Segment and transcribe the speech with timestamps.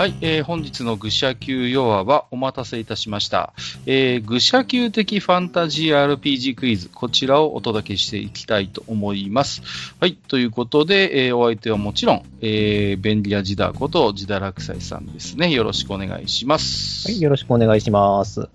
[0.00, 3.52] はい、えー、本日の愚者級ヨアはお待たせいたしました、
[3.84, 9.60] えー、愚者級的ファンタジー RPG クイズ、こちらをお届けしていきたいと思います。
[10.00, 15.50] はい、ということで、えー、お相手はもちろん、えー、便利屋ジダことジダラクサイさんですね。
[15.50, 17.06] よろしくお願いします。
[17.06, 18.48] はい、よろしくお願いします。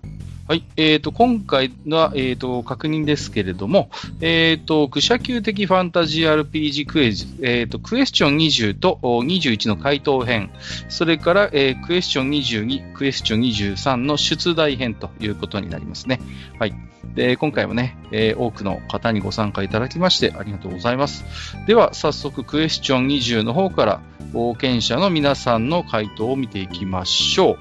[0.48, 0.62] はい。
[0.76, 3.90] えっ、ー、と、今回は、えっ、ー、と、確認ですけれども、
[4.20, 10.50] えっ、ー、と、愚者級的ファンタジー RPG クエズ、えっ、と、クエスチョン20と21の回答編、
[10.88, 16.20] それから、えクエスチョン22、クエスチョン23の出題編ということになりますね。
[16.60, 16.74] はい。
[17.14, 21.24] で、今回もね、え多くの方にご参加いただきましてありがとうございます。
[21.66, 24.00] では、早速クエスチョン20の方から、
[24.32, 27.56] 冒険者の皆さんの回答を見ていきましょう。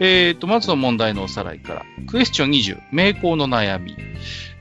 [0.00, 1.84] えーと、まずは問題のおさらいから。
[2.06, 3.96] クエスチョン20、名工の悩み。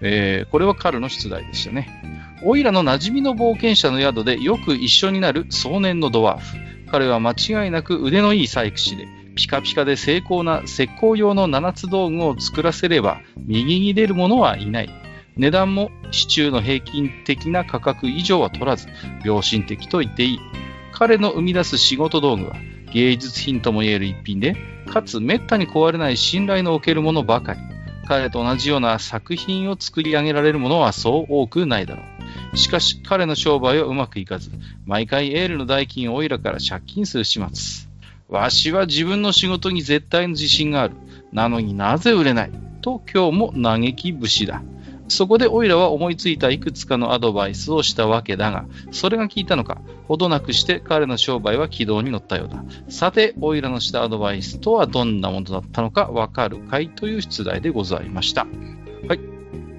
[0.02, 2.40] えー、これは彼の出題でしたね。
[2.44, 6.58] オイラの馴染みの冒険者の宿でよく一緒になる壮年のドワーフ。
[6.92, 9.08] 彼は間違いなく腕のいい細工師で、
[9.40, 14.90] ピカピカで精巧な石膏用の七つ道具を作らせれば、右に出る者はいない。
[15.38, 18.90] 値段も市中の平均的な価格以上は取らず、
[19.24, 20.40] 良心的と言っていい。
[20.92, 22.58] 彼の生み出す仕事道具は
[22.92, 27.62] 芸術品とも言える一品で、かつ滅多に壊れない信頼のおけるものばかり。
[28.10, 32.04] 彼と同じような作品を作り上げられるものはそう多くないだろ
[32.54, 32.58] う。
[32.58, 34.52] しかし彼の商売はうまくいかず、
[34.86, 37.89] 毎回エールの代金をオイラから借金する始末。
[38.30, 40.96] わしは自分の仕事に絶対の自信がある。
[41.32, 42.52] なのになぜ売れない？
[42.82, 44.62] と今日も嘆き節だ。
[45.08, 52.64] そこでオイラは思いついたいくつかのアドバイスをしたわけだが、それが効いたのか、ほどなくして彼の商売は軌道に乗ったようだ。
[52.90, 56.06] さて、オイラのしたアドバイスとはどんなものだったのか？
[56.06, 58.46] わかるかいという出題でございました。
[59.08, 59.20] はい。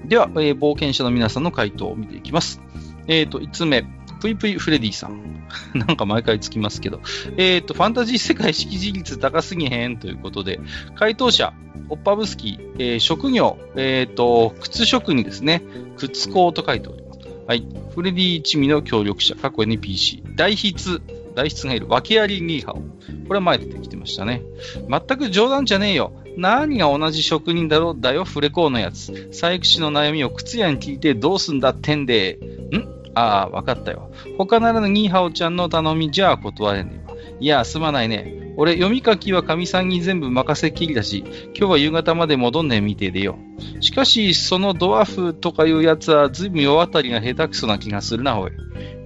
[0.05, 2.61] では、えー、冒険者の皆さんの回答を見ていきます。
[3.07, 3.85] えっ、ー、と、5つ目。
[4.21, 5.47] ぷいぷいフレディさん。
[5.73, 7.01] なんか毎回つきますけど。
[7.37, 10.59] えっ、ー、と、ファンタジー世界識字率高すぎへんということで、
[10.95, 11.53] 回答者、
[11.89, 15.63] オッパブスキー、えー、職業、えっ、ー、と、靴職人ですね。
[15.97, 17.19] 靴工と書いております。
[17.47, 17.65] はい。
[17.93, 20.35] フレディ一味の協力者、過去 NPC。
[20.35, 21.01] 代筆、
[21.35, 21.87] 代筆がいる。
[21.89, 22.75] 訳ありニーハオ。
[22.75, 22.83] こ
[23.29, 24.41] れは前出てきてましたね。
[24.89, 26.13] 全く冗談じゃねえよ。
[26.37, 29.29] 何が同じ職人だろうだよ、フレコーのやつ。
[29.31, 32.39] 細工師の悩みを靴屋に聞いてどうすんだってんで。
[32.71, 33.00] ん？
[33.15, 34.11] ああ、わかったよ。
[34.37, 37.11] 他ならぬニーハオちゃんの頼みじゃあ断れねえ。
[37.39, 38.53] いや、すまないね。
[38.57, 41.23] 俺、読み書きはかみさんに全部任せっきりだし、
[41.57, 43.37] 今日は夕方まで戻んねえみてえでよ。
[43.79, 48.51] しかし、そのドワーフとかいうやつは、ずいぶん世渡りが下手くそな気がするな、おい。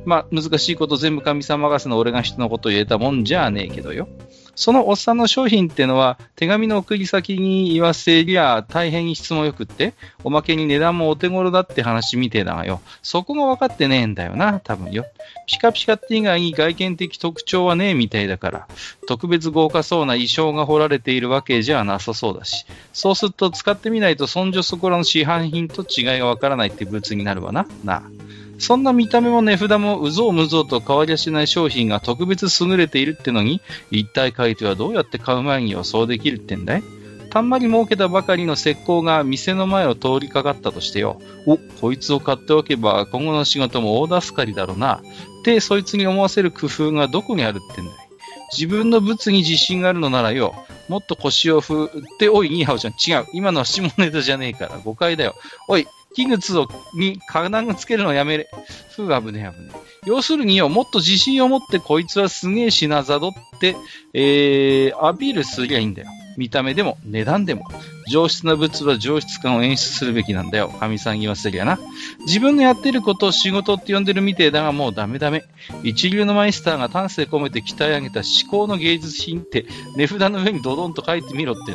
[0.05, 4.07] まあ、難しいこと全部かみさん任せの俺が人のこと言えたもんじゃねえけどよ。
[4.55, 9.93] そのおっさんの商品ってのは、手紙の送り先に言わせりゃ大変質もよくって、
[10.23, 12.81] おまけに値段もお手頃だって話みてえだがよ。
[13.03, 15.05] そこが分かってねえんだよな、多分よ。
[15.47, 18.67] ピカピカって以外に外見的特徴はねえみたいだから、
[19.07, 27.67] 特別豪華そうな衣装が彫られているわけじゃなさそうだし、そうすると使ってみないとそんじょそこらの市販品と違いがわからないって物になるわな。
[27.83, 28.24] なあ。
[28.57, 33.61] そんな見た目も値札もうぞうむぞうと変わりやしない商品が特別優れているってのに、
[33.91, 36.83] 一体買い手はどうやって買う前に予想できるってんだい？
[37.29, 41.19] たんまり儲けたばかりの石膏が店の前を通りかかったとしてよ。
[41.45, 45.01] お、こいつを買っておけば今後の仕事も大助かりだろうな。
[45.41, 47.95] ってそいつに思わせる工夫がどこにあるってんだい？
[48.53, 50.55] 自分の物に自信があるのならよ、
[50.87, 51.89] もっと腰を振っ
[52.19, 53.25] て、おい、ニーハオちゃん、違う。
[53.33, 55.35] 今のは下ネタじゃねえから、誤解だよ。
[55.67, 58.49] おい、器具を、に金具つけるのやめれ。
[58.95, 59.81] ふう、危ねえ危ね。
[60.05, 63.75] 要するによ、もっと自信を持ってこいつはすげえ品ざどって、
[64.13, 66.07] えー、アピールすりゃいいんだよ。
[66.37, 67.65] 見た目でも値段でも。
[68.07, 70.71] 上質な物は上質感を演出するべきなんだよ。
[70.79, 71.79] 神さん言わせりゃな。
[72.19, 75.43] 自分のやってることを仕事って呼んでるみてえだがもうダメダメ。
[75.83, 79.65] 一流のマイスターが丹精込めて鍛え上げた至高の芸術品って
[79.97, 81.73] 値札の上にドドンと書いてみろって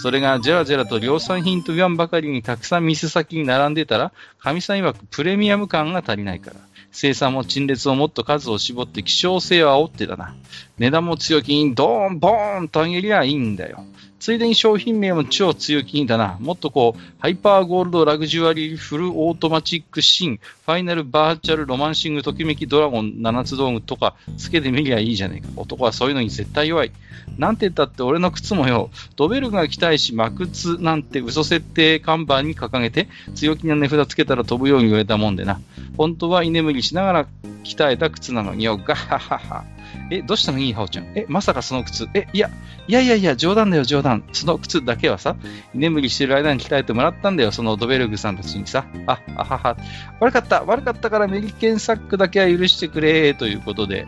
[0.00, 6.56] それがじゃらじゃらと量産品と言わんばかりにたくさん店先に並んでたら、神さん曰くプレミアム感が足りないから。
[6.92, 10.34] 生産も陳列をもっと数を絞って希少性を煽ってだな。
[10.80, 13.84] 値段も強気にドーン、ボーンと上げりゃいいんだよ。
[14.18, 16.38] ついでに商品名も超強気にだな。
[16.40, 25.48] もっとこう、ハイパーゴールドラグジュアリーフルオートマチックシン、ファイナルバーチャルロマンシングときめきドラゴン7つ道具とかつけてみりゃいいじゃねえか。
[25.56, 26.92] 男はそういうのに絶対弱い。
[27.36, 35.60] なんて言ったって俺の靴もよ、ドベルが着たいし、真靴なんて嘘設定看板に掲げて、強気な値札つけたら飛ぶように売れたもんでな。
[35.98, 37.26] 本当は居眠りしながら
[37.64, 39.64] 鍛えた靴なのによ、ガッハハハ。
[40.10, 40.58] え、どうしたの？
[40.58, 41.12] いいハオちゃん。
[41.14, 42.08] え、まさかその靴。
[42.14, 42.50] え、いや、
[42.88, 44.24] いやいやいや、冗談だよ、冗談。
[44.32, 45.36] その靴だけはさ、
[45.74, 48.86] 居眠りしてる間に鍛えてもらったんだよ、そのドベルグさんたちにさ。
[49.06, 49.76] あ、あはは。
[50.18, 54.06] 悪かった、悪かったからメリケンサックだけは許してくれ、ということで、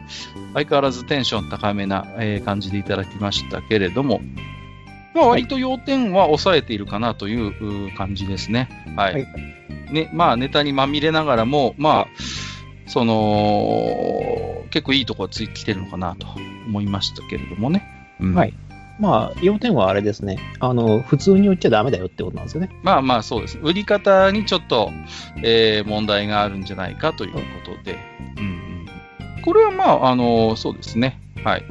[0.55, 4.21] 相変わらずテンション高めな、えー、感じでいただきましたけれども、
[5.15, 8.69] まあ、割と要点は抑えているかなという感じですね。
[8.97, 9.13] はい。
[9.13, 9.27] はい、
[9.93, 12.07] ね、まあ、ネタにまみれながらも、まあ、
[12.93, 16.27] その、結構いいところついてきてるのかなと
[16.67, 17.83] 思いましたけれどもね。
[18.21, 18.53] うん、はい。
[19.01, 20.39] まあ、要点はあれですね。
[20.61, 22.69] あの、普通に売っちゃダメだよってことなんですよね。
[22.83, 23.59] まあまあ、そうです。
[23.63, 24.91] 売り方にちょっと、
[25.43, 27.99] えー、問題があるんじゃないかということで。
[28.37, 28.45] うん、
[29.37, 29.43] うん。
[29.43, 31.19] これはまあ、あの、そうですね。
[31.43, 31.65] はい。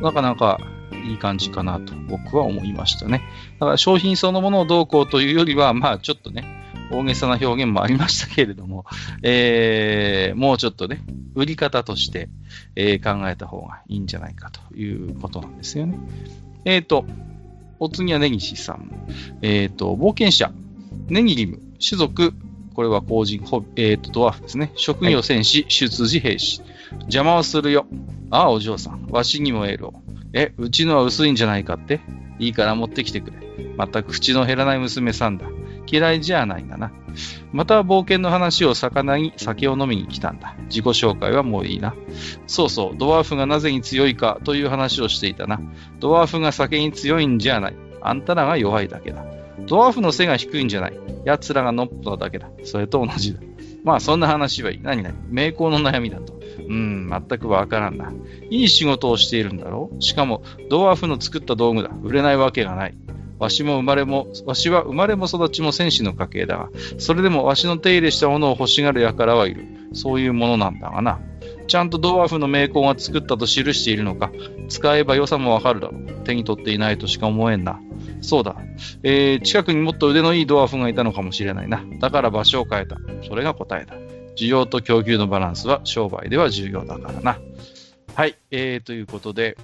[0.00, 0.58] なかなか、
[1.04, 3.22] いい感じかなと僕は思いましたね。
[3.60, 6.63] だから商品そのものをどうこうというよりは、まあちょっとね、
[6.98, 8.84] 大げさな表現もありましたけれども、
[9.22, 11.02] えー、もうちょっとね、
[11.34, 12.28] 売り方として、
[12.76, 15.98] えー、考えた方がいいんじゃないかということなんですよね。
[16.64, 17.04] えっ、ー、と、
[17.78, 18.90] お次は根岸さん。
[19.42, 20.52] えっ、ー、と、冒険者、
[21.08, 22.34] ネギリム、種族、
[22.74, 23.42] これは後人、
[23.76, 24.72] えっ、ー、と、ドワーフですね。
[24.74, 26.62] 職業戦士、はい、出自兵士。
[27.02, 27.86] 邪魔をするよ。
[28.30, 29.06] ああ、お嬢さん。
[29.10, 29.94] わしにもエールを。
[30.32, 32.00] え、うちのは薄いんじゃないかって？
[32.38, 33.36] いいから持ってきてくれ。
[33.76, 35.46] また口の減らない娘さんだ。
[35.94, 36.90] 嫌いじゃないんだな。
[37.52, 40.56] また冒険の話を魚に酒を飲みに来たんだ。
[40.64, 41.94] 自己紹介はもういいな。
[42.46, 45.60] そうそう、ドワーフがなぜに強いかという話をしていたな。
[46.00, 47.76] ドワーフが酒に強いんじゃない。
[48.00, 49.24] あんたらが弱いだけだ。
[49.66, 50.98] ドワーフの背が低いんじゃない。
[51.24, 52.50] 奴らがノップなだけだ。
[52.64, 53.40] それと同じだ。
[53.84, 54.80] まあそんな話はいい。
[54.82, 56.34] 何々名工の悩みだと。
[56.66, 58.12] うん、全くわからんな。
[58.50, 60.02] いい仕事をしているんだろう？
[60.02, 61.90] しかも、ドワーフの作った道具だ。
[62.02, 62.94] 売れないわけがない。
[63.38, 69.66] わしも生まれも、わしは生まれも育ちも戦士の家系だが、それでもわしの手入れしたものを欲しがる輩はいる。
[69.92, 71.20] そういうものなんだがな。
[71.66, 74.30] ちゃんとドワーフの名工が作ったと記しているのか、
[74.68, 76.24] 使えば良さもわかるだろう。
[76.24, 77.80] 手に取っていないとしか思えんな。
[78.20, 78.56] そうだ。
[79.02, 81.84] えー、近くにもっと腕のいいドワーフがいたのかもしれないな。
[82.00, 82.96] だから場所を変えた。
[83.26, 83.94] それが答えだ。
[84.36, 87.38] 需要と供給のバランスは商売では重要だからな。
[88.14, 89.56] はい、えー、ということで、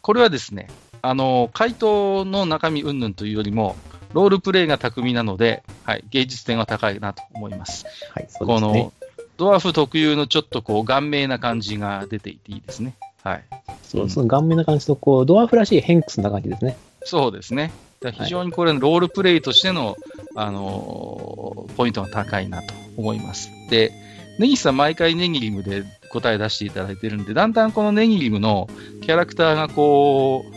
[0.00, 0.68] これはですね、
[1.04, 3.76] あの、回答の中身云々というよりも、
[4.14, 7.84] ロールプレイが巧みなので、はい、芸術点は高いなと思います。
[8.10, 8.70] はい、そうですね。
[8.70, 8.92] この、
[9.36, 12.94] ドワーフ特有のちょっとこう、顔面な感じが出ていていいですね。
[13.22, 13.44] はい。
[13.82, 16.76] そう、その顔面な感じと、こう、ドワーフらしいヘンクスな感じですね。
[17.04, 17.70] そうですね。
[18.12, 19.96] 非常にこれ、ロールプレイとしての、
[20.34, 23.50] あのー、ポイントが高いなと思います。
[23.68, 23.92] で、
[24.38, 28.68] ネギさん毎回ネギリムで答え出していただいてるんで、だんだんこのネギリムの
[29.02, 30.53] キャラクターがこう、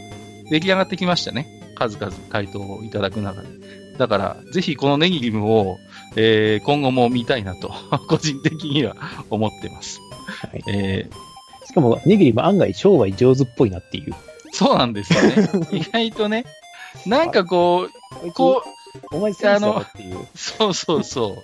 [0.49, 1.47] 出来上がってきましたね。
[1.75, 3.47] 数々回答をいただく中で。
[3.97, 5.79] だから、ぜひこのネギリムを、
[6.15, 7.71] えー、今後も見たいなと、
[8.07, 8.95] 個人的には
[9.29, 9.99] 思ってます。
[10.25, 10.63] はい。
[10.69, 14.13] えー、しかも、ネギリム案外商売上手っぽいなっていう。
[14.51, 15.49] そうなんですよね。
[15.71, 16.45] 意外とね、
[17.05, 17.89] なんかこ
[18.23, 18.63] う、こ
[19.11, 20.27] う、お前あの、っていう。
[20.35, 21.43] そうそうそう。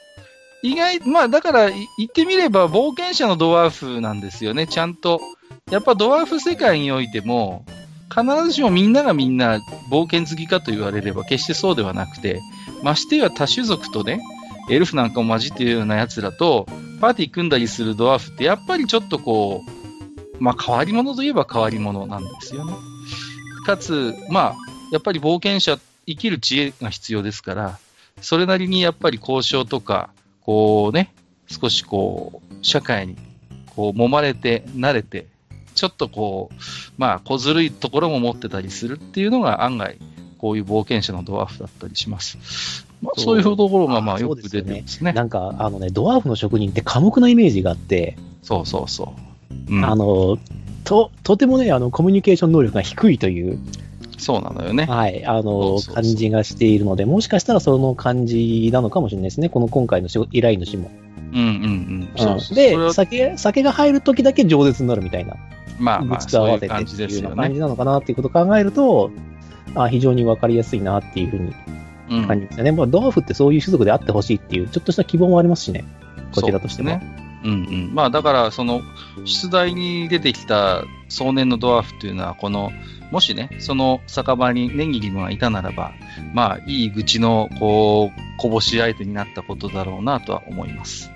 [0.64, 5.20] 意外、まあだから言ってみれば冒険者のドワーフなんですよね、ちゃんと。
[5.70, 7.66] やっぱドワーフ世界においても、
[8.10, 9.60] 必ずしもみんながみんな
[9.90, 12.42] 冒険好きかと言われれば決してそうではなくて、
[12.84, 14.22] ましてや多種族とね、
[14.70, 16.68] エルフなんかも混じっているような奴らと、
[17.02, 19.64] パーティー組んだりするドワーフってやっぱりちょっとこ
[20.40, 22.74] う、まあ変わり者といえば変わり者なんですよね。
[23.66, 24.56] かつ、まあ、
[24.92, 27.80] やっぱり冒険者、生きる知恵が必要ですから、
[28.22, 30.10] それなりにやっぱり交渉とか、
[30.42, 31.14] こうね、
[31.48, 33.16] 少しこう、社会に、
[33.76, 35.28] こう、揉まれて、慣れて、
[35.74, 36.56] ちょっとこう、
[36.98, 39.98] まあ、小ずるいところも持ってたりするっていうのが案外、
[40.38, 42.86] こういう冒険者のドワーフだったりします。
[43.02, 45.14] まあ、そういうところが、まあ、よく出てますね。
[45.14, 49.14] なんか、あのね、ドワーフの職人って寡黙なイメージがあって、そうそうそ
[49.70, 49.74] う。
[49.74, 50.38] うん、あの、
[50.84, 53.60] と、とてもね、あの、コミュニケーション能力が低いという、
[54.18, 54.86] そうなのよね。
[54.86, 55.26] はい。
[55.26, 59.50] あの、感じがしているので、もしかしたらその感じなのかもしれないですね。
[59.50, 60.92] この今回の依頼主も。
[61.34, 62.56] うんうんうん。
[62.56, 65.36] で、酒、酒が入るときだけ饒舌になるみたいな。
[65.80, 67.36] まあまあ、そういう感じですよね。
[67.36, 69.12] 感じなのかなっていうことを考えると、
[69.76, 71.54] あ非常にわかりやすいなっていうふうに
[72.28, 72.70] 感じますよね。
[72.70, 75.86] うん、まあ、ドワーフってそういう種族であってほしいっていう、ちょっとした希望もありますしね。
[76.34, 76.90] こちらとしても。
[76.90, 77.42] ね。
[77.44, 77.92] うんうん。
[77.94, 78.82] まあだから、その、
[79.26, 82.72] 出題に出てきた少年のドワーフっていうのは、この、
[83.12, 85.92] もしね、その酒場にネギリムがいたならば、
[86.34, 91.12] まあ、いい愚痴の、こう、こぼし相手になったことだろうなとは思います。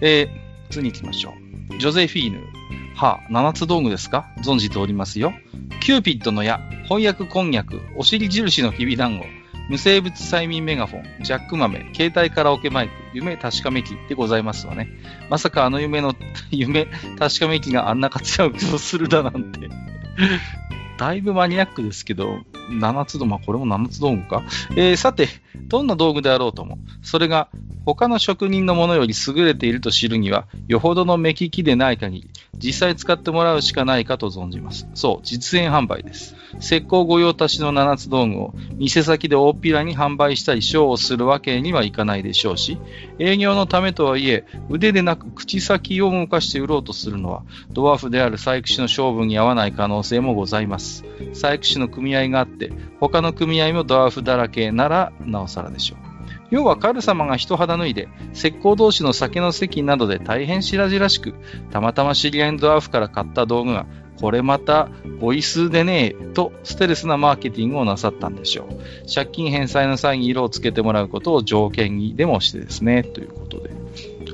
[0.00, 1.34] えー、次に行きましょ
[1.72, 1.78] う。
[1.78, 2.55] ジョゼフィーヌ。
[2.96, 4.26] はあ、七つ道具ですか？
[4.38, 5.34] 存じておりますよ。
[5.80, 9.26] キューピッドの矢、翻訳こんにゃく、お尻印のきび団子、
[9.68, 14.88] 無生物催眠メガフォン、ジャック豆、携帯カラオケマイク、夢確かめ機でございますわね。
[15.28, 16.14] まさかあの夢の、
[16.50, 16.86] 夢
[17.18, 19.68] 確かめ機があんな活躍をするだなんて。
[20.96, 22.38] だいぶマニアックですけど、
[22.70, 24.42] 7つ道、まあこれも7つ道具か？
[24.70, 25.28] えー、さて、
[25.68, 27.50] どんな道具であろうとも、それが
[27.86, 34.88] 他の職人のものより優れていると知るには、よほどの目利きでない限り、実際使ってもらうしかないかと存じます。
[34.94, 36.34] そう、実演販売です。
[36.58, 42.76] 石膏御用達の7つ道具を店先で大っぴらに販売したりショーをするわけにはいかないでしょうし、
[43.20, 51.04] 営業のためとはいえ、腕でなく口先を動かして売ろうとするのは、ドワーフである細工師の勝負に合わない可能性もございます。
[51.34, 56.05] 細工師の組合があって、他の組合もドワーフだらけなら、なおさらでしょう。
[56.50, 61.34] 要はカル様が人肌脱いで、石膏同士の酒の席などで大変白々しく、
[61.70, 63.86] たまたま知り合いのドワーフから買った道具が、
[64.20, 64.88] これまた
[65.20, 69.14] ご位数でねえとステレスなマーケティングをなさったんでしょう。
[69.14, 73.70] 借金返済の際に色をつけてもらうことを条件にでもしてですね、ということで。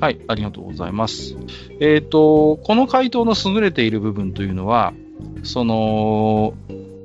[0.01, 1.37] はい、ありがとうございます。
[1.81, 4.93] えっ、ー、と、この回答の優れている部分というのは、
[5.43, 6.55] その、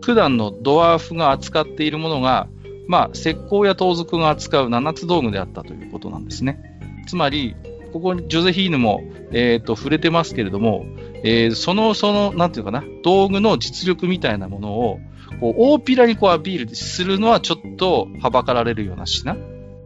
[0.01, 2.47] 普段のドワーフが扱っているものが
[2.87, 6.79] まあ、石膏や盗賊が扱う七つ道具であったということなんですね。
[7.07, 7.55] つまり、
[7.93, 9.01] ここにジョゼヒーヌも、
[9.31, 10.85] えーと、触れてますけれども、
[11.23, 14.99] えー、その、その、なんていうかな、道具の実力みたいなものを、
[15.39, 19.35] こう、大っぴらにこうアピールするのはちょっとはばかられるような品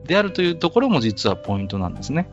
[0.06, 2.30] であるというところも実はポイントなんですね。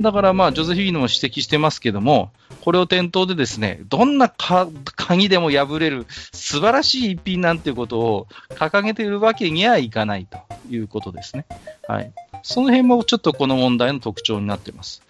[0.00, 2.30] だからまあ、ジョゼフィーヌも指摘してますけども、
[2.60, 11.46] これを店頭でですね、どんな鍵でも破れる素晴らしい一品なんていうことを掲げているわけにはいかないということですね。
[11.88, 12.12] はい。
[12.42, 15.02] その辺もちょっとこの問題の特徴になってます。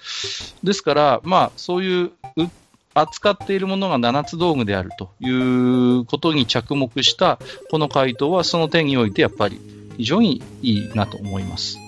[0.62, 2.12] ですから、まあ、そういう
[2.94, 7.38] 扱っているものが7つ道具であるということに着目した
[7.70, 9.60] この回答はその点においてやっぱり
[9.98, 11.78] 非常にいいなと思います。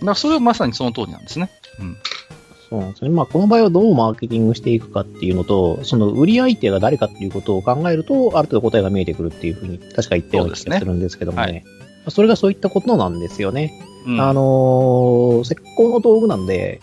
[0.00, 0.06] はい。
[0.06, 1.50] だそれはまさにその通りなんですね。
[1.80, 1.96] うん。
[2.68, 3.10] そうなんですね。
[3.10, 11.46] まあ、この場合はどうマーケティングしていくかっていうのと、その売り相手が誰かっていうことを考えると、ある程度答えが見えてくるっていうふうに、確か言ったような気がするんですけどもね。
[11.46, 11.64] そ、ね
[12.04, 13.72] はい、それがそういったことなんですよね。
[14.06, 16.80] うん、あのー、石膏の道具なんで、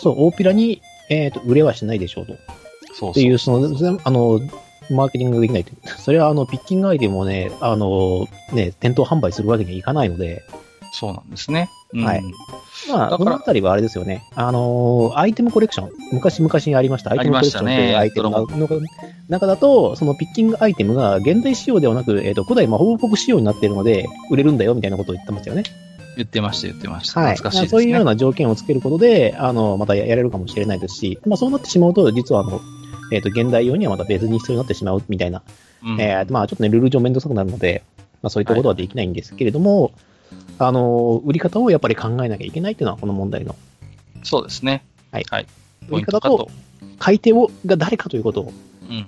[0.00, 2.32] そう、大っぴらに、えっ、ー、と、売れはしないでしょうと。
[2.32, 4.40] そうそうっていう、その、あの、
[4.90, 5.72] マーケティングができないと。
[5.98, 10.44] それは、あの、ピッキングアイテムをね、あの、ね、店頭販売するわけにはいかないので、
[10.94, 11.70] そうなんですね。
[11.92, 12.22] うん、はい。
[12.88, 14.22] まあ、このあたりはあれですよね。
[14.36, 15.90] あのー、アイテムコレクション。
[16.12, 17.10] 昔々にありました。
[17.10, 18.46] アイテムコレクションというアイテムの
[19.28, 25.64] 中だと、そのピッキングアイテムが現代仕様ではなく、えっ、ー、と、古代魔法国仕様になっているので、売れるんだよみたいなことを言ってましたよね。
[26.16, 27.20] 言ってました、言ってました。
[27.20, 27.32] はい。
[27.32, 32.60] 懐かしい、ね、そういうような条件をつけることで、あの、またやれるかもしれないですし、まあそうなってしまうと、実はあの、
[33.10, 35.42] えっ、ー、と、現代用にはまた別に必要になってしまうみたいな、
[35.82, 37.82] うん、えー、まあちょっとね、ルール上面倒くさくなるので、
[38.22, 39.92] まあそういったことはできないんですけれども、はい
[40.58, 43.56] あの、売り方をやっぱり考えなきゃいけないっていうのは、この問題の。
[44.22, 44.84] そうですね。
[45.10, 45.24] はい。
[45.30, 45.46] はい、
[45.88, 46.48] 売り方と、
[46.98, 48.52] 買い手をが誰かということを。
[48.88, 49.06] うん。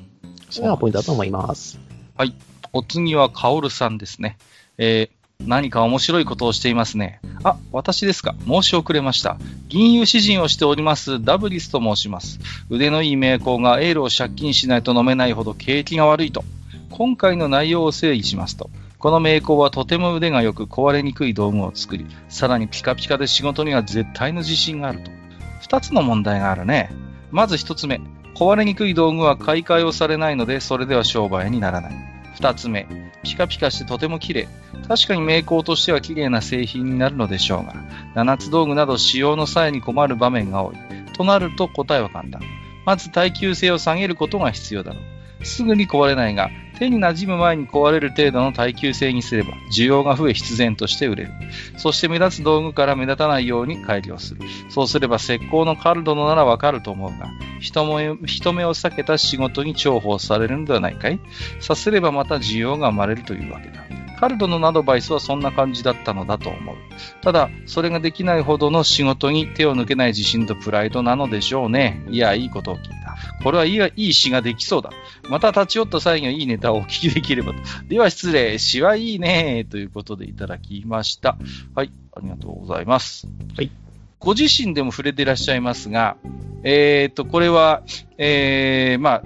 [0.51, 1.79] それがポイントだと思います。
[2.17, 2.35] はい。
[2.73, 4.39] お次は、カオルさんですね。
[4.79, 7.21] えー、何か面白いことをしていますね。
[7.45, 8.35] あ、私ですか。
[8.47, 9.39] 申し遅れました。
[9.69, 12.41] 銀融詩人をしております、ダブリスと申します。
[12.71, 16.45] 腕のいい名工がエールを借金しないと飲めないほど景気が悪いと。
[16.91, 18.71] 今回の内容を整理しますと。
[19.07, 25.13] この名工はとても腕が良く壊れにくい道具を作り、さらにピカピカで仕事には絶対の自信があると。
[25.61, 26.91] 二つの問題があるね。
[27.31, 28.01] まず一つ目、
[28.35, 31.93] 壊れにくい道具は買い替えをされないので、それでは商売にならない。
[32.35, 32.89] 二つ目、
[33.23, 34.49] ピカピカしてとても綺麗。
[34.89, 37.77] 確かに名工としては綺麗な製品になるのでしょうが、
[38.17, 40.77] 七つ道具など使用の際に困る場面が多い。
[41.17, 42.41] となると答えは簡単。
[42.85, 45.16] まず耐久性を下げることが必要だろう。
[45.47, 51.31] すぐに壊れないが、手に馴染む前に壊れる程度の耐久性にすれば、需要が増え必然として売れる。
[51.79, 54.41] そして目立つ道具から目立たないように改良する。
[54.69, 61.19] そうすれば石膏のカルドのならわかると思うが、人目人目を避けた仕事に重宝されるのではないかい
[61.61, 63.87] さすればまた需要が生まれるというわけだ。
[64.19, 66.77] カルドのアドバイスはそんな感じだったのだと思う。
[67.21, 72.03] ただ、それができないほどの仕事に手を抜けない自信とプライドなのでしょうね。
[72.09, 73.06] いや、いいことを聞いた。
[73.43, 74.91] これはいいいい詩ができそうだ。
[75.29, 77.59] また立ち寄った際にはいいネタをお聞きできればと。
[77.89, 78.59] では失礼。
[78.59, 79.67] 詩はいいね。
[79.69, 81.37] ということでいただきました。
[81.75, 81.93] はい。
[82.15, 83.29] ありがとうございます。
[83.57, 83.71] はい。
[84.19, 86.17] ご自身でも触れていらっしゃいますが、
[86.63, 87.83] えっ、ー、と、これは、
[88.19, 89.23] えー、まあ、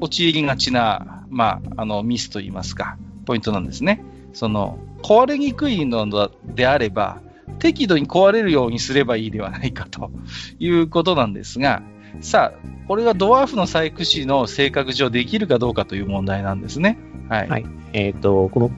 [0.00, 4.02] 陥りがちな、まあ、あの、ミスといいますか、ポイントなんですね。
[4.32, 7.20] その、壊れにくいのであれば、
[7.58, 10.10] 適度に壊れるようにすればいいではないかと
[10.58, 11.82] いうことなんですが、
[12.20, 16.98] さあ、これがドワーフの細工師の性格上できるかどうかという問題なんですね。
[17.28, 17.48] はい。
[17.48, 18.70] はい、えっ、ー、と、この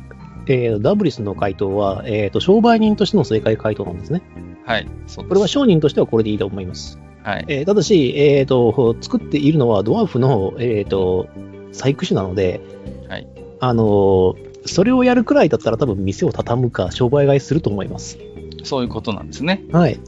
[0.46, 4.22] えー、ダブリスの回答は、えっ、ー、と、商売人としての正解回答なんですね。
[4.66, 4.88] はい。
[5.06, 6.98] そうこれは商人としてはこれでいいと思います。
[7.22, 7.44] はい。
[7.46, 11.28] えー、ただし、えっ、ー、と、作っているのはドワーフの、えっ、ー、と、
[11.72, 12.60] 細工師なので、
[13.08, 13.26] はい。
[13.60, 14.34] あの
[14.66, 18.18] それをやるくらいだったら多分店を畳むか商売買いすると思います。
[18.64, 19.62] そういうことなんですね。
[19.70, 20.00] はい。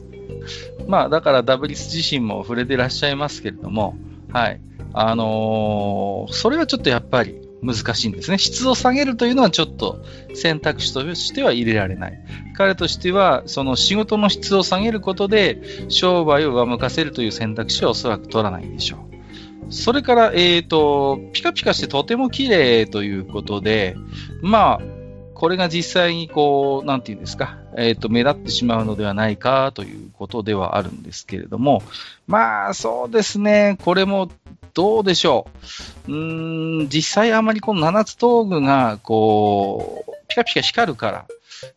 [0.87, 3.95] まあ、だからダブリス自身も触れてらっしゃいますけれども、
[4.31, 4.61] はい。
[4.93, 8.37] あのー、それはちょっとやっぱり難しいんですね。
[8.37, 12.19] 質を下げるというのはちょっと選択肢としては入れられない。
[12.55, 19.73] 彼としては、その仕事の質を下げることで商売を上向かせるという選択肢はおそらく取らないでしょう。
[19.73, 23.95] それから、えっ、ー、と、ピカピカしてとても綺麗ということで、
[24.41, 24.81] まあ、
[25.33, 31.83] これが実際にこう、なんていうんですか、えっ、ー、と、目立ってしまうのではないかということではあるんですけれども、
[32.27, 34.31] まあ、そうですね、これも
[34.73, 35.47] どうでしょ
[36.07, 36.11] う。
[36.11, 36.15] う
[36.83, 41.25] ん、実際あまりこの7つ道具が、こう、ピカピカ光るから、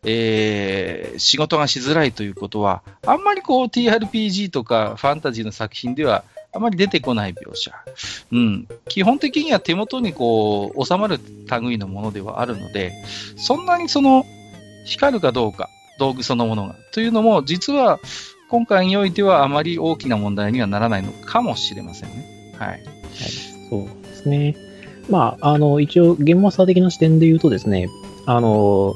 [0.03, 7.71] えー、仕事がしづらいということは、あんまりこう TRPG とかファンタジーの作品ではあまり出てこない描写。
[8.31, 8.67] うん。
[8.87, 11.19] 基本的には手元にこう、収まる
[11.61, 12.93] 類のものではあるので、
[13.37, 14.25] そんなにその、
[14.85, 16.75] 光るかどうか、道具そのものが。
[16.91, 17.99] というのも、実は、
[18.49, 22.53] 今回においてはあまり大きな問題にはならないのかもしれませんね。
[22.57, 22.69] はい。
[22.69, 22.81] はい、
[23.69, 24.55] そうですね。
[25.09, 27.89] まあ、あの、一応、ゲームマスター的な視点で言うとですね、
[28.25, 28.95] あの、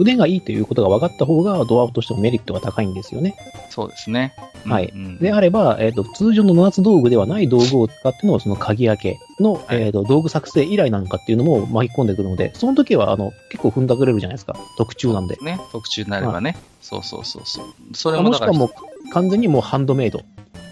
[0.00, 3.36] 腕がいいということが分かった方が、ドワーフとしてもメリットが高いんですよね。
[3.68, 4.34] そうですね。
[4.64, 4.86] はい。
[4.94, 14.56] うんうん、であれば、えっ、ー、と、通常の7つ道具ではない道具を使っての、その鍵開けの、はい、えっ、ー、と、道具作成依頼なんかっていうのも巻き込んでくるので、その時は、あの、結構踏んだくれるじゃないですか。
[14.78, 15.36] 特注なんで。
[15.36, 15.60] ね。
[15.70, 16.56] 特注になればね。
[16.80, 17.64] そうそうそうそう。
[17.94, 18.70] それももしかも
[19.12, 20.22] 完全にもうハンドメイド。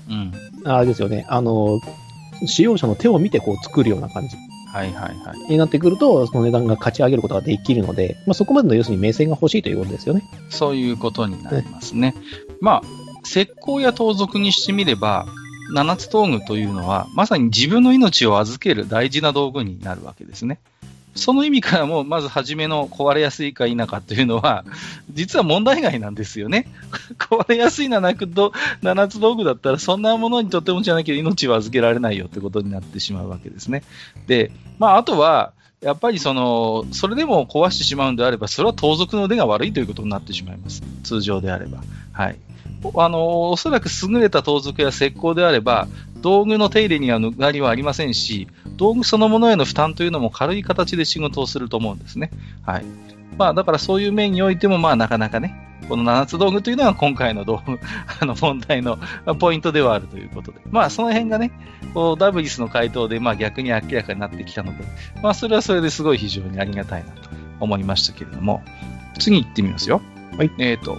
[0.08, 0.32] うん。
[0.64, 1.26] あれですよね。
[1.28, 1.80] あの、
[2.46, 4.36] 使用者の手を見てこう作るような感じ。
[4.78, 5.50] はいはいはい。
[5.50, 10.22] になってくると、その値段が勝ち上げることができるので、まあ、そこまでの要するに名声が欲しいということですよね。
[10.50, 12.12] そういうことになりますね。
[12.12, 12.14] ね
[12.60, 12.88] まあ、
[13.24, 15.26] 石膏や盗賊にしてみれば、
[15.72, 20.60] 七つ道具というのは、まさに自分の命を預ける大事な道具になるわけですね。
[21.18, 24.64] その意味からも、まず初めの壊れやすいか否かというのは、
[25.12, 26.66] 実は問題外なんですよね。
[27.18, 33.82] 壊れやすい七つ道具だったら、そんなものにとてもじゃなきゃ命を預けられないよってことになってしまうわけですね。
[34.26, 40.82] で、まあ、あとは、やっぱりその、それでも壊してしまうんであれば、それは盗賊の腕が悪いということになってしまいます。
[41.04, 41.82] 通常であれば。
[42.12, 42.38] はい。
[42.96, 45.88] あの、おそらく優れた盗賊や石膏であれば、
[46.20, 52.30] 道具の手入れには抜かりはありませんし、道具そのものへの負担というのも軽い形で仕事をすると思うんですね。
[52.64, 52.84] はい。
[53.36, 55.54] まあ、だからそういう面においても、まあ、なかなかね、
[55.88, 57.78] この7つ道具というのは今回の道具、
[58.20, 58.98] あの問題の
[59.38, 60.60] ポイントではあるということで。
[60.70, 61.52] まあ、その辺がね、
[61.94, 64.84] こうダブリスの回答で、まあ逆に明らかになってきたので、
[65.22, 68.62] まあ、それはそれですごい非常にありがたいなと思いましたけれども、
[69.18, 70.02] 次行ってみますよ。
[70.36, 70.50] はい。
[70.58, 70.98] えっ、ー、と、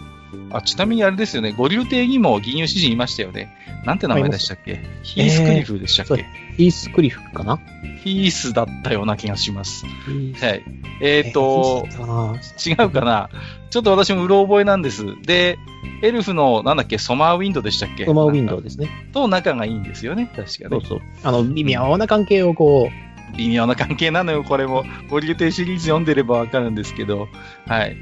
[0.52, 3.56] あ、ちなみにあれですよね、五流亭にも銀融詩人いましたよね。
[3.86, 4.84] なんて名前でしたっけ？
[5.04, 7.60] ヒースクリフでしたっけ、えー、ヒースクリフかな？
[8.04, 9.86] ヒースだったような気がします。
[9.86, 10.64] はい。
[11.02, 13.30] えっ、ー、と、えー、違うかな？
[13.70, 15.06] ちょっと私もうろ覚えなんです。
[15.24, 15.58] で、
[16.02, 18.06] エルフの、なんだっけ、ソマーウィンドでしたっけ？
[18.06, 18.90] ソマーウィンドですね。
[19.14, 20.70] と仲がいいんですよね、確かに、ね。
[20.70, 21.02] そうそう。
[21.24, 24.84] あの、微妙な関係をこう、微妙な関係なのよ、これも。
[25.10, 27.28] 五竜亭シリーズ読んでればわかるんですけど。
[27.68, 27.96] はい。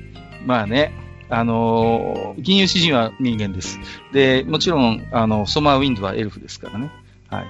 [0.45, 0.91] まあね、
[1.29, 3.79] あのー、吟遊詩人は人間です。
[4.13, 6.91] で、もちろん、あの、ソマーウィンドはエルフですからね。
[7.29, 7.45] はい。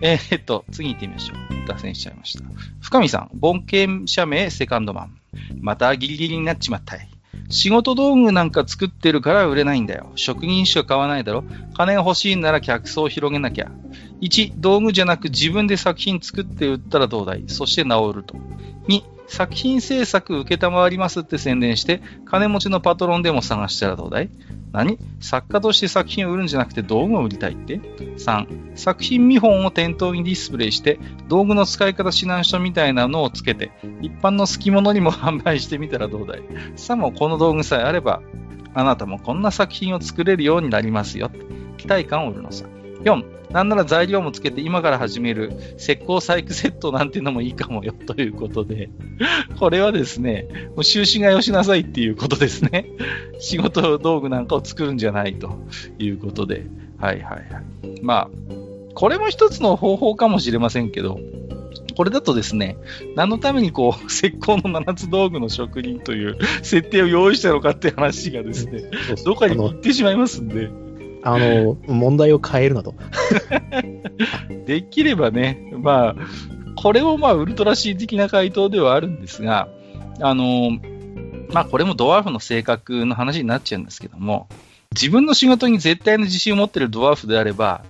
[0.00, 1.66] えー、っと、次行ってみましょう。
[1.66, 2.44] 脱線しちゃいました。
[2.80, 5.18] 深見さん、盆犬社名セカンドマン。
[5.60, 7.08] またギリギリになっちまったい。
[7.48, 10.12] 仕事道具なんか作ってるから売れないんだよ。
[10.16, 11.44] 職人しか買わないだろ。
[11.74, 13.70] 金が欲しいなら客層を広げなきゃ。
[14.20, 18.34] 1、道具じゃなく自分で作品作って売ったらどうだいそして治ると。
[18.88, 24.30] 2、作品制作受けたまわりますって宣伝して、金持ちのパトロンでも探したらどうだい？
[24.72, 24.98] 何？
[25.20, 36.42] 作家として作品を売るんじゃなくて道具を売りたいって ?3、作品見本を店頭にディスプレイして、道具の使い方指南書みたいなのをつけて、一般の好き物にも販売してみたらどうだい？
[36.76, 38.22] さもこの道具さえあれば、
[38.74, 41.30] あなたもこんな作品を作れるようになりますよ。
[41.78, 42.66] 期待感を売るのさ。
[43.06, 48.90] 4、なんなら材料もつけて今から始める石膏細工セットなんていうのもいいかもよ ということで、
[49.58, 52.86] これはですね、もう収支買いをしなさいっていうことですね。
[53.38, 55.58] 仕事道具なんかを作るんじゃないと
[55.98, 56.66] いうことで、
[56.98, 58.00] はいはいはい。
[58.02, 58.30] まあ、
[58.94, 61.20] これも一つの方法かもしれませんけど、
[61.96, 62.76] これだとですね、
[63.14, 68.90] 何のためにこう、 石膏の七つ道具の職人という設定を用意したのかって話がですね、
[69.24, 70.85] どっかに行ってしまいますんで。
[71.26, 72.94] あの、問題を変えるなと。
[74.64, 76.16] できればね、まあ、
[76.76, 79.68] これもまあ、ウルトラシー的な回答ではあるんですが、
[80.20, 80.70] あの、
[81.52, 84.48] まあこれもドワーフの性格の話になっちゃうんですけども、
[84.92, 87.84] 自分の仕事に絶対の自信を持っているドワーフであれば、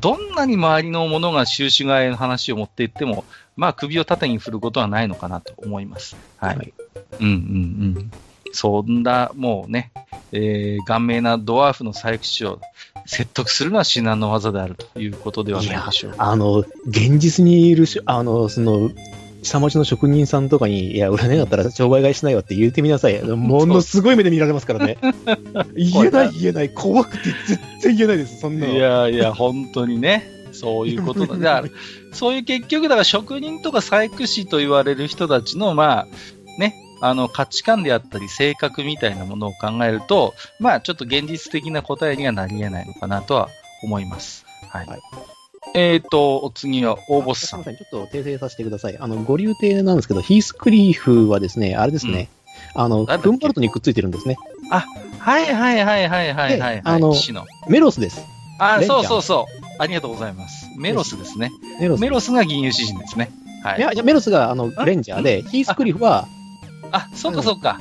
[0.00, 6.16] どんなに周りのものが収支替えの話を持っていっても、まあ首を縦に振ることはないのかなと思います。
[6.38, 6.56] はい。
[6.56, 6.74] はい、
[7.20, 7.34] うんうんう
[8.00, 8.12] ん。
[8.52, 9.92] そんな、もうね、
[10.32, 12.60] えー、顔面なドワーフの採掘を
[13.06, 18.90] 説得するのは至難の技であるということではないでしょうあの、現実にいる、あの、その、
[19.42, 23.22] 下町の職人さんとかに、いや、売らなかったら商売買いしないよって言ってみなさい。
[23.24, 24.98] ものすごい目で見られますからね。
[25.76, 26.70] 言えない、言えない。
[26.70, 30.38] 怖くて絶対言えないです、そんないやいや、本当にね。
[30.52, 31.36] そういうことだ。
[31.38, 31.68] だから、
[32.12, 36.06] そういう結局、だから職人とか細工師と言われる人たちの、まあ、
[36.58, 43.48] ね、あの価値観であったり性格みたいなものを考えると、まあちょっと現実的な答えにはなり得ないのかなとは
[43.82, 44.44] 思います。
[44.70, 44.86] はい。
[44.86, 45.00] はい、
[45.74, 47.64] えっ、ー、と、お次は大ボスさん。
[47.64, 48.98] ちょっと訂正させてください。
[48.98, 52.28] あの、ご流亭なんですけど、ヒースクリーフはですね、あれですね、
[52.74, 54.36] うん、あの、フンバルトにくっついてるんですね。
[54.70, 54.84] あ、
[55.18, 57.14] はいはいはいはいはいはい、あの、
[57.68, 58.22] メロスです。
[58.58, 59.68] あ、そうそうそう。
[59.78, 60.68] ありがとうございます。
[60.76, 61.52] メロスですね。
[61.80, 63.30] メロスメロスが銀融詩人ですね。
[63.62, 63.78] はい。
[63.78, 66.26] いや、じゃメロスがあのレンジャーで、ヒースクリフは、
[66.92, 67.80] あ、そっかそっか。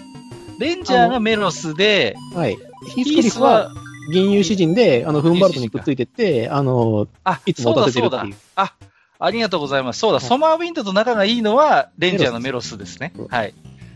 [0.60, 2.58] レンジャーがメロスで、はい。
[2.88, 3.72] ヒースクリフは
[4.12, 8.36] 銀融詩人で、あの、フンバルトにくっついてって、あの、あ、いつも立ててるっていう。
[8.56, 8.74] あ、
[9.20, 10.00] ありがとうございます。
[10.00, 13.14] そうだ、ソマーウィンドと仲がいいのは、レンジャーのメロスですね。
[13.30, 13.54] はい。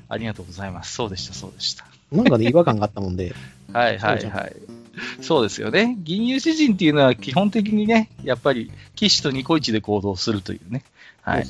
[0.10, 0.93] ありがとうございます。
[0.93, 1.86] そうでした、そうでした。
[2.12, 3.34] なんかね、違和感があったもんで。
[3.71, 4.56] はいはいはい。
[5.22, 5.98] そうですよね。
[6.00, 10.84] 銀融詩人っていうのは基本的にね、やっぱり、騎士とニコイチで行動するというね。
[11.22, 11.48] はい。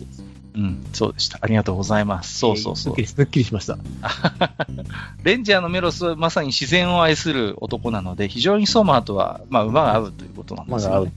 [0.53, 1.39] うん、そうでした。
[1.41, 2.37] ありがとうございます。
[2.39, 2.93] そうそうそう。
[2.93, 3.77] すっきりすっきりしました。
[5.23, 11.13] レンジャーのメロスはまさに自然を愛する男なので、非常にソーマーとは、まあ、馬が合うということなんですよね。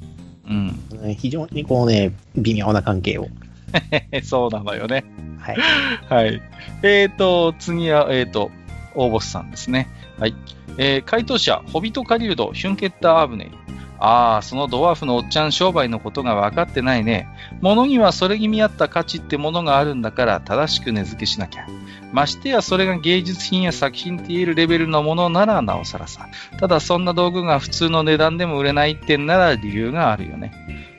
[0.48, 1.16] うん。
[1.16, 3.28] 非常にこうね、微妙な関係を。
[4.22, 5.04] そうなのよね。
[5.38, 5.56] はい。
[6.08, 6.42] はい。
[6.82, 8.50] えっ、ー、と、次は、えっ、ー、と、
[8.94, 9.88] 大ボスさんですね。
[10.18, 10.34] はい。
[10.78, 13.50] えー、回答者、ホビトカリュード、ヒュンケッター・アーブネイ。
[13.98, 17.28] ああ、そのドワーフのおっちゃん商売のことが分かってないね。
[17.60, 21.66] 物にはそれに見合った価値ってものがあるんだから正しく値付けしなきゃ。
[22.12, 26.28] ましてやそれが芸術品や作品って言えるレベルのものならなおさらさ。
[26.58, 30.52] ただそんな道具が普通の値段でも売れないってんなら理由があるよね。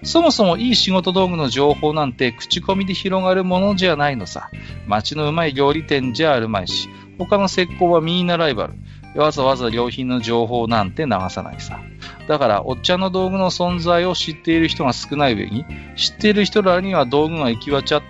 [0.03, 4.49] そもそもいい仕事道具の情報なんて口コミで広がるものじゃないのさ。
[4.87, 8.73] 街のうまい料理店じゃあるまいし、他の石膏はみんなライバル。
[9.15, 11.79] わざわざ良品の情報なんて流さないさ。
[12.27, 18.03] だから、おっちゃんの道具の存在を知っている人が少ない上に、知っている人らには道具が行き渡っ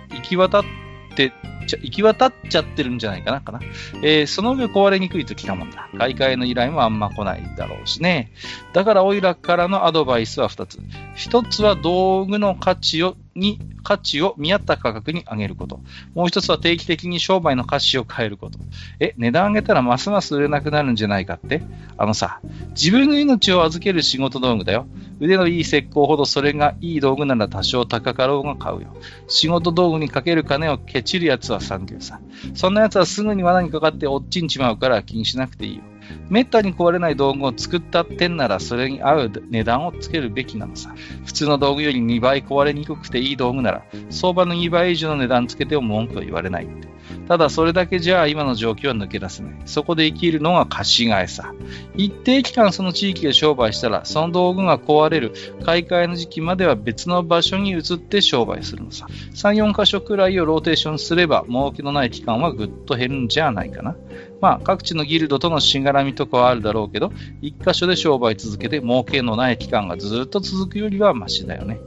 [1.14, 1.32] て
[1.68, 3.60] 行き渡っちゃってるんじゃないかな、かな。
[4.02, 5.88] えー、その上壊れにくいときたもんだ。
[5.98, 8.30] 買い替えの依頼もあんま来ないだろうしね。
[8.72, 10.78] だから、おいらからのアドバイスは2つ。
[11.16, 15.80] 1つは道具の価値をに価値を見合った価格に上げること。
[16.14, 18.58] もう一つは定期的に商売の価値を変えること。
[18.98, 21.62] え、値段上げたらますます売れなくなるんじゃないかって？
[21.96, 24.86] あのさ、自分の命を預ける仕事道具だよ。
[25.20, 28.88] 腕のいい石膏ほどそれがいい道具なら多少高かろうが買うよ。
[29.28, 32.20] 仕事道具にかける金をケチるやつは産業さ。
[32.54, 35.82] そんなやつはすぐに罠にかかって落ちんちまうから気にしなくていいよ。
[36.28, 40.94] めったに壊れない道具を作ったってんならそれに合う値段をつけるべきなのさ。
[41.24, 46.95] 普通の道具より2倍壊れにくくていい道具なら相場の2倍以上の値段つけても文句は言われないって。
[47.28, 49.52] ただそれだけじゃ今の状況は抜け出せない。
[49.64, 51.54] そこで生きるのが貸し替えさ。
[51.96, 55.32] 一定期間その地域で商売したら、その道具が壊れる
[55.64, 59.06] 買い替えの時期までは別の場所に移って商売するのさ。
[59.34, 63.96] 3、4箇所くらいをローテーションすれば、儲けのない期間はぐっと減るんじゃないかな。
[64.40, 67.12] まあ、各地のギルドとのしがらみとかはあるだろうけど、
[67.42, 71.80] 一箇所で商売続けて儲けのない期間がずっと続くよりはマシだよね。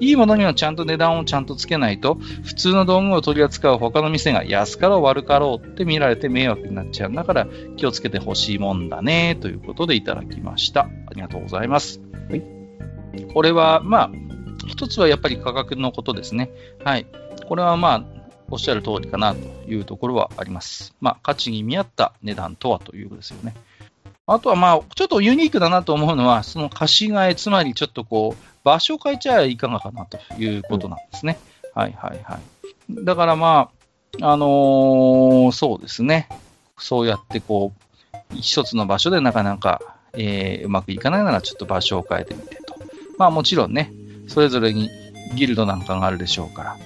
[0.00, 10.82] いいものにはちゃんと値段をちゃんとつけないと、普通の道具を取り扱う他の店が安かろう悪かろうって見られて迷惑になっちゃうんだから気をつけてほしいもんだね、ということでいただきました。
[10.82, 12.00] ありがとうございます。
[12.30, 12.42] はい。
[13.32, 14.10] これは、まあ、
[14.66, 16.50] 一つはやっぱり価格のことですね。
[16.84, 17.06] はい。
[17.48, 18.04] これはまあ、
[18.50, 20.94] おっしゃる通りかなというところはあります。
[21.00, 23.54] まあ、価値に見合った値段とはということですよね。
[24.26, 31.38] あとはまあ、ちょっとユニークだなと思うのは、その貸し替え、つまりちょっとこう、場所を変えちゃいかがかなということなんですね。
[31.74, 32.38] はいはいは
[32.90, 33.04] い。
[33.04, 33.70] だからま
[34.20, 36.28] あ、あのー、そうですね。
[36.76, 39.80] そうやってこう、一つの場所でなかなか、
[40.14, 42.74] えー、うまくいかないならちょっと場所を変えてみてと。
[43.18, 43.92] まあもちろんね、
[44.26, 44.90] それぞれに
[45.36, 46.76] ギルドなんかがあるでしょうから、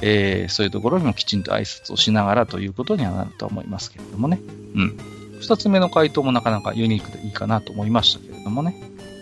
[0.00, 4.38] えー、そういうところにもきちんと挨拶をしながらということにはなると思いますけれどもね。
[4.74, 5.13] うん。
[5.44, 8.74] 二つ目の回答もなかなかユニークでいいかなと思いましたけれどもね。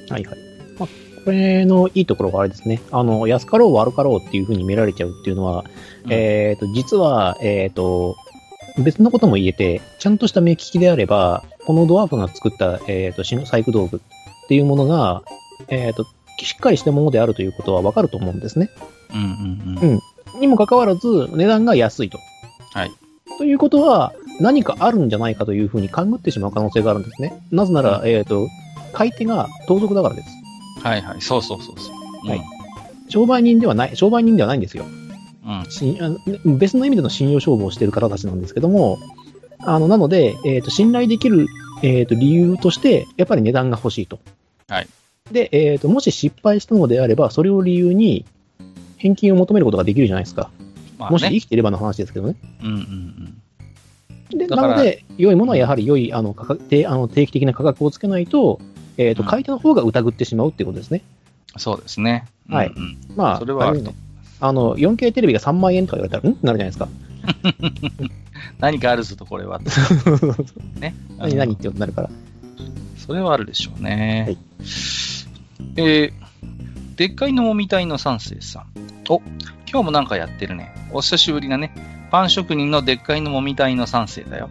[0.08, 0.38] はいはい。
[0.78, 0.88] まあ、
[1.24, 2.80] これのいいところがあれですね。
[2.90, 5.64] あの、安かろう悪かろうっていうふうに見られちゃうっていうのは、
[6.04, 8.16] うん、えっ、ー、と、実は、えっ、ー、と、
[8.78, 14.00] 別のことも言えて、ちゃんとした目利きであれば、このドワーフが作った、えっ、ー、と、細工道具っ
[14.48, 15.22] ていうものが、
[15.68, 16.06] えっ、ー、と、
[16.38, 18.70] しっかりしたものであるということはわかると思うんですね。
[19.14, 19.90] うんうんうん。
[20.35, 20.40] うん。
[20.40, 22.18] にもかかわらず、値段が安いと。
[22.72, 22.90] はい。
[23.38, 27.42] ということは、何かあるんじゃないかというふうに勘ぐってしまう可能性があるんですね。
[27.50, 28.48] なぜなら、えっ、ー、と、
[28.92, 30.28] 買い手が盗賊だからです。
[30.83, 31.20] はいはい。
[31.20, 32.28] そうそうそうそう。
[32.28, 32.42] はい。
[33.09, 34.85] 商売人ではない、商売人ではないんですよ。
[35.44, 38.98] うん、別の意味での信用勝負をしている方たちなんですけども、
[39.59, 41.46] あの、なので、えっ、ー、と、信頼できる、
[41.83, 44.20] えっ、ー、と、理由として、やっぱり値段が欲しいと。
[44.68, 44.88] はい。
[45.31, 48.24] で、えっ、ー、と、もし失敗したのであれば、それを理由に、
[48.96, 50.50] 返金を求めることができるじゃないですか。
[50.98, 52.37] まあね、もし生きていればの話ですけどね。
[52.62, 53.41] うんうんうん。
[54.38, 58.61] で、なので、良いものはやはり良い、あの、価格定あの定期的な価格をつけないと、
[58.97, 61.03] えっ、と、買い手の方が疑ってしまうっていうことですね。
[61.57, 62.27] そうですね。
[62.49, 62.68] はい。
[62.68, 63.92] うんうん、まあ、それはあると。
[64.40, 66.35] あの、4K テレビが3万円とか言われたら、ん？
[66.35, 66.88] ってなるじゃないですか。
[68.59, 69.61] 何かあるぞと、これは。
[70.81, 70.95] ね。
[71.18, 72.11] 何、何ってことになるから。
[72.97, 74.25] それはあるでしょうね。
[74.27, 74.38] はい、
[75.77, 76.12] えー、
[76.97, 78.66] でっかいのもみたいの三世さん。
[79.09, 79.21] お、
[79.68, 80.75] 今日もなんかやってるね。
[80.92, 82.01] お久しぶりだね。
[82.12, 84.51] パン職人のでっかいのもみたいの三世だよ。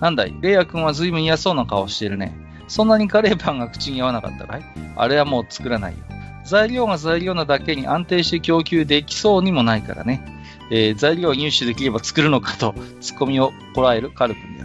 [0.00, 2.34] なんだい、レイヤ君は随分嫌そうな顔してるね。
[2.68, 4.62] そんなにカレーパンが口に合わなかったかい？
[4.96, 5.98] あれはもう作らないよ。
[6.44, 10.24] 材料が材料なだけに安定して供給できそうにもないからね。
[10.70, 14.61] えー、材料を入手できれば作るのかと、ツッコミをこらえるカル君です。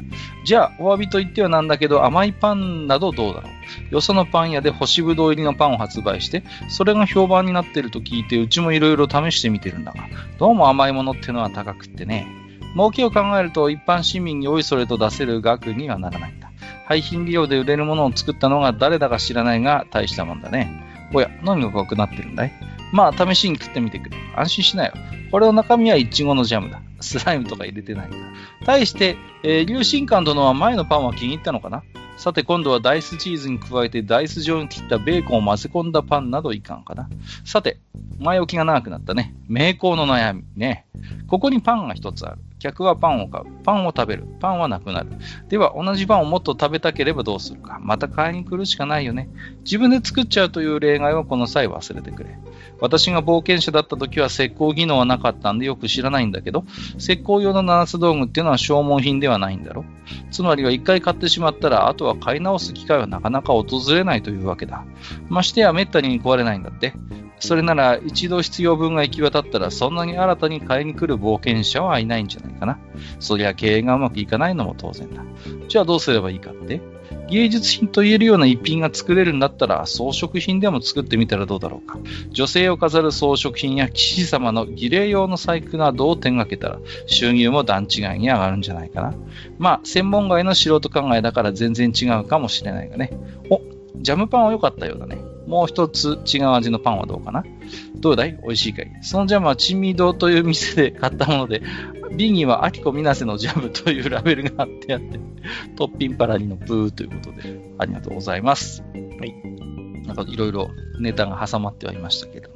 [0.47, 3.49] じゃあ、お詫びと言ってはなんだけど、甘いパンなどどうだろ
[3.91, 3.95] う。
[3.95, 10.05] よそのパン屋で干しぶどう入りのパンを発売して、それが評判になってると聞いて、うちもいろいろ試してみてるんだが、
[10.39, 12.27] どうも甘いものってのは高くってね。
[12.75, 16.49] 儲けを考えると、一般市民においそれと出せる額にはならないんだ。
[16.85, 20.81] 廃品利用で売れるものを作ったのが誰だか知らないが、大したもんだね。
[21.13, 22.53] おや、何が怖くなってるんだい？
[22.93, 24.15] まあ、試しに食ってみてくれ。
[24.37, 24.93] 安心しなよ。
[25.29, 26.79] これの中身はイチゴのジャムだ。
[26.99, 28.21] スライムとか入れてないから。
[28.65, 31.83] 対して、えー、流神館殿は前のパンは気に入ったのかな？
[32.17, 37.07] さて今度はダイスチーズに加えてダイス状に切ったベーコンを混ぜ込んだパンなどいかんかな。
[37.45, 37.77] さて、
[38.17, 39.35] 前置きが長くなったね。
[39.47, 40.87] 名工の悩みね。
[41.27, 42.39] ここにパンが一つある。
[42.57, 43.45] 客はパンを買う。
[43.63, 44.25] パンを食べる。
[44.39, 45.11] パンはなくなる。
[45.47, 47.77] では、同じパンをもっと食べたければどうするか。
[47.83, 49.29] また買いに来るしかないよね。
[49.63, 52.39] 自分で作っちゃうという例外はこの際忘れてくれ。
[52.79, 56.65] 私が冒険者だった時は石膏技能はなかったんでよく知らないんだけど、
[56.97, 59.85] 石膏用の七つ道具っていうのは消耗品ではないんだろ。
[60.31, 64.85] つまりは一回買ってしまったら、あとは買い直す機会はなかなか訪れないというわけだ。
[65.29, 66.93] ましてや滅多に壊れないんだって。
[67.39, 72.79] それなら一度必要分が行き渡ったらそんなに新たに買いに来る冒険者はいないんじゃないかな。
[73.19, 75.23] そりゃ経営がうまくいかないのも当然だ。
[75.67, 76.81] じゃあどうすればいいかって
[77.29, 81.99] 芸術品と言えるような一品が作れるんだったら装飾品でも作ってみたらどうだろうか。
[82.31, 89.13] 女性を飾る装飾品や騎士様の儀礼用の細工などを手がけたら収入も段違いに上がるんじゃないかな。
[89.57, 93.11] まあ、専門外の素人考えだから全然違うかもしれないがね。
[93.49, 93.61] お、
[93.97, 95.17] ジャムパンは良かったようだね。
[95.47, 97.43] もう一つ違う味のパンはどうかな
[97.99, 98.39] どうだい？
[98.41, 98.91] 美味しいかい？
[99.01, 101.61] そのジャムは珍味堂という店で買ったもので、
[102.15, 105.19] 瓶にはアキコミナセのジャムというラベルが貼ってあって、
[105.75, 108.81] トッピンパラリのブーということで、ありがとうございます。
[108.81, 109.33] はい。
[110.05, 112.55] なんかいろいろネタが挟まってはいましたけども。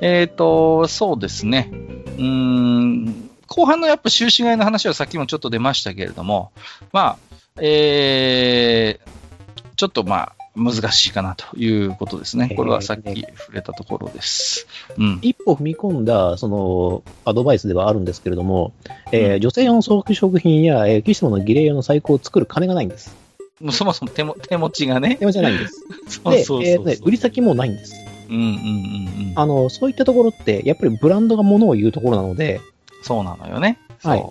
[0.00, 1.68] えっ、ー、と、そうですね。
[1.72, 6.52] うーん、後半のやっぱ収支外の話はさっきもちょっと出ましたけれども、
[6.92, 7.18] まあ、
[7.60, 12.52] えー、ちょっとまあ、難しいかなということですね。
[12.56, 14.66] これはさっき触れたところです。
[14.98, 18.72] うん、一歩踏み込んだ、その、アドバイスではあるんですけれども、
[19.12, 23.16] えー、女性用の装飾品や、えー、騎士様の儀礼用の細工を作る金がないんです。
[23.60, 25.16] もうそもそも手も手持ちがね。
[25.16, 25.84] 手持ちがないんです。
[26.24, 27.94] で、えーね、売り先もないんです。
[28.28, 29.32] うんうんうんうん。
[29.36, 32.60] あの、そういったところって、やっぱりブランドがものを言うところなので。
[33.02, 33.78] そうなのよね。
[34.02, 34.24] はい。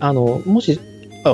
[0.00, 0.78] あの、もし、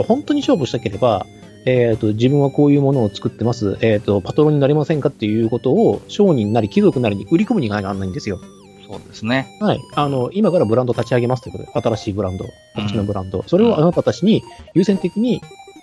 [0.07, 1.27] 本当に勝負したければ、
[1.68, 3.76] えっ、ー、と、自分はこういうものを作ってます。
[3.81, 8.40] えっ、ー、と、パトロンになりませんかっていうことを、商人なり貴族なりに売り込むにいかないんですよ。
[8.88, 9.59] そうですね。
[9.61, 9.81] はい。
[9.94, 14.42] あの、今からブランド立ち上げますということで、新しいブランド、私のブランド、うん、それをあなたたちに
[14.74, 15.40] 優先的に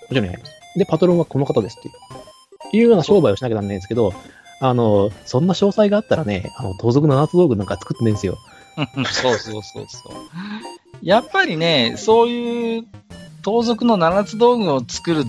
[0.08, 0.52] 補助に入ります。
[0.76, 4.12] で、パトロンはこの方ですっていう、いうような商売をしなきゃならないんですけど、
[4.60, 8.38] あの、そんな詳細があったらね、あの、盗賊の夏道具なんか作ってないんですよ。
[9.12, 10.12] そうそうそうそう。
[11.02, 12.86] やっぱりね、そういう
[13.42, 15.24] 盗賊の七つ道具を作る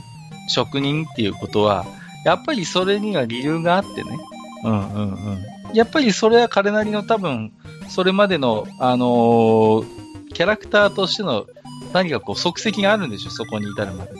[0.47, 1.86] 職人っていうことは、
[2.25, 4.19] やっぱりそれには理由があってね。
[4.63, 5.45] うんうんうん。
[5.73, 7.53] やっぱりそれは彼なりの多分、
[7.89, 9.86] それまでの、あのー、
[10.33, 11.45] キャラクターとしての
[11.93, 14.13] 何かこう足跡があるんでしょ、そこに至るまで。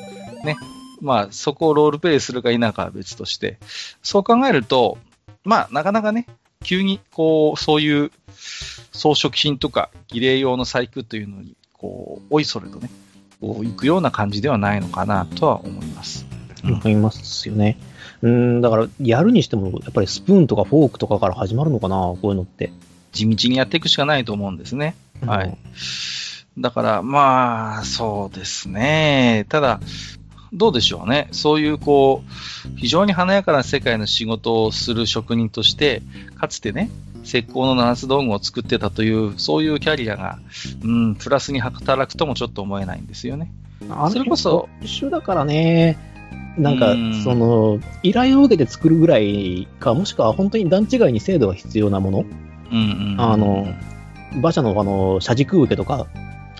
[0.44, 0.58] ね。
[1.02, 3.58] まあ、そこをロールプレイするか否かは別として。
[4.02, 4.98] そう考えると、
[5.44, 6.28] まあ、なかなかね、
[6.64, 8.12] 急に、こう、そういう
[8.92, 12.90] 装飾品とか儀礼用の細工というのに、こう、おいそれとね、
[13.42, 16.26] こう行くような感じではないのかなとは思います。
[16.64, 17.78] 思いますよね。
[18.22, 22.72] うん、だから、やるにしても、やっぱりスプーンとかフォークとかから始まるのかな、こういうのって。
[23.12, 24.96] 地道にやっていくしかないと思うんですね。
[25.26, 25.58] はい。
[26.58, 29.46] だから、まあ、そうですね。
[29.50, 29.80] ただ、
[30.54, 31.28] どうでしょうね。
[31.32, 36.02] そういう、こう、非常に華やかな世界の仕事をする職人として、
[36.36, 36.90] かつてね、
[37.28, 40.40] 石膏の七つ道具を作ってたという、そういうキャリアが、
[40.84, 43.52] うん、プラスに働くともちょっと思えないんですよね。
[44.12, 44.70] それこそ。
[44.82, 45.98] 一緒だからね。
[46.58, 52.26] なんか、その、依頼を受けて作るぐらいか、もしくは本当に段違いに精度が必要なもの。
[52.72, 53.68] うんうん、あの、
[54.36, 56.08] 馬車のあの、車軸受けとか、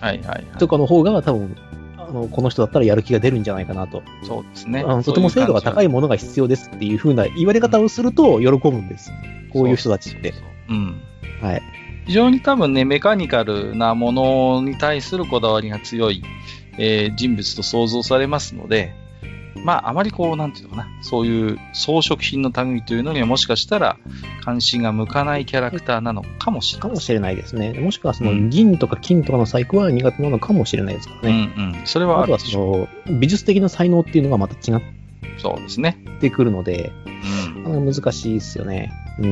[0.00, 1.56] はいはい、はい、とかの方が多分、
[1.96, 4.02] あの、この人だったらやる気が出るんじゃないかなと。
[4.22, 4.84] そうですね。
[4.86, 9.10] あのとても精度が高いものが必要ですっていう風な言われ方をすると喜ぶんです。
[9.52, 10.30] こういう人たちって。
[10.30, 10.34] う
[10.74, 11.00] ん。
[11.40, 11.62] はい。
[12.06, 16.22] 非常に多分ね、メカニカルなものに対するこだわりが強い、
[16.78, 18.94] えー、人物と想像されますので、
[19.64, 23.98] まあ、あまりこう、なんていうのかな、そういう装飾品の類というのにはもしかしたら
[24.44, 26.82] 関心が向かないキャラクターなのかもしれない。
[26.82, 27.72] かもしれないですね。
[27.72, 31.52] もしくはその銀とか金とかの細工は苦手なのかもしれないですからね。
[31.56, 31.86] うんうん。
[31.86, 34.98] それはあとはその美術的な才能っていうのがまた違って
[35.38, 35.98] そうですね。
[36.16, 38.92] ってくるので、うん、難しいですよね。
[39.18, 39.26] うー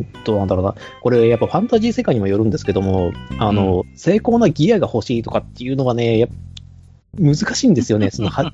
[0.00, 0.74] んと、なんだろうな。
[1.02, 6.28] これ、やっぱファンタジー世界にもよるんですけども、あの、うん、精巧なギアが欲しいとかっていうのはね、や
[7.18, 8.10] 難しいんですよね。
[8.10, 8.52] そのは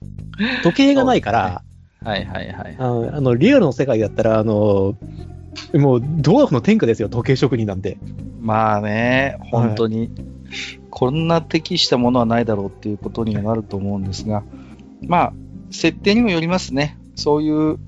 [0.62, 1.62] 時計がないから、
[2.02, 2.76] はいはいはい。
[2.78, 4.96] あの、リアルの世界だったら、あの、
[5.74, 7.96] もう、ドワーフの天下ですよ、時計職人なんて。
[8.40, 10.10] まあね、本当に、はい、
[10.90, 14.42] こんな適したものはないだろうっていうことにはなると思うんですが、
[15.06, 15.32] まあ、
[15.70, 16.98] 設定にもよりますね。
[17.14, 17.78] そういう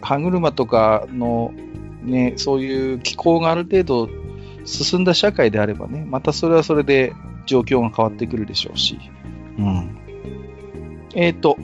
[0.00, 1.52] 歯車とかの、
[2.02, 4.08] ね、そういう気候がある程度
[4.64, 7.12] 進んだ社会であればね、またそれはそれで
[7.46, 8.98] 状況が変わってくるでしょうし。
[9.58, 9.98] うん。
[11.14, 11.56] えっ、ー、と、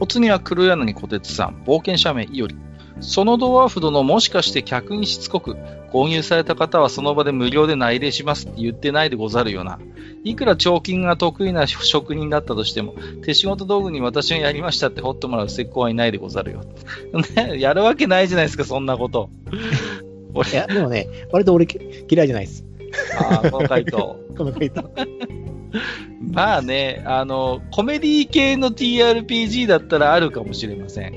[0.00, 2.56] お次は黒柳小鉄さん、冒険者名いおり。
[3.02, 5.56] そのドワーフ殿もしかして客にしつこく、
[5.92, 9.78] 購入された方はその場で無料で内礼しますって言ってないでござるよな。
[10.24, 16.64] いくら彫金が得意な職人だったとしても、手仕事道具に私がやりましたってほってもらう石膏はいないでござるよ。
[17.36, 19.28] ね、やるわけないじゃないですか、そんなこと。
[20.50, 21.66] いや、でもね、割と俺
[22.08, 22.64] 嫌いじゃないです。
[23.18, 24.16] ああ、この回答。
[24.36, 24.90] この回答。
[26.32, 31.14] まあね、あの、コメディ系の TRPG だったらあるかもしれません。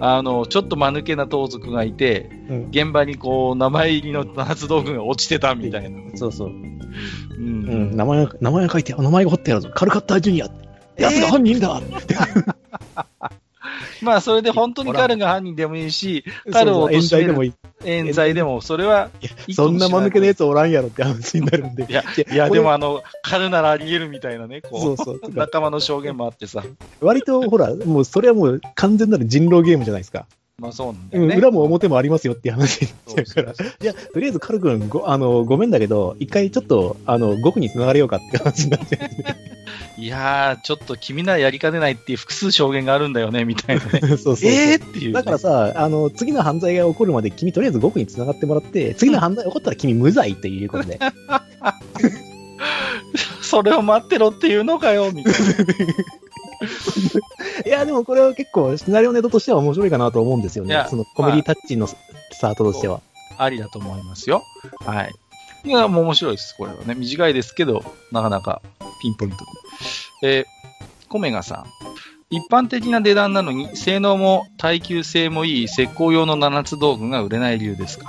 [0.00, 6.16] あの、ちょっと間抜けな盗賊がいて、うん、現場にこう、名前入りの夏道具が落ちてたみたいな。
[6.16, 6.48] そうそう。
[6.48, 6.64] うん。
[7.36, 7.44] う
[7.92, 9.70] ん、名前、名前が書いて、名前が彫ってあるぞ。
[9.74, 10.48] カルカッタージュニア。
[10.96, 11.80] 奴が犯人だ、
[14.02, 17.52] まあ、それで本当に彼が犯人でもいいし、 彼を冤罪でもいい。
[17.84, 19.10] 冤罪でも、それは
[19.52, 21.86] そんな間抜けなやつおらんやろって話になるんで。
[21.88, 26.64] いや、いやでもあの、彼ならあり得るみたいなね、こう、そうそう仲間の証言もあってさ。
[27.00, 30.26] 割と、ほら、もうそれはもう完全なる人狼ゲームじゃないですか。
[30.58, 31.36] まあそうなんだよね。
[31.36, 33.52] 裏も表もありますよっていう話になっちゃうから。
[33.52, 38.98] いや、とりあえずカル君ご、あの、ごめんだけど、一回ちょっと、あの、5区に繋がれようかって話になって。
[40.00, 44.00] いやー、ちょっと君ならやりかねないっていう複数証言があるんだよね、みたいなね。
[44.16, 50.98] そうそうえーっていう、ね、だからさ、あの、次の犯罪が起こるまで君とりあえず5区に繋がってもらって、次の犯罪が起こったら君無罪っていうことで。
[53.42, 55.38] それを待ってろっていうのかよ、みたいな。
[57.76, 60.86] いや、でもこれは結構、シナリオネタとしては面白いかなと思うんですよね。
[60.88, 61.96] そのコメディタッチのス
[62.40, 63.00] タートとしては。
[63.38, 64.42] ありだと思いますよ。
[64.84, 65.12] はい。
[65.64, 66.94] いや、もう面白いです、これはね。
[66.94, 68.62] 短いですけど、なかなか
[69.02, 69.36] ピンポイント
[70.22, 70.28] で。
[70.38, 71.64] えー、コメガさん。
[72.28, 78.06] 一般的な値段なのに、性能も耐久性もいい石膏用の7つ道具が売れない理由ですか？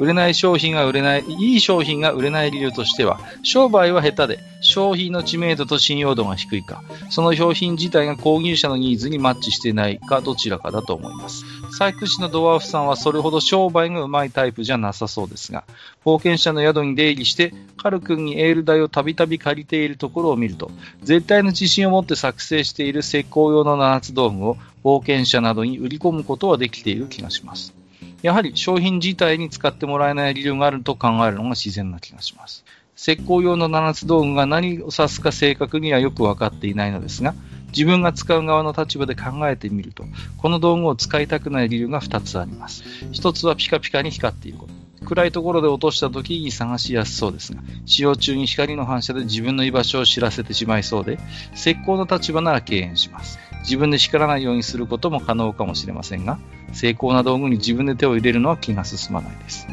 [0.00, 11.44] 売れない商品が売れない、いい商品が売れない理由としては、商売は下手で、商品の知名度と信用度が低いか、その商品自体が購入者のニーズにマッチしてないか、どちらかだと思います。
[11.70, 15.64] 細工師のドワーフさんはそれほど商売がうまいタイプじゃなさそうですが、
[16.04, 20.70] 冒険者の宿に出入りして、カル君にエール代をたびたび借りているところを見ると、
[21.02, 27.74] 絶対の自信を持って作成している石膏用の7つ道具を冒険者などに売り込むことはできている気がします。
[28.22, 32.63] やはり商品自体に使ってもらえない理由があると考えるのが自然な気がします。
[32.96, 37.34] 石膏用の7つ道具が何を指すか正確にはよく分かっていないのですが、
[37.68, 40.04] 自分が使う側の立場で考えてみると、
[40.38, 42.84] この道具を使いたくない理由が2つあります。
[43.12, 44.84] 1つはピカピカに光っていること。
[45.04, 51.18] 暗いところで落とした時に探しやすそうですが、使用中に光の反射で自分の居場所を知らせてしまいそうで、
[51.54, 53.38] 石膏の立場なら敬遠します。
[53.60, 56.38] 自分で叱らないようにすることも可能かもしれませんが、
[56.72, 59.66] 精巧な道具に自分で手を入れるのは気が進まないです。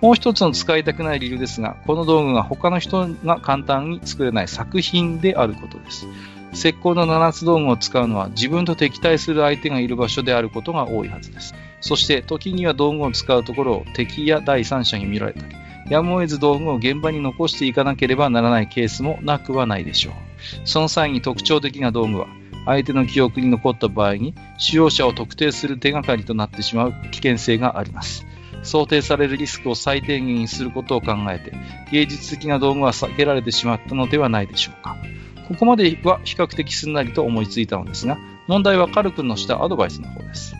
[0.00, 6.06] もう一つの使いたくない理由ですが、この道具が他の人が簡単に作れない作品であることです。
[6.52, 11.54] 石膏の七つ道具を使うのは自分と敵対する相手がいる場所であることが多いはずです。
[11.80, 15.54] そして時には道具を使うところを敵や第三者に見られたり、
[15.90, 20.14] やむを得ず道具を現場に残していかなければならないケースもなくはないでしょう。
[20.64, 22.26] その際に特徴的な道具は、
[22.66, 28.26] 相手の記憶に残った場合に使用者を特定する手がかりとなってしまう危険性があります。
[28.62, 31.52] 想定されるリスクを最低限にすることを考えて、
[31.90, 34.96] 芸術的な道具は避けられてしまったのではないでしょうか。
[35.48, 40.54] ここまでは比較的すんなりと思いついたのですが、問題はカル君のしたアドバイスの方です。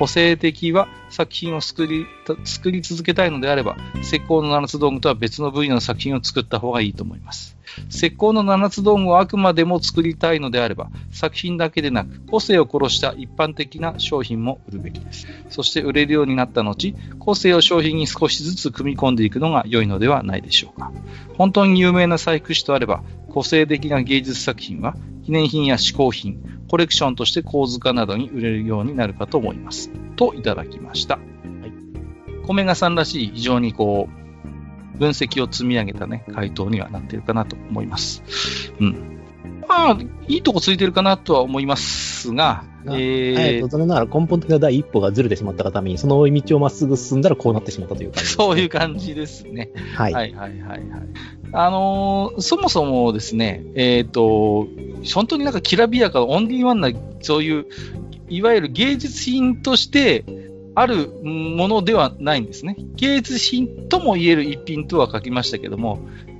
[0.00, 2.06] 個性的は作品を作り
[2.44, 7.58] 作り続けたいのであれば、石膏の七つ道具とは別の分野の作品を作った方がいいと思います。
[7.90, 15.26] 石膏の七つ道具をあくまでも作りたいのであれば、作品だけでなく、個性を殺した一般的な商品も売るべきです。
[15.50, 20.92] そして売れるようになった後、個性を商品に少しずつ組み込んでいくのが良いのではないでしょうか。
[21.36, 24.96] 本当に有名な細工師とあれば、個性的な芸術作品は、
[25.26, 29.90] 記念品や嗜好品、コレクションとして構図化などに売れるようになるかと思います。
[30.14, 31.16] といただきました。
[31.16, 31.26] はい。
[32.46, 34.08] 米賀さんらしい非常にこ
[34.94, 38.22] う、分析を積み上げたね、回答にはなっているかなと思います。
[38.78, 39.18] うん。
[39.66, 39.98] まあ、
[40.28, 49.70] いいとこついてるかなとは思いますが、えー、残念ながら根本的な第一歩がずれてしまったがために、その道をまっすぐ進んだらこうなってしまったという感じ、ね、 そういう感じですね。
[49.94, 50.12] はい。
[50.12, 50.80] はいはいはいはい。
[51.52, 54.68] あのー、そもそもですね、えっ、ー、と、
[55.14, 57.66] 本当になんかきらびやか、オンリーワンな、そういう、
[58.28, 60.24] いわゆる芸術品として
[60.74, 62.76] あるものではないんですね。
[62.94, 65.98] 芸術品とも言える一品とは書きましたけども、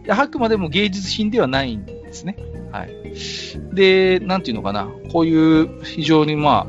[0.09, 2.37] あくまでも芸術品ではないんですね。
[2.73, 3.75] はい。
[3.75, 6.67] で、なんていうのかな、こういう非常にま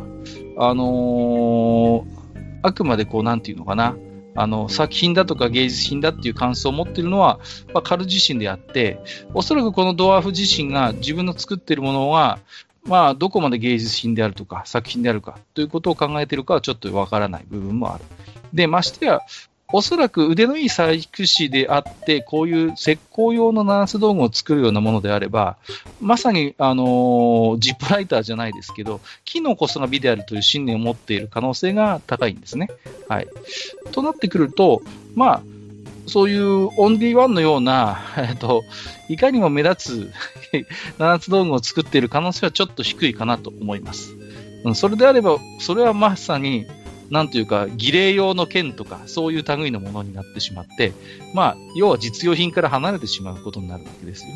[0.58, 3.96] あ、あのー、あくまでこう、なんていうのかな、
[4.36, 7.40] あの、作品だとか芸術品だっていう感想を持ってるのは、
[7.74, 9.00] まあ、カル自身であって、
[9.34, 12.40] おそらくこのドワーフ自身が自分の作ってるものは、
[12.84, 18.04] まあ、どこまで芸術品であるとか、作品であるかということを考えてるかはちょっとわからない部分もある。
[18.54, 19.22] で、ましてや、
[19.74, 25.58] おそらく腕のいい細工師であって、こういう石膏用のナース道具を作るようなものであれば、
[26.00, 32.70] まさに、あのー、ジップライターじゃないですけど、機能こそが美であるという信念を持っている可能性が高いんですね。
[33.08, 33.28] はい。
[33.92, 34.82] となってくると、
[35.16, 35.42] まあ、
[36.08, 38.64] そういうオンリーワンのような、 えっと、
[39.08, 40.14] いかにも目立つ
[40.98, 44.18] 七つ道具を作っている可能性はちょっと低いかなと思います。
[44.76, 46.68] それであれば、それはまさに、
[47.12, 50.94] なんというか、儀礼用の剣とか、そういう類のものになってしまって、
[51.34, 54.32] まあ、要は実用品から離れてしまうことになるわけですよ。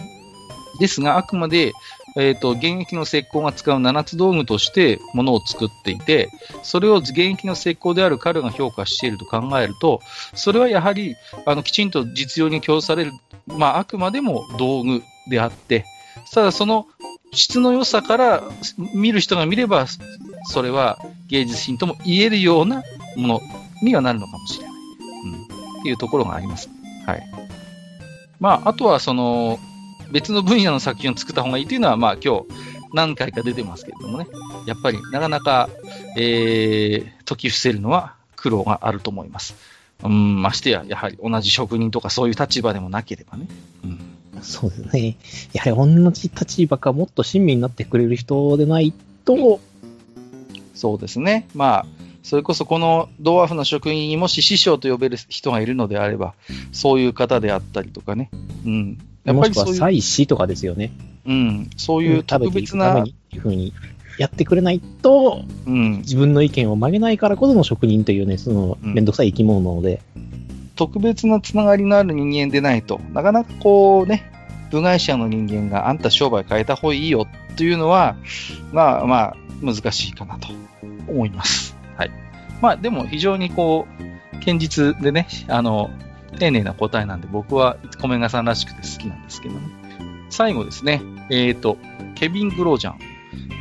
[0.80, 1.72] ですが、あくまで、
[2.18, 6.30] えっ、ー、と、現役の石膏が使う七つ道具としてものを作っていて、
[6.64, 10.02] それを現役の石膏である彼が評価していると考えると、
[10.34, 11.16] それはやはり、
[11.46, 13.12] あの、きちんと実用に供される、
[13.48, 15.86] まあ、あくまでも道具であって、
[16.36, 16.86] ただその
[17.32, 18.44] 質の良さから
[18.94, 19.88] 見る人が見れば、
[20.52, 22.84] それは芸術品とも言えるような
[23.16, 23.42] もの
[23.82, 24.76] にはなるのかもしれない。
[24.76, 25.28] う
[25.78, 25.80] ん。
[25.80, 26.70] っていうところがあります。
[27.06, 27.24] はい。
[28.42, 29.60] まあ、あとはその、
[30.12, 32.46] 別の分野の作品を作った方がいいというのは、まあ今日
[32.94, 34.28] 何回か出てますけれどもね。
[34.68, 35.70] やっぱりなかなか、
[36.18, 39.56] えー、解き伏せるのは苦労があると思います。
[40.04, 43.48] うん、ましてや、やはり同じ職人とかそういう立場でもなければね。
[43.86, 44.15] うん。
[44.46, 45.18] そうですね。
[45.54, 48.94] やはり同じ立場かもっと親身になってくれる人でない
[49.26, 49.60] と。
[50.74, 51.48] そうですね。
[51.56, 51.86] まあ、
[52.22, 56.36] それこそこのドワーフの職員にもし師匠と呼べる人がいるのであれば、
[56.72, 58.30] そういう方であったりとかね。
[58.66, 58.98] うん。
[59.24, 59.76] やっぱりそういう。
[59.76, 60.92] 祭祀とかですよね。
[61.26, 61.70] うん。
[61.76, 63.02] そういう特別な。
[63.02, 63.74] っていうふうに
[64.18, 70.02] やってくれないと、うん、自分の意見を曲げないからこその職人というね、その、めんどくさい生き物なので、
[70.76, 74.32] 特別なつながりのある人間でないとなかなかこうね、
[74.76, 78.18] 部外者の人間があんた商売変えた方がいいよっていうのは、
[78.74, 80.50] まあまあ、難しいかなと
[81.08, 81.78] 思います。
[81.96, 82.12] はい。
[82.62, 83.88] まあでも非常にこ
[84.34, 85.92] う、堅実でね、あの、
[86.40, 89.62] 丁寧な答えなんで僕は米賀さんらしくて好きなんですけどね。
[90.30, 91.78] 最後ですね、えっ、ー、と、
[92.16, 93.00] ケビン・グロージャン。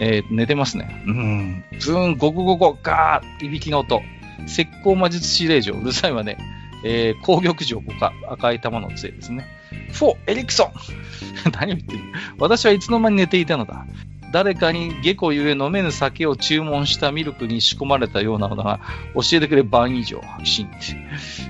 [0.01, 1.05] えー、寝てますね。
[1.07, 1.65] うん。
[1.71, 4.03] ブーン、ゴゴゴゴ、ガーいびきの音。
[4.47, 5.75] 石膏魔術師令状。
[5.75, 6.37] うるさいわね。
[6.85, 9.47] えー、攻撃場か赤い玉の杖ですね。
[9.93, 10.73] フォー、エリクソン
[11.53, 12.03] 何を言ってる？
[12.39, 13.87] 私はいつの間に寝ていたのだ。
[14.33, 18.81] 誰かに下戸ゆえ飲めぬ酒を注文したミルクに仕込まれたようなのだが、
[19.15, 20.71] 教えてくれ晩以上、白真っ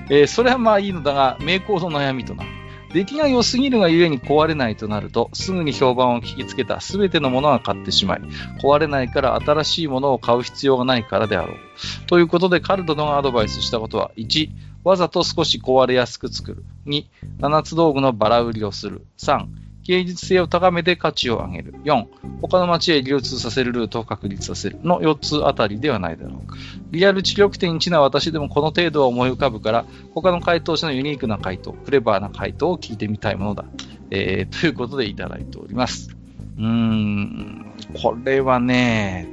[0.07, 0.15] て。
[0.21, 2.49] えー、それはまあいいのだが、名工の悩みとなる。
[2.93, 8.21] 出来が良すぎるがゆえに壊れないとなると、すぐに評判を聞きつけた全てのものが買ってしまい、
[8.61, 11.57] 壊れないから新しいものを買う必要がないからであろう。
[12.05, 14.49] ということで、カルドノがアドバイスしたことは、1、
[14.85, 16.63] わざと少し壊れやすく作る。
[16.85, 17.05] 2、
[17.39, 19.05] 七つ道具のバラ売りをする。
[19.17, 19.47] 3、
[19.83, 21.73] 芸術性を高めて価値を上げる。
[21.83, 22.05] 4、
[22.39, 24.79] 他の街へ流通させるルートを確立させる。
[24.83, 26.55] の4つあたりではないだろうか。
[26.91, 33.65] リアル知力点1な私でもこの程度は思い浮かぶから、他の回答者のユニークな回答、クレバーな回答を聞いてみたいものだ。
[34.11, 36.15] えー、ということでいただいております。
[36.57, 39.27] うーん、これはね、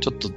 [0.00, 0.30] ちょっと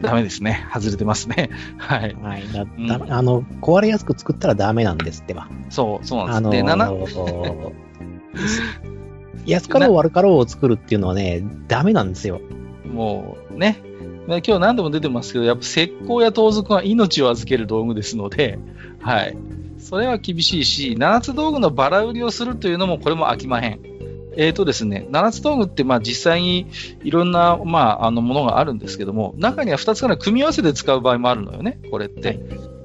[0.00, 0.66] ダメですね。
[0.72, 1.50] 外れてますね。
[1.78, 2.14] はい。
[2.14, 2.52] はい。
[2.52, 5.48] だ、うん、あの、壊れやすく作ったらダメなんですってば。
[5.70, 6.70] そう、そうなんです。
[6.70, 7.72] あのー、
[9.46, 12.40] 安かろう悪かろうを作るっていうのはね、ダメなんですよ。
[12.92, 13.80] もう、ね。
[14.28, 18.58] 今日何度も出てますけど、やっぱ石膏や盗賊は命を預ける道具ですので、
[19.00, 19.36] はい。
[19.78, 23.95] それは厳しいし、七つ道具のバラ売りをするというのもこれも飽きまへん。
[24.36, 26.66] えっ、ー、とですね、七つ道具ってまあ実際に
[27.02, 32.40] いろんな、まあ、あのものがあるんですけども、中には2つから組み合わせて使う場合もあるのよね、これって。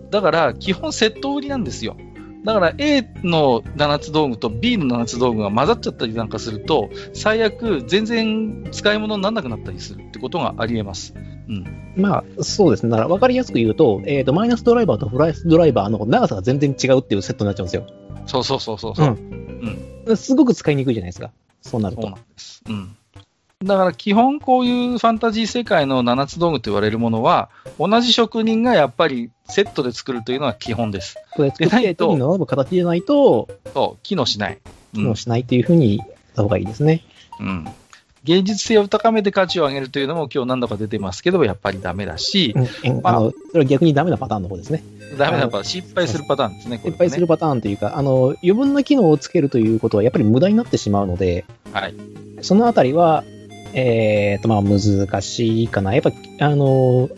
[0.09, 1.95] だから、基本セット売りなんですよ。
[2.43, 11.13] だから A の7つ道具と B の7つ道具が混ざっちゃったりなんかすると、最悪全然使い物にならなくなったりするってことがあり得ます。
[11.15, 11.93] うん。
[11.95, 12.89] まあ、そうですね。
[12.89, 17.85] だから分かりやすく言うと、えっ、ー、と、マイナスドライバーとプラスドライバーの長さが全然違うっていうセットになっちゃうんですよ。
[18.25, 18.93] そうそうそうそう。
[18.97, 20.03] うん。
[20.05, 21.31] うん、すごく使いにくいじゃないですか。
[21.61, 22.01] そうなると。
[22.01, 22.63] そうなんです。
[22.67, 22.95] うん。
[23.63, 31.15] だから基本こういうファンタジー世界の7つ道具と言われるものは、同じ職人がやっぱりセットで作るというのが基本です。
[31.31, 34.59] これ作って手に並ぶ形でないと、そう、機能しない。
[34.93, 37.03] 機能しないというふうに言った方がいいですね。
[37.39, 37.67] うん。
[38.23, 44.83] 芸術性を高めて価値を上げるというのも今日何度か出てますけど、やっぱりダメだし、うんまあ、あのそれは逆にダメなパターンの方ですね。
[45.17, 51.95] ダメなパターン、失敗するパターンですね、ね失敗するパターンというか、あの、余分な機能をつけるということはやっぱり無駄になってしまうので、はい。
[52.41, 53.23] そのあたりは、
[53.73, 55.93] えっ、ー、と、まあ難しいかな。
[55.95, 57.09] やっぱ、あの、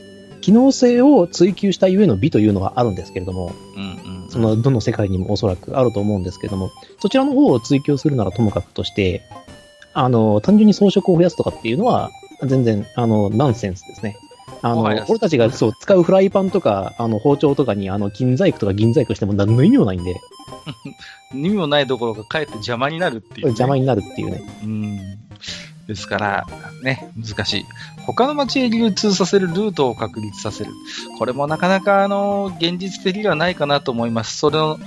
[0.41, 9.23] 機能性を追求したゆえの美というのはあるんですけれども、うんうん、その、どの世界にもおそらくあると思うんですけれども、そちらの方を追求するならともかくとして、
[9.93, 12.11] あの、単純に装飾を増やすとかっていうのは、
[12.43, 14.17] 全然、あの、ナンセンスですね。
[14.61, 20.15] あの、俺たちがそう使うフライパンとか、あの、包丁とかに、あの、金細工とか銀細工しても何の意味もないんで。
[21.33, 24.41] 意味もないどころか、かえって邪魔になるっていう、ね、邪魔になるっていうね。
[24.63, 24.99] うん。
[25.87, 26.47] ですから、
[26.81, 27.65] ね、難しい。
[28.05, 30.71] 他の街へ流通させるルートを確立させる。
[31.17, 34.37] これもなかなか、あの、現実的ではないかなと思います。
[34.37, 34.79] それの、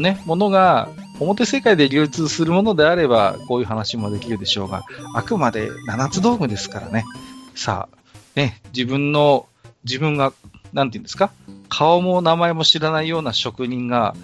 [0.00, 0.88] ね、ものが
[1.18, 4.82] 表世界で流通するものであれば、こういう話もできるでしょうが、
[5.14, 7.04] あくまで七つ道具ですからね。
[7.54, 7.96] さあ、
[8.34, 9.46] ね、自分の、
[9.84, 10.32] 自分が、
[10.72, 11.30] なんて言うんですか？
[11.68, 14.14] 顔も名前も知らないような職人が、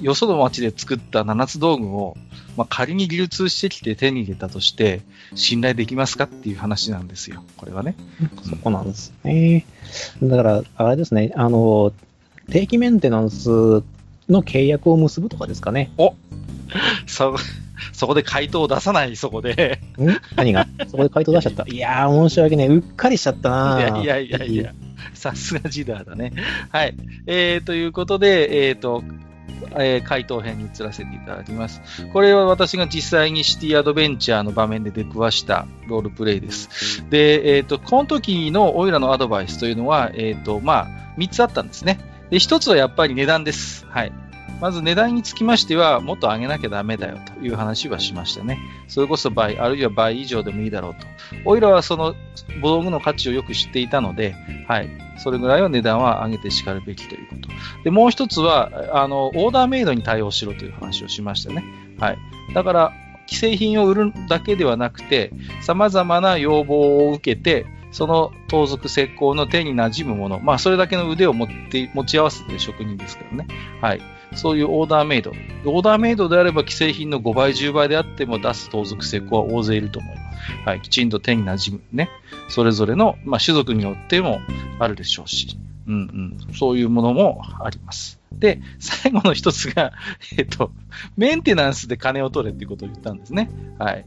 [0.00, 2.16] よその町で作った七つ道具を、
[2.56, 5.02] まあ、仮に流通してきて手に入れたとして、
[5.34, 7.44] 信頼できますかっていう話なんですよ。
[7.56, 7.94] これはね。
[8.48, 9.66] そこなんですね。
[10.22, 11.92] だから、あれですね、あの、
[12.50, 13.82] 定期メンテナンス
[14.28, 15.90] の契約を結ぶとかですかね。
[15.98, 16.14] お
[17.06, 17.36] そ、
[17.92, 19.80] そこで回答を出さない、そこで。
[19.98, 20.08] ん？
[20.36, 20.66] 何が？
[20.88, 21.64] そこで回答出しちゃった？
[21.68, 24.74] いやー、申し訳ねうっかりしちゃったないやいやいやいや、
[25.12, 26.32] さすがジダーだね。
[26.70, 26.94] はい。
[27.26, 29.02] えー、ということで、えっ、ー、と、
[29.76, 31.80] えー、回答編に移らせていただきます。
[32.12, 37.04] これは私が実際にシティアドベンチャーの場面で出くわしたロールプレイです。
[37.10, 41.98] で、えっ、ー、と、この時のオイラのアドバイスというのは、えっ、ー、と、まあ、3つあったんですね。
[42.30, 43.86] で、1つはやっぱり値段です。
[43.88, 44.12] はい。
[44.60, 48.58] まず値段につきましては、もっと上げなきゃダメだよという話はしましたね。
[48.88, 51.06] それこそ倍、あるいは倍以上でもいいだろうと。
[51.44, 52.14] オイラはその
[52.62, 54.34] 道具の価値をよく知っていたので、
[54.66, 54.88] はい。
[55.18, 57.48] それぐらいは値段は上げてしかるべきということ。
[57.82, 61.64] で、もう一つは、あの、オーダーメイドに対応しろという話をしましたね。
[61.98, 62.18] はい。
[62.54, 62.92] だから、
[63.26, 73.46] 既製品を売るだけではなくて、様々な要望を受けて、その盗賊石膏の手に馴染むもの、まあ、それだけの腕を持って、持ち合わせてる職人ですけどね。
[73.80, 74.00] はい。
[74.34, 75.30] そういうオーダーメイド。
[75.64, 80.52] オーダーメイドであれば既製品の5倍、10倍であっても出す盗賊成功は大勢いると思います。
[80.66, 80.80] はい。
[80.80, 82.10] きちんと手に馴染むね。
[82.48, 84.40] それぞれの、まあ、種族によっても
[84.80, 85.56] あるでしょうし。
[85.86, 86.54] うんうん。
[86.54, 88.18] そういうものもあります。
[88.32, 89.92] で、最後の一つが、
[90.36, 90.72] えっと、
[91.16, 93.48] メンテナンスで金を取れってことを言ったんですね。
[93.78, 94.04] はい。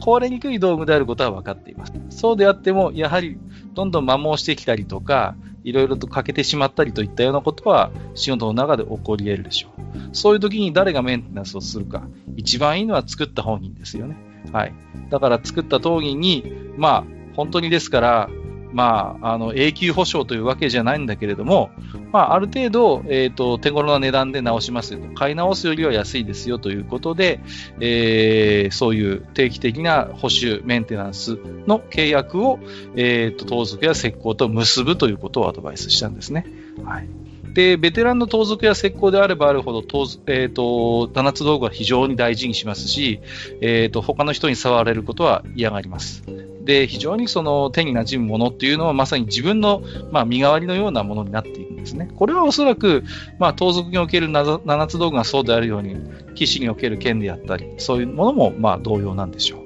[0.00, 1.92] 壊れにくい道具であることは分かっています。
[2.10, 3.38] そうであっても、やはり、
[3.74, 9.80] どんどん摩耗してきたりとか、いろいろと欠けてしまったりといったようなことは仕事の中で起こり得るでしょう。
[10.12, 12.08] そういう時に誰がメンテナンスをするか。
[12.36, 14.16] 一番いいのは作った本人ですよね。
[14.52, 14.74] はい。
[15.10, 17.04] だから作った当人に、まあ、
[17.36, 18.30] 本当にですから、
[18.72, 21.70] まあ、あの、永久保証というわけじゃないんだけれども、
[22.12, 25.08] まあ、ある程度、えっ、ー、と、手頃な値段で直しますよと。
[25.14, 27.40] 買い直すよりは安いですよということで、
[27.80, 32.58] えー、そういう定期的な補修、メンテナンスの契約を、
[32.96, 36.46] えっ、ー、と、盗賊や石膏と結ぶということをアドバイスしたんですね。
[36.84, 37.19] はい。
[37.52, 39.80] で、ベテランの盗賊や石膏であればあるほど、
[40.26, 43.20] え、ー、と、七つ道具は非常に大事にしますし、
[43.60, 46.22] え、ー、と、他の人に触れることは嫌がります。
[46.64, 49.82] で、非常にその手に馴染むものっていうのはまさに自分の、
[50.12, 52.10] まあ、身代わりのようなものになっていくんですね。
[52.14, 53.02] これはおそらく、
[53.38, 55.96] まあ、盗賊における七つ道具がそうであるように、
[56.34, 59.60] 騎士における剣であったり、そういうものも、まあ、同様なんでしょう。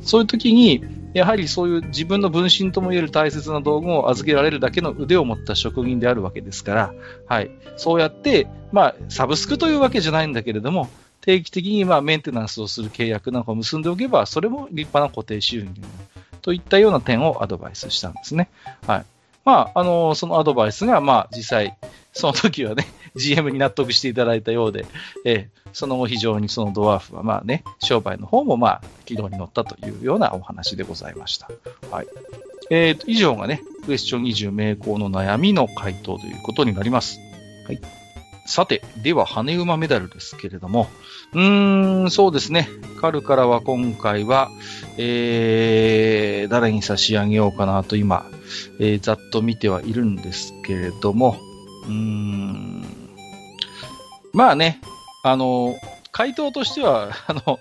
[0.00, 0.82] そういう時に、
[1.14, 6.94] やはりそういう自分の分身ともいえる大切な道具を預けられるだけの腕を持った職人であるわけですから、
[7.26, 7.50] はい。
[7.76, 10.90] そうやって、まあ、サブスクというわけじゃないんだけれども、
[11.20, 15.68] 定期的にまあメンテナンスをする契約なんかを結んでおけば、それも立派な固定収入
[16.42, 18.48] といったような点をアドバイスしたんですね。
[18.86, 19.04] はい。
[19.44, 21.76] まあ、あの、そのアドバイスが、まあ、実際、
[22.12, 22.86] その時はね、
[23.18, 24.86] GM に納得していただいたようで、
[25.24, 31.50] えー、その後非常にそのドワーフは、まあね、商売の方も、まあ、軌道に乗ったというようなお話でございました。
[31.90, 32.06] はい。
[32.70, 37.18] えーと、以上がね、クエスチョン20名工の悩みの回答ということになります。
[37.66, 37.80] はい。
[38.46, 40.88] さて、では、羽馬メダルですけれども、
[41.34, 42.68] うーん、そうですね。
[43.00, 44.50] カルからは今回は、
[44.96, 48.26] えー、誰に差し上げようかなと今、
[48.80, 51.36] えー、ざっと見てはいるんですけれども、
[51.86, 53.07] うーん、
[54.32, 54.80] まあね、
[55.22, 55.76] あの、
[56.12, 57.58] 回答としては、 あの、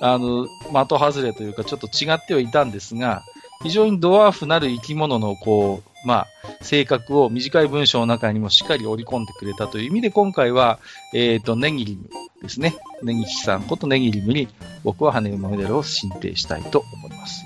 [0.00, 0.46] あの、
[0.86, 3.22] 的外れというか、ちょっと違ってはいたんですが、
[3.62, 6.26] 非常にドワーフなる生き物の、こう、まあ、
[6.62, 10.78] 性格を短い文章の中にもしっかり織り込んでくれたという意味で、今回は、
[11.14, 12.08] えっ、ー、と、ネギリム
[12.42, 12.76] ですね。
[13.02, 14.48] ネギキさんことネギリムに、
[14.84, 17.44] 僕は羽馬メダルを申請したいと思います。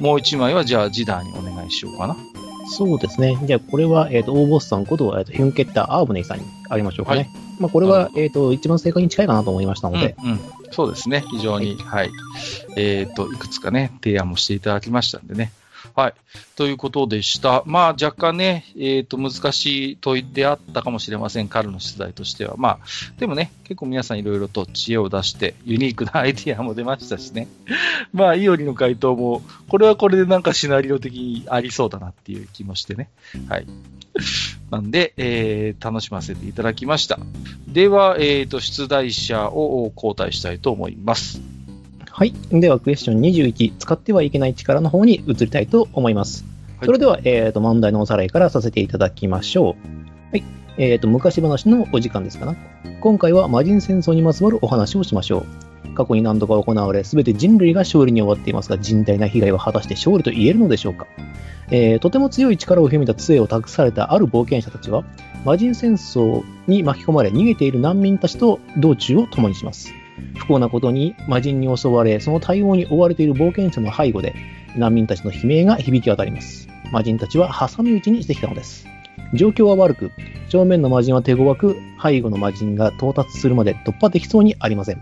[0.00, 2.16] もう一枚は、じゃあ、ジダーにお願いしようかな。
[2.70, 3.38] そうですね。
[3.44, 7.18] じゃあ、これは、えっ、ー、と、大ボスさんこと、えっ、ー、と、ヒュンケッター・アーブネイさんにあげましょうかね。
[7.18, 10.14] はい、まあ、これは、えっ、ー、と、一番正解に近いかなと思いましたので。
[10.22, 10.40] うん、うん、
[10.70, 11.24] そうですね。
[11.30, 12.10] 非常に、はい、はい。
[12.76, 15.52] えっ、と、いくつかね、提案もしていただきましたんでね。
[15.94, 16.14] はい。
[16.56, 17.62] ということでした。
[17.66, 21.48] まあ、若干ね、えっ、ー、と、難しい問いであったかもしれません。
[21.48, 22.54] 彼の出題としては。
[22.56, 22.78] まあ、
[23.18, 27.48] でもね、結構皆さんいろいろと知恵を出して、ユニークなアイディアも出ましたしね。
[28.12, 33.08] まあ、イオリの回答も、これはこれでなんかシナリオ的にありそうだなっていう気もしてね。
[33.48, 33.66] はい。
[34.70, 37.18] なんで、えー、楽しませていただきました。
[37.66, 41.40] では、えっ、ー、と、出題者を交代したいと思います。
[42.20, 42.34] はい。
[42.50, 46.44] では、クエスチョン21、使ってはいけない力の方に移りたいと思います。
[46.76, 50.30] はい、それでは、えっ、ー、と、問題のおさらいからさせていただきましょう。
[50.30, 50.44] はい。
[50.76, 52.56] えっ、ー、と、昔話のお時間ですかな。
[53.00, 55.46] 今回は魔人戦争にまつわるお話をしましょ
[55.88, 55.94] う。
[55.94, 61.06] 過去に何度か行われ、すべて人類が勝利に終わっていますが、甚大な被害は果たして勝利と言えるのでしょうか。
[61.70, 65.04] えー、とても強い力を秘めた杖を託されたある冒険者たちは、
[65.46, 69.94] 魔人戦争に巻き込まれ逃げている難民たちと道中を共にします。
[70.36, 74.34] 不幸なことに魔人に襲われ、その対応に追われている冒険者の背後で、
[74.76, 76.68] 難民たちの悲鳴が響き渡ります。
[76.92, 78.86] 魔人たちは挟み撃ちにしてきたのです。
[79.34, 80.10] 状況は悪く、
[80.48, 85.00] 正面の魔人は手強く、背後の魔人が到達するまで突破できそうにありません。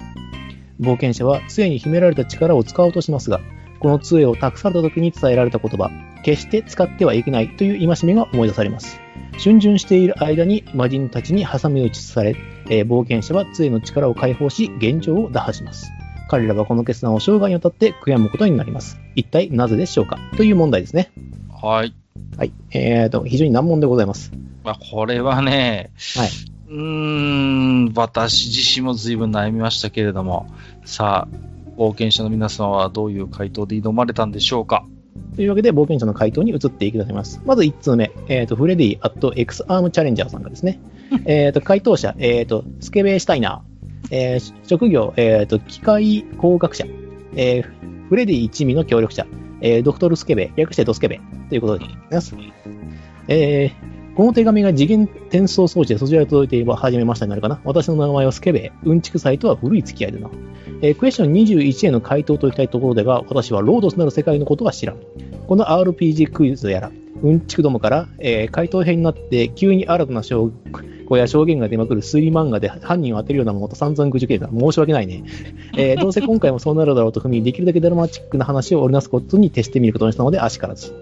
[0.80, 3.40] 冒険者は杖に秘められた力を使おうとしますが、
[3.80, 5.90] この杖を託された時に伝えられた言葉、
[6.24, 9.00] 決して使ってはいけないという戒めが思い出されます。
[9.38, 12.36] 逡巡している間に魔人たちに挟み撃ちされ、
[12.70, 15.90] えー、冒険者は杖の力を解放し、現状を打破します。
[16.28, 18.98] 彼らはこの決断を生涯にわたって悔やむことになります。
[19.14, 20.18] 一体なぜでしょうか？
[20.36, 21.10] という問題ですね。
[21.50, 21.94] はい。
[22.36, 22.52] はい。
[22.72, 24.32] えーと、非常に難問でございます。
[24.62, 26.28] まあ、これはね、はい。
[26.68, 30.46] うーん、私自身も随分悩みましたけれども、
[30.84, 34.84] さあ、冒険者の皆さんはどういう回答で挑まれたんでしょうか？
[35.36, 37.40] というわけで、冒険者の回答に移っていきたいと思います。
[37.46, 40.78] まず1通目、えっ、ー、と、フレディ・アット・エクス・アーム・チャレンジャーさんがですね、
[41.24, 46.84] えっと、回答者、えっ、と、スケベー・シュタイナー、えー、職業、えっ、と、機械工学者、
[47.34, 49.26] えー、フレディ一味の協力者、
[49.60, 52.34] えー、ドクトル・スケベ、略してドスケベということでございます。
[53.28, 57.60] えー、この手紙が次元転送装置でそちらに届いていれば始めましたになるかな。
[57.64, 60.30] 私の名前はスケベ、うんちくさいとは古い付き合いだな。
[60.80, 64.96] えー、クエスチョン21への回答といきたいところでは、私はロードスなる世界のことは知らん。
[65.46, 66.90] この RPG クイズやら、
[67.22, 70.50] うんちくどもから、えー、回答編になって急に新たな証
[71.08, 75.24] 拠や証言が出まくる推理漫画で犯人を当てるようなものと散々愚痴けたら申し訳ないね。
[75.76, 80.94] えー、 どうせ今回もそうなるだろうと踏み、できるだけドラマチックな話を織りなすことに徹してみることにしたので、あしからず。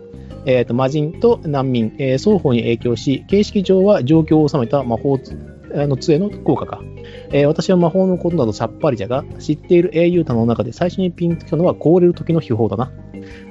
[0.47, 5.19] えっ、ー、と、魔人と難民、えー、双方に影響し、形式上は状況を収めた魔法
[5.77, 6.81] あの杖の効果か。
[7.31, 12.91] えー、私は魔法のことなどさっぱりじゃが、知っている英雄譚の中で最初にピンときたのは凍れる時の秘宝だな。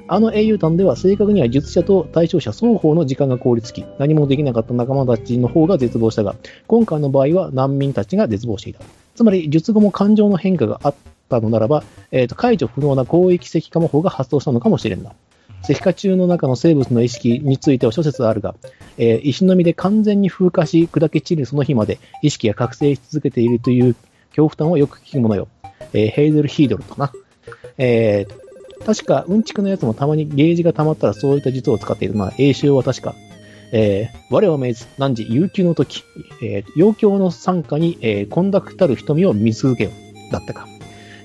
[0.08, 8.80] あの英雄譚では正確には術者と対象者双方の時間が凍りつき、何もできなかった仲間たちの方が絶望したが、今回の場合は難民たちが絶望していた。
[9.14, 10.94] つまり、術後も感情の変化があっ
[11.28, 15.12] たのならば、えーと、解除不能な広域石化魔法が発動したのかもしれんな。
[15.64, 18.54] 石化中の中の生物の意識については諸説あるが、
[18.98, 23.94] えー、石の実で完全に風化し、砕け散るその日まで意識が覚醒し続けているという
[24.30, 25.48] 恐怖感はよく聞くものよ。
[25.92, 27.12] えー、ヘイゼルヒードルとな。
[27.78, 32.14] えー、確か、うんちくのやつもたまにゲージが溜まったらそういった術を使っている。
[32.14, 33.14] まあ、栄唱は確か、
[33.72, 36.04] えー、我は命ず、何時、悠久の時、
[36.42, 39.90] えー、陽教の参加に、えー、コンダクたる瞳を見続けよ。
[40.30, 40.75] だったか。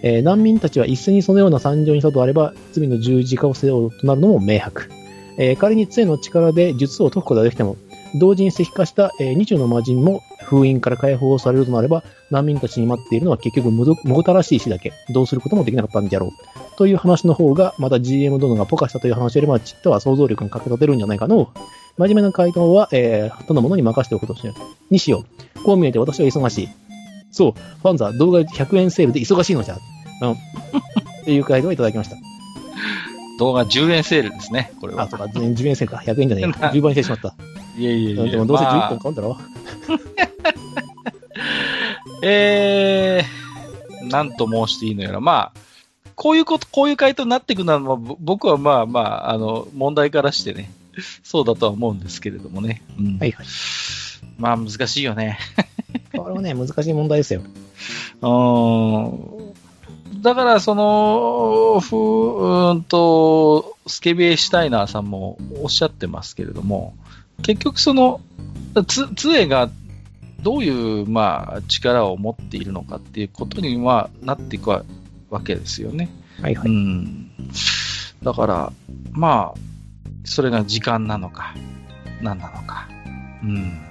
[0.03, 4.89] えー、難民たちは一斉にそのような惨状にとあれば、罪の十字架を背負うとなるのも明白。
[5.37, 7.77] えー、仮に杖の力で術を解くことができても、
[8.15, 16.77] 同時に石化した、えー、二中の魔人も封印から解放されるとなれば、難民たちに待っているのは結局もごたらしい死だけ、どうすることもできなかったんじゃろう。
[16.77, 21.51] という話の方が、また GM 殿がポカしたという話よりもちっとは想像力にかけ立てるんじゃないかの。
[21.97, 24.41] 真面目な回答は、えー、他の者に任せておくこと
[24.89, 25.25] にしよ
[25.59, 25.63] う。
[25.63, 26.90] こう見えて私は忙しい。
[27.31, 27.51] そう、
[27.81, 29.77] ファンザ、動画100円セールで忙しいのじゃ。
[30.21, 30.31] うん。
[30.35, 30.35] っ
[31.25, 32.17] ていう回答をいただきました。
[33.39, 35.03] 動画10円セールですね、これは。
[35.03, 36.03] あ、そうか、10円セールか。
[36.05, 36.67] 100円じゃねえか。
[36.67, 37.33] 10倍にしてしまった。
[37.77, 38.31] いやいやいや。
[38.31, 39.29] でもどうせ11本買うんだろ。
[39.29, 40.01] まあ、
[42.23, 45.19] えー、なんと申していいのやら。
[45.19, 45.59] まあ、
[46.15, 50.71] こういうこと、こういう回答になっていくのは、僕はまあまあ、あの、問題からしてね、
[51.23, 52.83] そうだとは思うんですけれどもね。
[52.99, 53.45] うん、はいはい。
[54.37, 55.37] まあ難しいよね。
[56.15, 57.41] これはね、難しい問題ですよ。
[58.21, 60.21] うん。
[60.21, 66.93] だから、その、ふうんと、スケベシュタイナーさんもおっしゃってますけれども、
[67.41, 68.21] 結局その、
[68.87, 69.69] つ、杖が
[70.43, 74.83] どういう、まあ、力を持っているのかっていうことにはなっていくわ
[75.43, 76.09] けですよね。
[76.41, 76.69] はいはい。
[76.69, 77.31] うん。
[78.21, 78.73] だから、
[79.11, 79.59] まあ、
[80.23, 81.55] それが時間なのか、
[82.21, 82.87] 何なのか。
[83.43, 83.90] うん。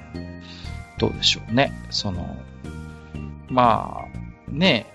[1.01, 1.73] どうでしょうね。
[1.89, 2.37] その、
[3.49, 4.87] まあ、ね、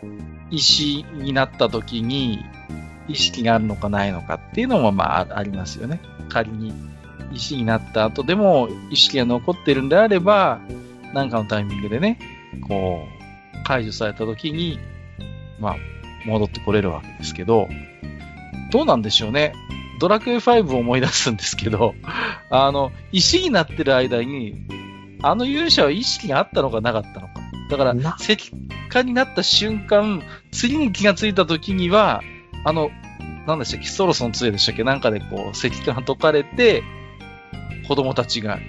[0.51, 2.45] 石になった時に
[3.07, 5.99] 意識があるのかないのかっていうのもまあありますよね。
[6.29, 6.73] 仮に
[7.33, 10.59] 石になった後でも意識が残ってるんであれば、
[11.13, 12.19] なんかのタイミングでね、
[12.67, 14.79] こう、解除された時に、
[15.59, 15.75] まあ、
[16.27, 17.67] 戻ってこれるわけですけど、
[18.71, 19.53] どうなんでしょうね。
[19.99, 21.95] ドラクエ5を思い出すんですけど、
[22.51, 24.67] あの、石になってる間に、
[25.27, 27.33] あの勇者は意識があったのかなかったのか。
[27.69, 28.37] だから、石
[28.89, 30.21] 化になった瞬間、
[30.51, 32.21] 次に気がついた時には、
[32.63, 32.91] あの、
[33.47, 34.83] なんでしたっけ、ストロスの杖でしたっけ？
[34.83, 36.83] なんかでこう、石化が解かれて、
[37.87, 38.59] 子供たちが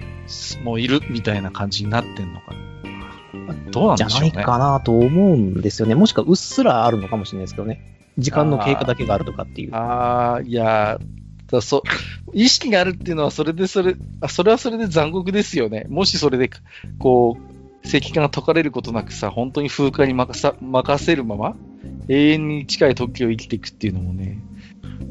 [0.64, 3.54] もういるみたいな感じになってんのかな。
[3.70, 4.30] どうなんでしょうね。
[4.30, 5.94] じゃないかなと思うんですよね。
[5.94, 7.80] もしくはうっすらあるのかもしれないですけどね。
[8.16, 9.74] 時間の経過だけがあるとかっていう。
[9.74, 10.98] ああ、いや
[11.50, 11.82] だそ
[12.32, 15.86] 意識があるっていうのは、それでそれ、あ、それはそれで残酷ですよね。
[15.88, 16.50] もしそれで、
[16.98, 21.56] こう、石化が解かれることなくさ、本当に風化に任さ任せるまま、
[22.08, 24.40] 永遠に近い時を生きていくっていうのもね、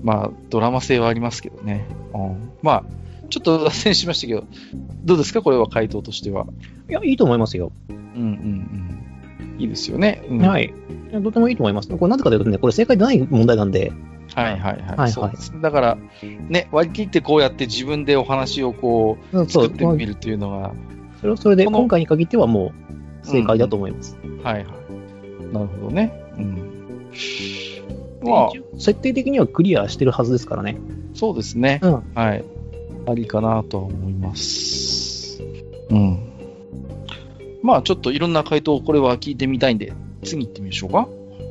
[0.03, 1.86] まあ、ドラマ性はありますけどね。
[2.13, 2.83] うん、まあ、
[3.29, 4.45] ちょっと脱線しましたけど、
[5.03, 5.41] どうですか？
[5.41, 6.45] これは回答としては。
[6.89, 7.71] いや、いいと思いますよ。
[7.89, 9.55] うんうんうん。
[9.57, 10.21] いいですよね。
[10.29, 10.73] うん、はい。
[11.23, 11.88] とてもいいと思います。
[11.88, 13.93] これなぜかというとね、これ正解でない問題なんで、
[14.34, 14.82] はいはいはい。
[14.97, 15.97] はいはい、だから、
[16.49, 20.73] ね、割り切ってこうやって自分でお話をこう、作ってみるっていうのは。
[21.19, 22.73] それはそれで、今回に限ってはも
[23.23, 24.17] う正解だと思います。
[24.23, 24.65] うん、はいはい。
[25.53, 26.13] なるほどね。
[26.38, 26.76] うん。
[28.23, 28.49] まあ、
[28.80, 30.78] 設定的にはクリアしてるはずですからね。
[31.13, 31.80] そうですね。
[31.84, 32.43] うん、はい。
[33.07, 35.41] ありかなとは思います。
[35.89, 36.19] うん。
[37.61, 41.07] まあ、ちょっといろんな回答、これは聞いてみたいんで、次行ってみましょうか。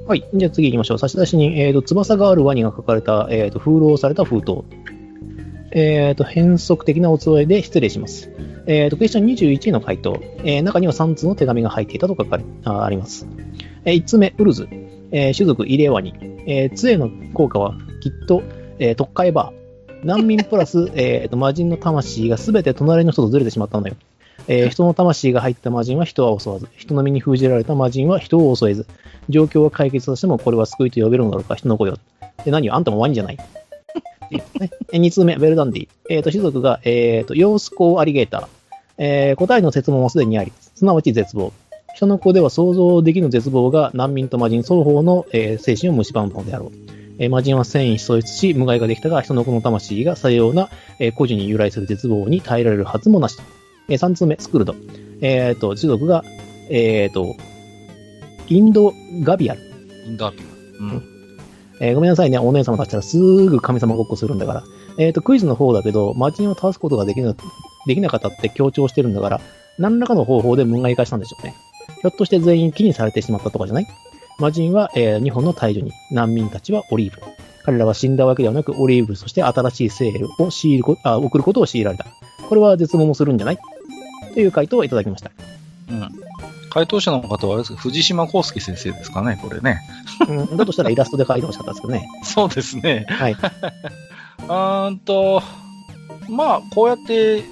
[0.07, 0.29] はい。
[0.35, 0.99] じゃあ次行きましょう。
[0.99, 4.65] 差出人、え、ー、と、翼があるワニが書かれた、えっ、ー、と、封筒された封筒。
[5.71, 8.31] えっ、ー、と、変則的なおつわいで失礼します。
[8.67, 10.21] えっ、と、クエスチョン21の回答。
[10.45, 13.27] え中には3通の手紙が入っていたと書かれ、ああります。
[13.87, 14.69] え1つ目、ウルズ。
[15.11, 16.13] え種族イレワニ。
[16.47, 18.43] え杖の効果はきっと、
[18.79, 20.05] え特会バー。
[20.07, 23.95] 難民プラス、 えーと、魔人の魂がすべて隣の人とずれてしまったのよ。
[24.49, 28.87] えー、人の魂が入った魔人は人は襲わず、人の身に封じられた魔人は人を襲えず、
[29.29, 31.99] 状況は解決としてもこれは救いと呼べるのだろうか、人の子よ。
[32.45, 33.39] で、何よ、あんたもワニじゃない？
[34.31, 35.89] ね、2通目、ベルダンディ。
[36.09, 38.47] えっ、ー、と、種族が、えっ、ー、と、ヨースコーアリゲーター。
[38.97, 41.53] えー、答えの説問はすでにあり、すなわち絶望。
[41.95, 46.73] 人の子では想像できぬ絶望が難民と魔人双方の、えー、精神を蝕むものであろう。
[47.19, 53.43] えー、魔人は戦意喪失し、無害ができたが、人の子の魂がさような、えー、孤児に由来する絶望に耐えられるはずもなしと。
[53.89, 54.75] えー、3つ目、スクルド。
[55.21, 56.25] えっ、ー、と、種族が、
[56.71, 57.35] えっ、ー、と、
[58.49, 59.61] インドガビアル。
[60.07, 60.49] インドガビアル。
[60.81, 61.03] うん。
[61.81, 64.65] えー、ごめんなさいね、お姉様たちたらすぐ神様ごっこするんだから。
[64.99, 67.35] えっ、ー、と、クイズの方だけど、魔人を倒すことができな
[67.87, 69.41] できなかったって強調してるんだから、
[69.79, 71.55] 何らかの方法で無害化したんでしょうね。
[72.01, 73.87] ひょっとして全員気にされてしまったとかじゃない？
[74.39, 77.21] 魔人は、えー、日本の大樹に、難民たちはオリーブ。
[77.65, 82.07] 彼らは死んだわけではなく、オリーブ、そして新しいセールを強いるあ送ることを強いられた。
[82.49, 83.59] これは絶望もするんじゃない？
[84.35, 85.31] という回答をいただきました。
[85.89, 86.11] うん。
[86.71, 89.81] 回答者の方はあれですか、藤島康介先生ですかね、これね。
[90.29, 92.09] うん、だとしたらイラストで書いてほしかったですけどね。
[92.25, 93.07] そうですね。
[93.09, 93.37] はい。
[94.89, 95.41] うんと、
[96.29, 97.45] まあ、こうやって、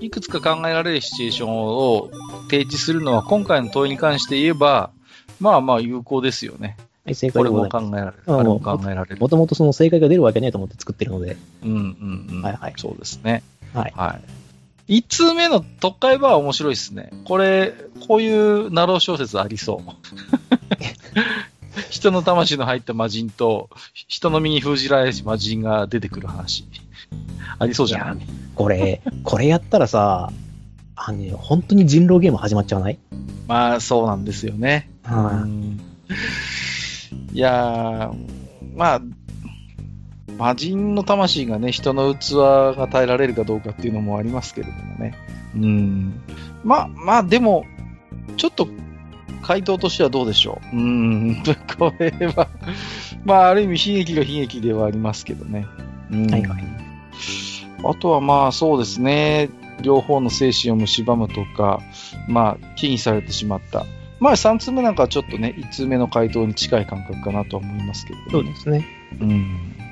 [0.00, 2.10] いくつか考えられるシチュエーションを
[2.50, 4.90] 提示するのは、今回の問いに関して言えば、
[5.40, 6.76] まあまあ有効ですよね。
[7.04, 8.14] はい、正解これも考えられる。
[8.26, 9.20] あれも考えられる。
[9.20, 11.36] もともとその正解が出るわけねえと思って作ってるので。
[11.62, 12.42] うんうんうん。
[12.42, 12.74] はいはい。
[12.78, 13.42] そうですね。
[13.74, 13.92] はい。
[13.94, 14.43] はい。
[14.88, 17.10] 1通目の特会は面白いですね。
[17.24, 17.72] これ、
[18.06, 19.92] こういうナロー小説ありそう。
[21.90, 26.64] 人の魂の入った魔人と、人の身に封じられし魔人が出てくる話。
[27.58, 30.30] ありそうじゃないこれ、これやったらさ、
[30.96, 32.98] あの、ね、本当に人狼ゲーム始まっちゃわない？
[33.48, 34.90] まあ、そうなんですよね。
[35.02, 35.46] は
[37.32, 37.36] い。
[37.36, 38.12] いや
[38.76, 39.00] まあ、
[40.36, 42.34] 魔人の魂がね、人の器
[42.76, 45.14] が耐えられるかどうかっていうのもありますけれどもね。
[45.54, 46.20] うん。
[46.64, 47.64] まあ、まあ、でも、
[48.36, 48.68] ちょっと、
[49.42, 50.76] 回答としてはどうでしょう。
[50.76, 51.42] うん、
[51.78, 52.48] これは
[53.24, 55.66] まあ、ある意味悲劇が悲劇ではありますけどね。
[56.10, 56.64] うん、はいはい。
[57.84, 59.50] あとはまあ、そうですね。
[59.82, 61.80] 両方の精神を蝕むとか、
[62.28, 63.84] まあ、危惧されてしまった。
[64.20, 68.86] まあ、3つ目なんかはちょっとね、1つ目の回答に近い感覚かなと思いますけど、ね、そうですね。
[69.20, 69.83] うん。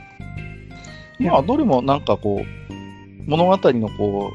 [1.31, 4.33] まあ、どれもなんかこう、物語のこ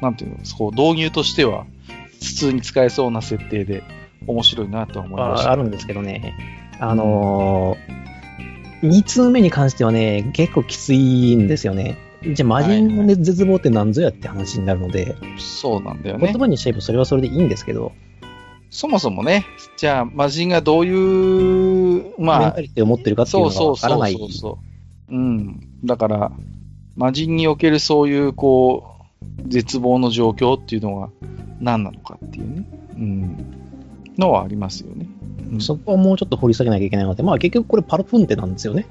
[0.00, 1.66] う、なんていうの、こう導入としては、
[2.22, 3.82] 普通に使えそうな設定で
[4.26, 5.52] 面白いなと思いました。
[5.52, 6.34] あるんですけどね、
[6.80, 11.98] あのー、2通目に関してはね、結構きついんですよね。
[12.32, 16.26] じゃあ、魔人の、ね、絶望って何ぞやって話になるので、そうなんだよね。
[16.26, 17.92] 言葉にしちゃえばそれはそれでいいんですけど、
[18.70, 19.44] そもそもね、
[19.76, 24.12] じゃあ、魔人がどういう、まあ、メンタリティを持ってるかっていうのがわからない。
[24.12, 24.58] そうそうそ
[25.10, 25.73] ううん。
[25.84, 26.32] だから、
[26.96, 31.10] 魔人におけるそういう、こう、絶望の状況っていうのが
[31.60, 32.64] 何なのかっていうね、
[32.94, 33.36] うん、
[34.18, 35.06] のはありますよね。
[35.52, 38.86] うん、そこはもうちょっと掘り下げなきゃいけないので、まあ結局これパルプンテなんですよね。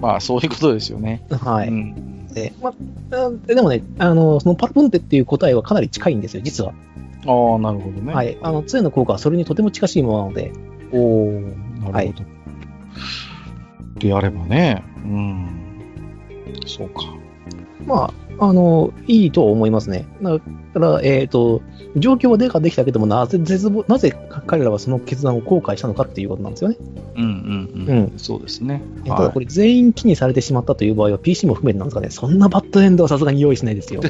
[0.00, 1.24] まあそういうことですよね。
[1.30, 1.68] はい。
[1.68, 2.70] うんで、ま
[3.10, 6.72] あ、でもね、あの、そのパルプンテっていう答えはかなり近いんですよ、実は。
[7.26, 8.12] ああ、なるほどね。
[8.12, 8.38] はい。
[8.42, 10.52] あの、杖の効果はそれにとても近しいものなので。
[10.92, 11.92] おおなるほど。
[11.92, 12.14] はい、
[13.98, 15.61] であればね、うん。
[16.68, 17.02] そうか。
[17.86, 20.06] まあ、あの、いいと思いますね。
[20.20, 21.62] だから、えっ、ー、と、
[21.96, 26.76] 状況はでかできたけども、なぜ絶望、なぜ彼らはその決断を後悔したのかっていうことなんですよね。
[27.16, 27.98] うんうんうん。
[28.12, 28.82] うん、そうですね。
[29.06, 34.00] ただこれ全員気にされてしまったという場合は PC も含めてなんですかね、そんなバッドエンドはさすがに用意しないですよ。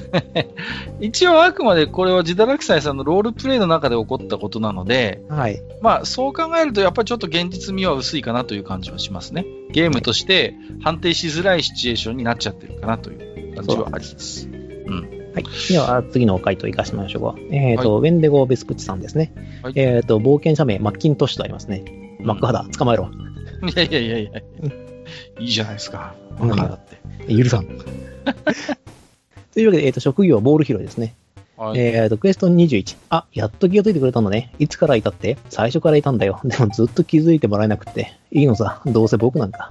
[1.01, 5.61] 一応あくまでこれはジダラキサイさんのロールプレイの中で起こったことなので、はい。
[5.81, 9.45] まあそう考えるとやっぱりちょっと現実味は薄いかなという感じはしますね。
[9.73, 14.49] ゲームとして判定しづらいシチュエーションになっちゃってるかなという感じはあります。
[14.49, 15.23] うん。
[15.35, 15.45] はい。
[15.69, 19.33] では、次の回答いかしましょうえっ、ー、と、はい、ウェンデゴ・ベスプッチさんですね。
[19.63, 22.19] はい、えっ、ー、と、冒険者名、マッキントッシュとありますね。
[22.21, 23.11] マックハダ、捕まえろ。
[23.67, 24.41] いやいやいやいや、
[25.41, 26.15] いいじゃないですか。
[26.39, 26.81] マックハダっ
[27.27, 27.35] て。
[27.35, 27.67] 許さん。
[29.55, 31.15] というわけで、えっ、ー、と、職業、ボール拾いですね。
[31.63, 32.97] はい、えっ、と、クエスト21。
[33.09, 34.53] あ、やっと気がついてくれたのね。
[34.59, 35.39] いつからいたって？
[35.49, 36.41] 最初からいたんだよ。
[36.45, 38.15] でもずっと気づいてもらえなくて。
[38.33, 38.83] いいのさ。
[38.85, 39.71] どうせ僕なんか。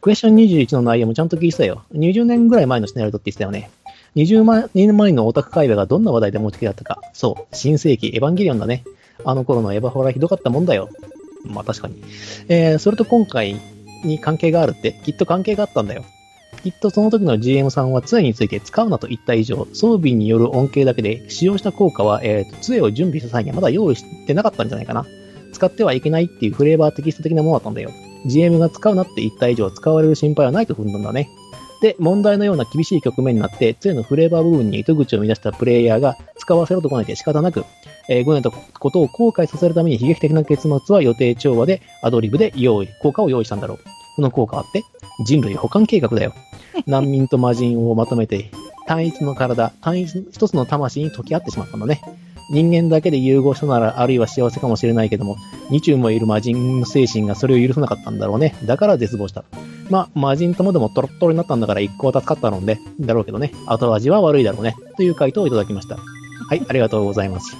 [0.00, 1.82] クエスチョン21の内容もちゃんと聞いてたよ。
[1.92, 3.68] 20年ぐらい前のシナリオって言ってたよね。
[4.16, 6.98] 20万年前のオタク会話がどんな話題で持ちきだったか。
[7.12, 8.84] そう、新世紀エヴァンゲリオンだね。
[9.22, 10.88] あの頃のエヴァホラひどかったもんだよ。
[11.44, 12.02] まあ確かに。
[12.48, 13.60] えー、それと今回
[14.02, 16.04] に関係があるって、きっと関係があったんだよ。
[16.62, 25.06] きっとその時の GM さんは杖について使うなと言った以上、装備による恩恵だけで使用した効果は、えーと、杖を準備した際にはまだ用意してなかったんじゃないかな。
[25.52, 27.90] 使ってはいけないっていうフレーバーテキスト的なものだったんだよ。
[28.26, 31.28] GM が使うなって言った以上、使われる心配はないと踏んだんだね。
[31.80, 37.64] で、問題のような厳しい局面になって、杖のフレーバー部分に糸口を見出したプレイヤーが使わせろと来なきゃ仕方なく、
[38.08, 43.78] えー、ごねたことを後悔させるために悲劇的な結末は予定調和でアドリブで用意、効果を用意したんだろう。
[44.18, 44.82] この効果あって、
[45.24, 46.34] 人類保管計画だよ。
[46.88, 48.50] 難民と魔人をまとめて、
[48.88, 52.02] 単一の体、単一一つの魂に溶き合ってしまったんだね。
[52.50, 55.36] 人間だけで融合したなら、あるいは幸せかもしれないけども、
[55.70, 58.56] 2中もいる魔人の精神がそれを許さなかったんだろうね。
[58.64, 59.44] だから絶望した。
[59.88, 63.52] まあ、魔人ともでもトロットロになったんだから一行助かったので、だろうけどね。
[63.66, 64.74] 後味は悪いだろうね。
[64.96, 65.96] という回答をいただきました。
[65.96, 67.56] はい、ありがとうございます。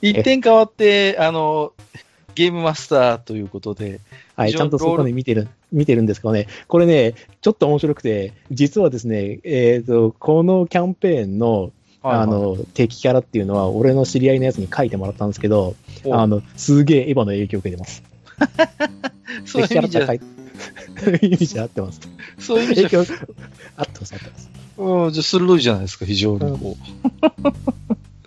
[0.00, 1.74] 一点変わって、あの、
[2.34, 4.00] ゲームマスターということで。
[4.36, 11.70] はい、ちゃんとそこで見てる、見てるんですけどね、これね、ちょっと面白くて、実はですね、えっ、ー、と、このキャンペーンの、
[12.02, 15.74] あの、敵キャラっていうのは、俺の知り合いのやつに書いてもらったんですけど、
[16.10, 18.02] あの、すげえエヴァの影響を受けてます。
[19.46, 20.20] そういう意味じゃ、いう
[21.22, 22.00] 意味じゃ合ってます。
[22.38, 23.00] そういう意味じゃ。
[23.00, 23.08] 合って
[24.00, 24.50] ます、合ってます。
[24.76, 27.14] うん、じゃ鋭いじゃないですか、非常にこう。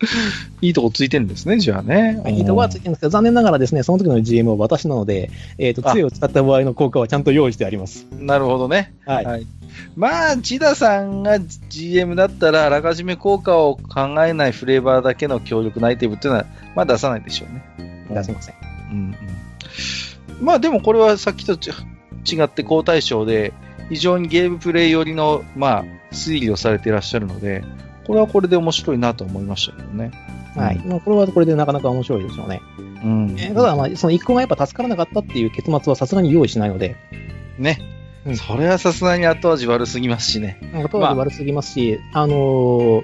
[0.62, 2.22] いいとこついてるんですね、じゃあね。
[2.28, 8.06] いいとこはついてるんですけど、残念ながらですね、その時の GM は私なので、えっ、ー、と、杖を使った場合の効果はちゃんと用意してあります。
[8.12, 8.94] なるほどね。
[9.04, 9.24] はい。
[9.24, 9.46] はい、
[9.96, 11.38] まあ、千田さんが
[11.68, 16.46] GM だったら、あらかじめ効果を考えないフレーバーだけの強力なアイテムっていうのは、
[16.76, 18.06] まあ出さないでしょうね。
[18.10, 18.54] 出せません。
[18.92, 19.16] うん、うん。
[20.40, 23.52] まあでもこれはさっきと違って高対象で、
[23.88, 27.64] 非常にゲームプレイ寄りの、まあ、推理をされていらっしゃるので、
[28.08, 30.10] これはこれで面白いなと思いましたけどね。
[30.56, 30.78] はい。
[30.78, 32.62] まあ、これはこれでなかなか面白いでしょうね。
[32.78, 33.36] うん。
[33.38, 36.96] えー、ただ、まあ、その一個がやっぱ助からなかったっていう結末はさすがに用意しないので。
[37.58, 37.78] ね。
[38.24, 40.58] うん、それはさすがに後味悪すぎますしね。
[40.72, 43.02] 後味悪すぎますし、まあ、あのー、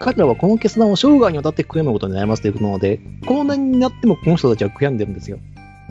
[0.00, 5.38] 彼らはこの決断を生涯にわたって悔やむことになりますということなので、この年になってもこの人たちは悔やんでるんですよ。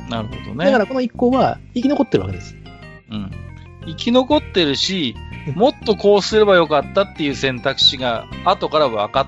[0.10, 0.66] なるほどね。
[0.66, 2.58] だからこの一行は生き残ってるわけです。
[3.10, 3.32] うん。
[3.88, 5.16] 生き残ってるし、
[5.56, 9.28] もっとこうすればよかったっていう選択肢が後から分かっ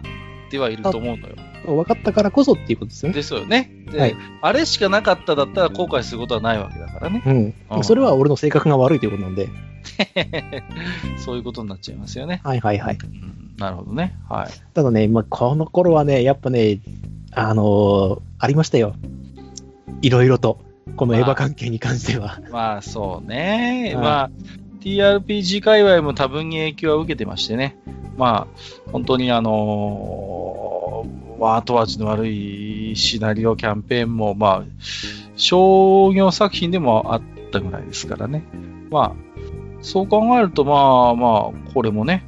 [0.50, 1.36] てはいると思うのよ。
[1.66, 3.16] 分かったからこそっていうことですよね。
[3.16, 3.72] ですよね。
[3.96, 7.54] はい、あれしかなかっただったら後悔することはないわけだからね。
[7.72, 7.84] うん。
[7.84, 9.50] それは俺の性格が悪いということなんで。
[11.18, 12.42] そういうことになっちゃいますよね。
[12.44, 12.98] はいはいはい。
[13.02, 14.18] うん、なるほどね。
[14.30, 14.52] はい。
[14.74, 16.80] ただね、まあ、この頃はね、やっぱね、
[17.32, 18.96] あのー、ありましたよ。
[20.02, 20.60] いろいろと。
[20.96, 22.28] このエヴァ関係に関しては。
[22.28, 23.94] まあ、まあ、そうね。
[23.96, 24.32] まあ、
[24.84, 27.78] TRPG 界隈も多分に影響を受けてましてね。
[28.18, 34.64] まあ、本当にあのー、まあ、後味の悪いシナリオキャンペーンも、まあ、
[35.38, 37.22] 商業作品でもあっ
[37.52, 38.44] たぐらいですからね。
[38.92, 39.16] まあ、
[39.82, 42.26] そう考えると、まあまあ、これもね、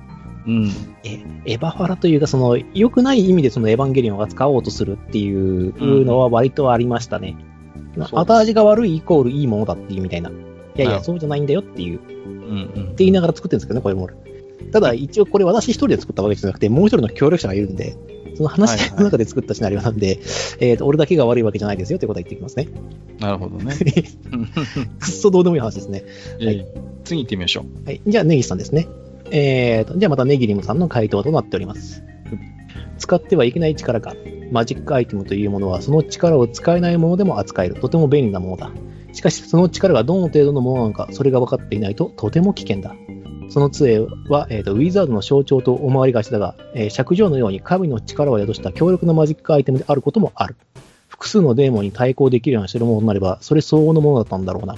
[0.47, 0.71] うん。
[1.03, 7.35] え、エヴァファラというか、その、良くない意味でそのエヴァンゲリオンが使おうとするっていうのは割とありましたね。
[7.95, 10.29] うん、後味が悪いイコールいいものだっていうみたいな。
[10.29, 10.33] い
[10.77, 11.99] やいや、そうじゃないんだよっていう。
[12.47, 14.09] うんうん、って言いながら作ってるんですけどね、これも。
[14.71, 17.97] ただ、一応これ私一人で作ったわけじゃなくて、もう一人の協力者がいるんで、
[18.35, 20.25] その話の中で作ったシナリオなんで、はいはい、
[20.59, 22.67] えと、俺だけが悪いわけじゃないですよってことは言ってきますね。
[23.19, 23.75] なるほどね。
[24.99, 26.03] くっそどうでもいい話ですね。
[26.39, 26.65] はい。
[27.03, 27.85] 次行ってみましょう。
[27.85, 28.01] はい。
[28.05, 28.87] じゃあ、ネギさんですね。
[29.31, 32.03] えーと、じゃあまたネギリムさんの回答となっております。
[32.97, 34.15] 使ってはいけない力か。
[34.51, 37.75] マジックアイテムというものは、その力を使えないものでも扱える。
[37.75, 38.71] とても便利なものだ。
[39.15, 42.93] しかし、その力がどの程度のものなのか、それが分かっていないととても危険だ。
[43.49, 50.55] その杖は、えーと、ウィザードの象徴と思われがちだが、えー、尺状のように神の力を宿した強力なマジックアイテムであることもある。
[51.07, 54.75] 複数のデーモンに対抗できるようなしてるものなれば、それ相応のものだったんだろうな。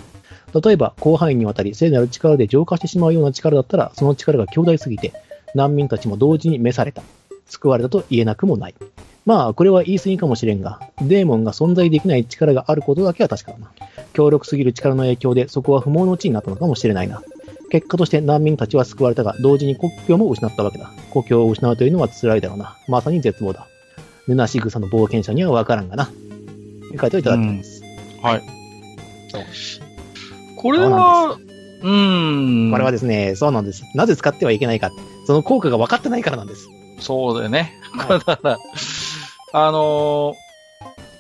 [0.62, 5.14] 例えば、広範囲にわたり聖なる力で浄化してしまうような力だったら、その力が強大すぎて、
[5.56, 7.02] 難民たちも同時に召された。
[7.48, 8.76] 救われたと言えなくもない。
[9.28, 13.70] まあ、これは言い過ぎかもしれんが、デーモンが存在できない力があることだけは確かだな。
[14.14, 17.22] 強力すぎる力の影響で、そこは不毛の地になったのかもしれないな。
[17.70, 20.90] 結果として難民たちは救われたが、同時に国境も失ったわけだ。
[21.10, 22.78] 故郷を失うというのは辛いだろうな。
[22.88, 23.68] まさに絶望だ。
[24.30, 26.10] ヌナシグサの冒険者にはわからんがな。
[26.98, 27.84] 書いていただきます。
[28.24, 28.44] はい。
[30.56, 31.38] これは、
[31.84, 32.72] うん。
[32.72, 33.84] これはですね、そうなんです。
[33.94, 34.90] なぜ使ってはいけないか。
[35.26, 36.70] その効果が分かってないからなんです。
[37.00, 37.74] そうだよね。
[37.92, 38.58] はい、だから、
[39.54, 40.36] あの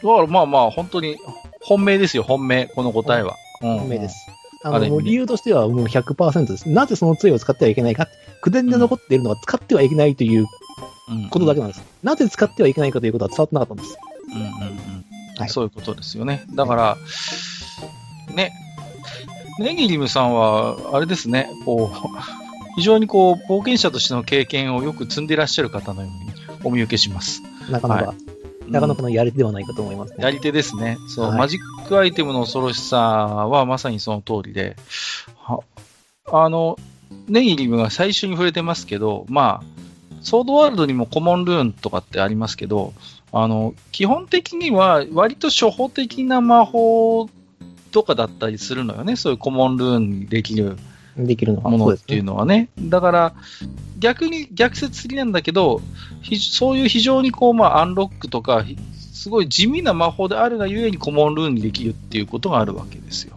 [0.01, 1.17] ー、だからまあまあ、本当に、
[1.61, 3.35] 本命ですよ、本命、この答えは。
[3.61, 4.15] 本命です。
[4.63, 6.69] あの、もう理由としてはもう100%です。
[6.69, 8.07] なぜその杖を使ってはいけないか。
[8.41, 10.45] 口伝で残っているのは使ってはいけないという
[11.29, 11.77] ことだけなんです。
[11.79, 13.97] うんうん、なぜ使ってはいけないかということは伝わってなかったんです。
[14.29, 15.05] うんうんうん。
[15.37, 16.43] はい、そういうことですよね。
[16.53, 16.97] だから、
[18.35, 18.51] ね、
[19.59, 21.97] ネギリムさんは、あれですね、こう、
[22.75, 26.31] 非常にこう、冒険者としての経験をよく積んでいらっしゃる方のように
[26.63, 27.41] お見受けします。
[27.69, 28.13] なかなか、は
[28.67, 30.17] い、なかなかのやり手ではないかと思いますね。
[30.19, 30.97] やり手ですね。
[31.07, 34.75] そう、はい、マジックアイテムの恐ろしさはまさにその通りで、
[36.31, 36.77] あの、
[37.27, 39.77] ネギリムが最初に触れてますけど、まあ、
[40.21, 42.93] ソードワールドにもコモンルーンとかってありますけど、
[43.31, 47.29] あの、基本的には割と初歩的な魔法
[47.91, 49.15] とかだったりするのよね。
[49.15, 50.77] そういうコモンルーンにできる
[51.25, 52.69] できるのものっていうのはね。
[52.77, 53.33] ねだから、
[53.99, 55.81] 逆に逆説的なんだけど、
[56.39, 58.63] そういう非常にこう、まあ、アンロックとか、
[59.13, 63.35] すごい地味な魔法であるがゆえにコモンルーンにできるっていうことがあるわけですよ。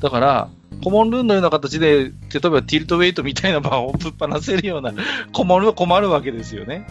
[0.00, 0.48] だから、
[0.82, 2.10] コモンルーンのような形で、例
[2.44, 4.92] えばティルトウェイトみたいな魔法をぶっ放せるような
[5.32, 6.86] コモンルーン困るわけですよね。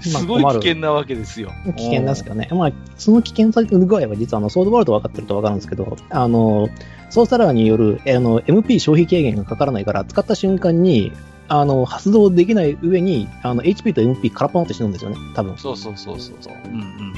[0.00, 1.52] すごい危険なわけですよ。
[1.76, 2.48] 危険ですかね。
[2.50, 6.68] まあ、その危険さ具合は実はあのソードワールド分かってると分かるんですけど、あの、
[7.10, 11.12] ソーサラーによるあの MP 消費軽減がかからないから、使った瞬間に、
[11.48, 15.56] あの、発動できない上に、あの、HP と MP 空っぽになって死ぬんですよね、多分。
[15.58, 16.54] そうそうそうそうそう。
[16.66, 17.14] うんうん。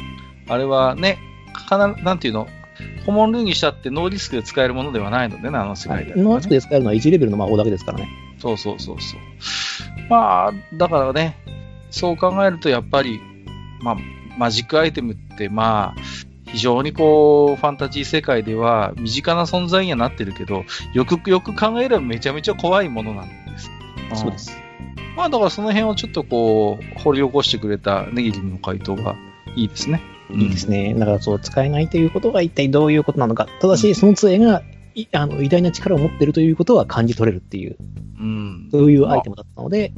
[0.48, 1.18] あれはね、
[1.52, 2.48] かな、なんていうの、
[3.04, 8.08] コモンルーにしたってノーリスクで使えるものではないのでね、あの世界で、ね、ノーリスクで使えるのは1レベルの魔法だけですからね。
[8.38, 9.20] そうそうそうそう。
[10.10, 11.36] まあ、だからね、
[11.96, 13.20] そう考えるとやっぱり、
[13.80, 13.96] まあ、
[14.36, 16.00] マジックアイテムって、まあ、
[16.44, 23.70] 非常にこう、ファンタジー世界では身近な存在にはなってるけど、よくよく考えればめちゃめちゃ怖いものなんです。
[24.14, 24.54] そうです。
[25.16, 29.16] まあだからその辺をちょっとこう、掘り起こしてくれたネギリの回答が
[29.56, 30.02] いいですね。
[30.30, 30.92] いいですね。
[30.94, 33.46] だからそう、使えないということが一体どういうことなのか。
[33.60, 34.62] ただし、その杖が、
[35.12, 37.76] あの偉大な力を持っているということは感じ取れるっていう、
[38.18, 39.92] うん、そういうアイテムだったので、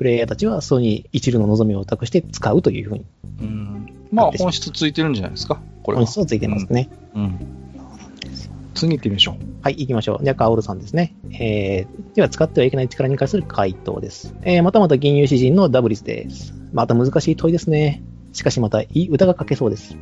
[0.00, 3.04] プレイヤーたちはそれに一縷の望みを託して使うというふうに。
[3.42, 3.86] うん。
[4.10, 6.04] まあ、本質ついてるんじゃないですか、これは。
[6.04, 6.88] 本質はついてますね。
[7.14, 7.22] うん。
[7.22, 7.38] うん、
[8.72, 9.34] 次行ってみましょう。
[9.60, 10.24] はい、行きましょう。
[10.24, 11.14] じゃあ、カオルさんですね。
[11.32, 14.34] えー、では、使ってはいけない力に関する回答です。
[14.40, 16.54] えー、またまた銀融詩人のダブリスです。
[16.72, 18.02] また難しい問いですね。
[18.32, 19.96] しかしまたいい歌が書けそうです。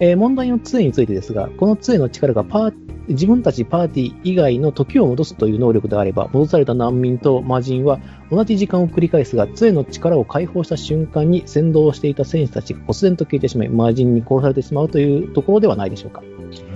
[0.00, 2.74] えー、問題の杖についてですが、この杖の力がパー
[3.08, 8.00] 自分たちパーティー以外の時を戻すという能力であれば、戻された難民と魔人は
[8.30, 16.22] 同じ時間を繰り返すが、杖の力を解放した瞬間に先導していた戦士たちが忽然と消えてしまい、魔人に殺されてしまうというところではないでしょうか。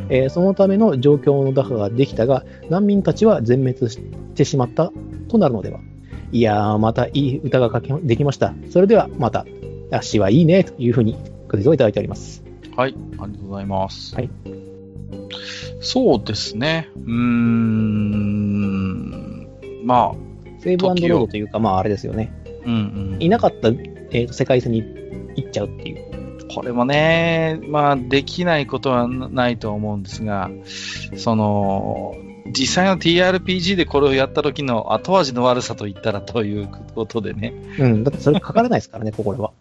[0.08, 4.00] えー、そのための状況の打破ができたが、難民たちは全滅し
[4.34, 4.90] てしまった
[5.28, 5.80] となるのでは。
[6.32, 8.54] いやー、またいい歌が書きできました。
[8.70, 9.44] それではまた。
[9.92, 11.14] 足はいいね、というふうに
[11.46, 12.42] ご提供いただいております。
[12.76, 14.14] はい、ありがとうございます。
[14.14, 14.30] はい。
[15.80, 16.88] そうですね。
[16.96, 18.22] うーん。
[19.84, 20.32] まあ。
[20.60, 22.32] セーブアンドロードというか、まああれですよね。
[22.64, 23.22] うんうん。
[23.22, 24.82] いなかった、えーと、世界線に
[25.34, 26.48] 行っちゃうっていう。
[26.54, 30.50] これもね、まあ、できないことはないと思うんですが、
[31.16, 32.14] その、
[32.46, 37.54] 実際の TRPG でこれをやった時の後味の悪さと言ったらということでね。
[37.78, 39.52] うん、だってそれかからないですからね、ここでは。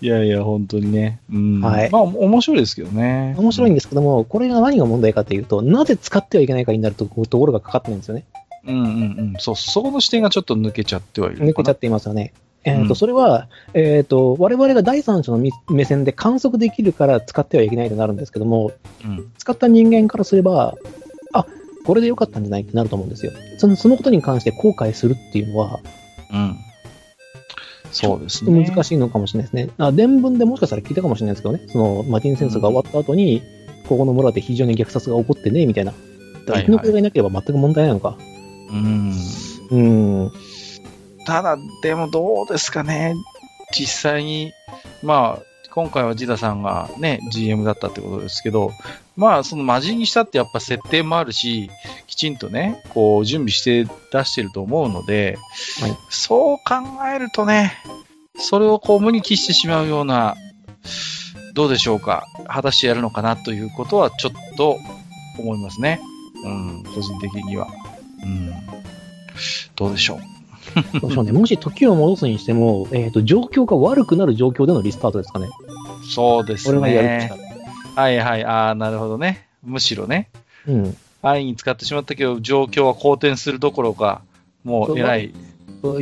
[0.00, 1.20] いやいや、本当にね。
[1.32, 1.60] うん。
[1.60, 1.90] はい。
[1.90, 3.34] まあ、面白いですけどね。
[3.36, 8.24] 面白いんですけども、これが何が問題かというと、なぜ使ってはいけないかになるとところがかかってるんですよね。
[8.66, 8.86] うんうんう
[9.22, 9.34] ん。
[9.38, 12.32] そう、そこの視点がちょっと抜けちゃってはいる抜けちゃっていますよね。
[12.64, 15.38] えっ、ー、と、うん、それは、えっ、ー、と、我々が第三者の
[15.68, 18.72] 目線で観測できるから使ってはいけないとなるんですけども、
[19.04, 20.74] うん、使った人間からすれば、あ、
[21.84, 23.32] これで良かったんじゃないってなると思うんですよ。
[23.58, 25.80] そのそのことに関して後悔するっていうのは、
[26.32, 26.56] うん。
[27.92, 28.66] そうですね。
[28.66, 29.70] 難しいのかもしれないですね。
[29.78, 33.42] あ伝聞でもしかしたら聞いたかもしれないですけどね、そのマティン戦争が終わった後に、
[33.82, 35.92] うん、ここの村で非常に虐殺が起こってね、みたいな。
[36.46, 38.16] だ生き残りがいなければ全く問題ないのか。
[38.70, 39.12] うん。
[39.70, 39.78] う
[40.26, 40.32] ん。
[41.26, 43.14] ただ、でもどうですかね。
[43.72, 44.52] 実際に、
[45.02, 48.72] まあ、今回はジダさんがね、GM だったってことですけど、
[49.16, 51.70] まあ、その魔人にしたってやっぱ設定もあるし、
[52.06, 55.38] きちんとね、こう準備して出してると思うので、
[55.80, 56.64] はい、そう考
[57.14, 57.78] えるとね、
[58.36, 60.34] それをこう無に帰してしまうような、
[61.54, 64.78] どうでしょうか、果たしてやるのかなということはちょっと
[65.38, 66.00] 思いますね。
[66.44, 67.68] うん、個人的には。
[68.24, 68.52] うん。
[69.76, 71.00] どうでしょう。
[71.00, 71.32] どうしょうね。
[71.32, 75.48] もし時を戻すにしても、えっ、ー、と、状況が悪くなる状況でのリスタートですかね。
[76.12, 76.78] そうですね。
[76.78, 77.43] 俺がやる。
[77.94, 78.44] はいはい。
[78.44, 79.46] ああ、なるほどね。
[79.62, 80.28] むしろね。
[80.66, 80.96] うん。
[81.22, 84.22] 安易に使ってしまったけど、状況は好転するどころか、
[84.64, 85.34] もう偉い。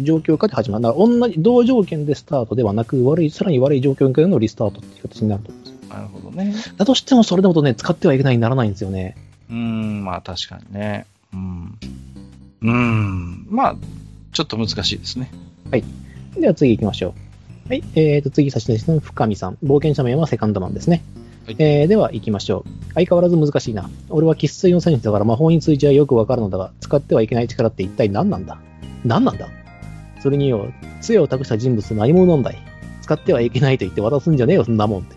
[0.02, 0.84] 状況下で始まる。
[0.96, 5.88] 同じ、同条件でスタートではなく、悪い、さらに悪い状況下でのリスタートっていう形になると思います。
[5.88, 6.54] なるほどね。
[6.76, 9.16] だとしても、それでもとね、使ってはいけないにならないんですよね。
[9.50, 11.06] うん、まあ確かにね。
[11.34, 11.78] うん。
[12.62, 13.46] うん。
[13.50, 13.76] まあ、
[14.32, 15.30] ちょっと難しいですね。
[15.70, 15.84] はい。
[16.38, 17.14] では次行きましょ
[17.66, 17.68] う。
[17.68, 17.82] はい。
[17.94, 19.58] えーと、次差し出しの深見さん。
[19.62, 21.02] 冒険者名はセカンドマンですね。
[21.44, 22.94] はい、えー、では行きましょう。
[22.94, 23.90] 相変わらず難しいな。
[24.10, 28.58] 俺は生粋の戦士だから魔法についてはよくわかるのだが、使ってはいけない力って一体何なんだ？
[29.04, 29.48] 何なんだ？
[30.20, 32.58] それによ、杖を託した人物何者なんだい？
[33.00, 35.16] 使ってはいけないと言って渡すんじゃねえよ、そんなもんって。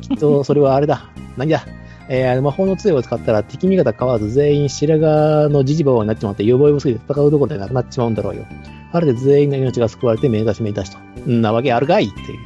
[0.00, 1.10] きっと、それはあれだ。
[1.36, 1.66] 何だ？
[2.08, 8.46] えー、魔法の杖を使ったら敵味方変わらず全員白髪のじじばばになっちまって、予防予すぎて戦うどころでなくなっちまうんだろうよ。
[8.92, 10.98] あれで全員の命が救われて目指し目指しと。
[11.30, 12.38] んなわけあるかいっていう。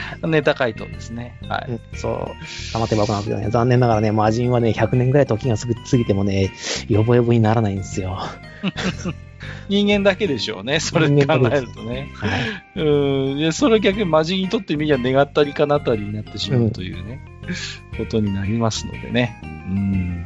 [0.26, 1.38] ネタ回答ですね。
[1.48, 1.80] はい。
[1.96, 2.72] そう。
[2.72, 6.52] 玉手箱なんですね、残念ながらね、魔人はね、100年ぐらい時が過ぎてもね、
[6.88, 8.18] よぼよぼにならないんですよ。
[9.68, 12.08] 人間だけでしょうね、それ考えるとね。
[12.14, 12.38] は
[12.80, 17.20] い、うんでそれ逆に魔人にとってみりゃ願ったりかなったりになってしまうというね、
[17.92, 19.40] うん、ことになりますのでね。
[19.42, 20.24] うん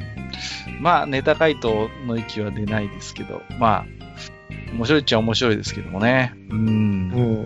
[0.81, 3.87] まあ、ネタ回答の域は出ないですけど、まあ、
[4.73, 6.35] 面白いっちゃ面白いですけどもね。
[6.51, 6.59] うん。
[6.59, 6.63] う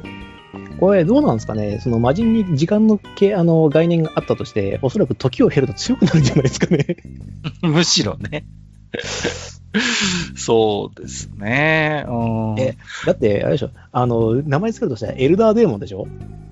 [0.06, 0.29] ん
[0.78, 6.96] これどうなんですかね、その魔人に時間のけあの概念があったとして、おそらく時を経ると強くなるんじゃないですかね？
[7.62, 8.46] むしろね。
[10.36, 12.04] そうですね。
[12.08, 16.08] うん、え、だって、あれでしょ、あの、名前作るとしたらエルダーデーモンでしょ？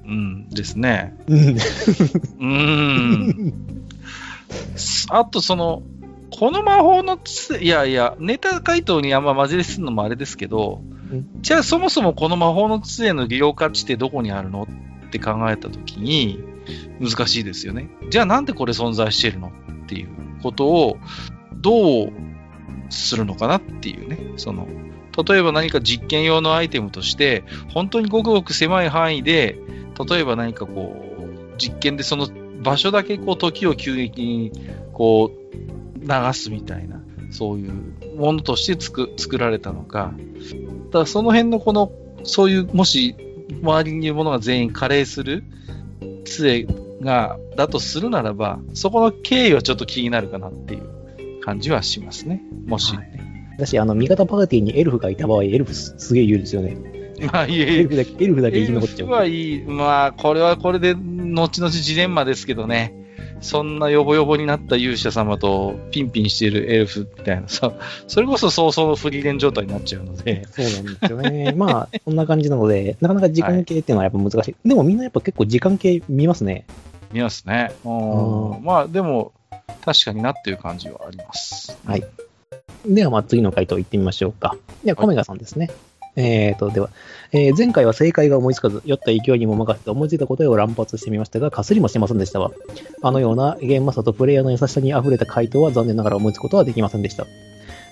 [0.07, 1.17] うん、ですね。
[1.27, 1.57] うん。
[2.39, 3.55] うん。
[5.11, 5.83] あとその、
[6.31, 10.81] この魔法の杖、いやいや、ネタ回答にあんま混じりするのもあれですけど、
[11.41, 14.69] じゃあそもそもこの魔法の杖の利用価値ってどこにあるの？
[15.07, 16.39] って考えたときに、
[17.01, 17.89] 難しいですよね。
[18.11, 19.49] じゃあなんでこれ存在してるの？
[19.49, 20.09] っていう
[20.43, 20.99] ことを、
[21.55, 22.13] どう
[22.91, 24.69] するのかなっていうね、その、
[25.27, 29.59] 例えば何か実験用のアイテムとして、本当にごくごく狭い範囲で、
[30.09, 32.29] 例えば何かこう、実験でその
[32.63, 34.53] 場所だけこう時を急激に
[34.93, 40.13] こう流すみたいな、そういうものとして作作られたのか、
[40.91, 41.93] だその辺のこの、
[42.25, 43.15] そういう、もし
[43.63, 45.45] 周りにいるものが全員加齢する
[46.25, 46.67] 杖
[47.01, 52.43] が、だとするならば、そこの経緯はちょっと気になるかなっていう感じはしますね。
[52.67, 52.99] もし、ね。
[52.99, 53.11] はい、
[53.59, 56.77] 私、あの、味方パーティーにエルフがいた場合、エルフすげえ言うんですよね。
[57.33, 58.99] まあ、いえ、エルフだけ、エルフだけ生き残っちゃう。
[58.99, 59.63] エルフはいい。
[59.63, 62.95] まあ、これはこれで、後々ジレンマですけどね。
[63.41, 67.73] そんなヨボヨボになった勇者様とピンピンしているエルフみたいなさ、
[68.07, 70.47] それこそ早々のフリーレン状態になっちゃうので。
[70.51, 71.53] そうなんですよね。
[71.57, 74.39] まあ、そんな感じなので、なかなか時間系っていうのはやっぱ難しい。
[74.39, 76.67] はい、でもみんなやっぱ結構時間系見ますね。
[77.13, 77.73] 見ますね。
[77.85, 79.33] まあ、でも、
[79.85, 81.77] 確かになっていう感じはあります。
[81.85, 82.05] はい。
[82.87, 84.57] では、まあ、次の回答いってみましょうか。
[84.85, 85.71] では、コメガさんですね。
[86.17, 86.91] えーと、では、
[87.33, 92.51] えー、前回は正解が思いつかず、酔った勢いにも任せて思いついた答えを乱発してみましたが、かすりもしてませんでしたわ。
[93.03, 97.27] あのようなゲームマスターとプレイヤーの優しさに溢れた回答は残念ながら思いつくことはできませんでした。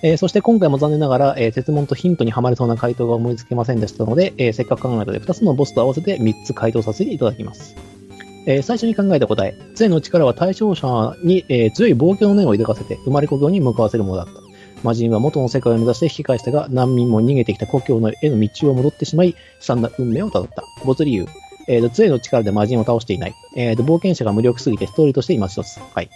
[0.02, 7.74] えー、そして今回も残念ながら、えー、説問とヒントにはまれそうな回答が思いつけませんでしたので、えー、せっかく考えたので2つのボスと合わせて3つ回答させていただきます。
[8.46, 14.45] え、最初に考えた答え、杖の力は対象者に、え、強い冒険の念を抱かせて生まれ故郷に向かわせるものだった。
[14.82, 20.64] 魔人は元の世界を目指して引き返したが、難民も逃げてきた故郷への道を戻ってしまい、悲惨な運命をたどった。
[20.84, 21.26] 没理由。
[21.68, 23.34] えー、杖の力で魔人を倒していない。
[23.56, 25.80] えー、冒険者が無力すぎてストーリーとして今一つ。
[25.80, 26.10] はい。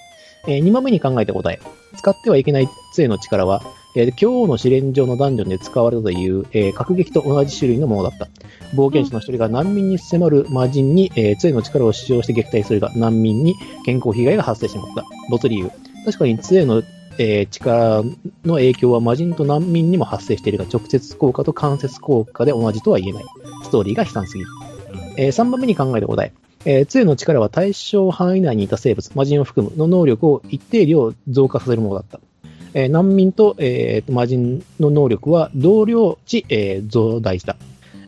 [0.47, 1.61] えー、2番目に考えた答え。
[1.97, 3.62] 使ってはいけない杖の力は、
[3.97, 8.28] えー、今日の試練場のダンジョンで使われたという、えー、格撃と同じ種類のものだった。
[8.74, 13.55] 冒険者の一人が難民に迫る魔人に、えー、杖の力を使用して撃退するが、難民に
[13.85, 15.05] 健康被害が発生してしまった。
[15.28, 15.70] 没理由。
[16.05, 16.82] 確かに杖の
[17.22, 18.02] えー、力
[18.47, 23.24] の影響は魔人と難民にも発生しているが、直接効果と間接効果で同じとは言えない。
[23.62, 24.48] ストーリーが悲惨すぎる。
[25.18, 26.32] えー、3番目に考えた答え。
[26.64, 32.20] えー、杖の力は対象範囲内にいた生物、魔人を含むの能力を一定量増加させるものだった。
[32.72, 37.56] えー、難民と、えー、魔人の能力は同量値、えー、増大した。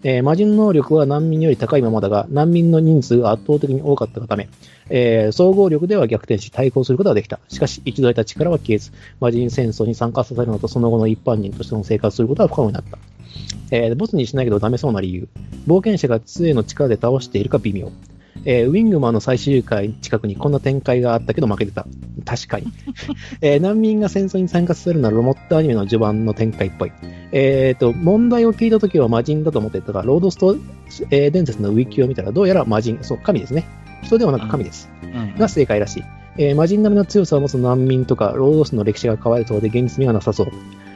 [0.05, 4.49] えー、魔人能力は難民より高いままだが、難民の人数が圧倒的に多かったため、
[4.91, 7.39] えー、総合力では逆転し対抗することができた。
[7.49, 12.99] しかし、一度得た力は消えず、魔人戦争に参加させるのとその後の一般人としての生活することは不可能になった。
[13.71, 15.29] えー、ボスにしないけどダメそうな理由。
[15.67, 17.91] 冒険者が杖の力で倒しているか微妙。
[18.45, 21.87] えー、ウィングマンの最終回近くにこんな展開があったけど負けてた。
[22.25, 22.67] 確かに。
[23.41, 26.93] えー、難民が戦争に参加するならロボットアニメの序盤の展開っぽい。
[27.33, 30.57] えっ、ー、と、問題を聞いた時は魔人だと思ってたが、ロードスト、
[31.11, 33.65] えー、伝説のウィキを見たらどうやら魔人、そう、神ですね。
[34.03, 34.91] 人ではなく神です。
[35.03, 36.03] うん、が正解らしい。
[36.39, 40.49] えー、魔人並みの強さを持つ難民とか、ロードスの歴史が変わるそうで現実味がなさそう。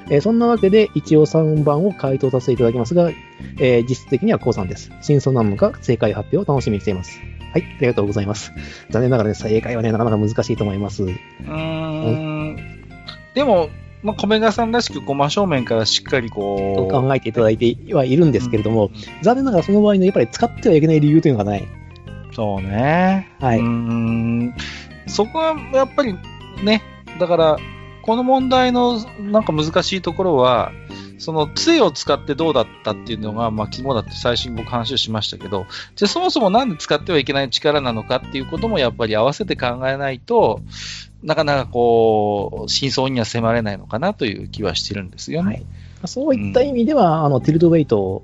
[0.09, 3.11] えー、そんなわけで、一応3番を回答させていただきますが、
[3.59, 4.91] えー、実質的には高3です。
[5.01, 7.21] 真相なのか正解発表を楽しみにしています。
[7.53, 8.53] はい、ありがとうございます。
[8.91, 11.05] 残念ながらね、正解はね、なかなか難しいと思います。
[11.05, 12.57] うーん。
[13.35, 13.71] でも、
[14.03, 16.93] まあ、米川さんらしく、こう、真正面からしっかりこう。
[16.93, 18.93] 考えていただいてはいるんですけれども、うん、
[19.23, 21.67] 残念ながらその場合の、やっぱり使ってはいけない理由というのがない。
[22.33, 23.29] そうね。
[23.41, 23.59] はい。
[23.59, 24.55] うん。
[25.07, 26.15] そこは、やっぱり、
[26.63, 26.83] ね、
[27.19, 27.57] だから、
[28.07, 30.71] この問題のなんか難しいところは、
[31.19, 35.67] その杖を使ってどうだったっていうのが、まあ、肝だって最初に僕話をしましたけど、
[35.97, 40.61] じゃあそもそもなんで使ってはいけない力なのかっていうこともやっぱり合わせて考えないと、
[41.25, 45.49] なかなかこう、真相には迫れないのかなという気はしてるんですよね。
[45.49, 45.67] はい。
[46.05, 48.23] そういった意味では、うん、あの、ティルトウェイト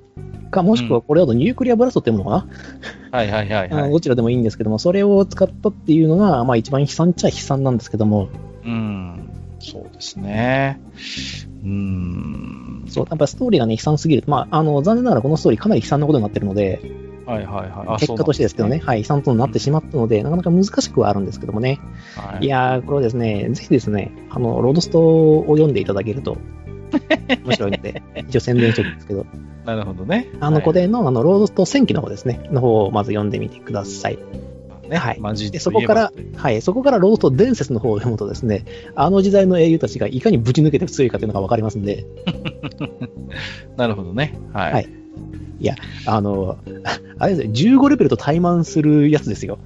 [0.49, 2.47] か、もしくはこれだとニュークリアブラストっていうのかな、
[3.11, 8.29] はいはいはい、はい、どちらでもいいんですけども、それを使ったっていうのが、まあ一番悲惨っちゃ悲惨なんですけども。
[9.63, 10.79] うん、そうですね。
[11.63, 12.85] うん。
[12.87, 14.23] そう、やっぱストーリーがね、悲惨すぎる。
[14.27, 16.81] まあ、あの、残念ながらこのストーリーかなり悲惨なことになってるので、
[17.25, 17.99] はいはいはい。
[17.99, 21.79] 結果としてですけどね、ねはい、悲惨となってしまったので、うん、なかなか難しくはあるんですけどもね。
[22.15, 24.99] はい、いやー、これはですね、ぜひですね、あの、ロードスト
[25.39, 26.37] を読んでいただけると、
[27.45, 29.25] 面白いので、一応宣伝しておくんですけど。
[29.65, 30.27] なるほどね。
[30.41, 34.19] あの、これの、あの、ロードスト戦記の方ですね、の方をまず読んでみてください。
[34.89, 34.97] ね。
[34.97, 35.19] はい。
[35.19, 35.59] マジで。
[35.59, 36.61] そこから、はい。
[36.61, 38.65] そこからロースト伝説の方を読むとですね、
[38.95, 42.05] あの時代の英雄たちがいかにぶち抜けて強いかというのがわかりますんで。
[43.77, 44.37] なるほどね。
[44.53, 44.73] はい。
[44.73, 44.89] はい。
[45.59, 46.57] いや、あの、
[47.19, 49.59] あれですね、15レベルと怠慢するやつですよ。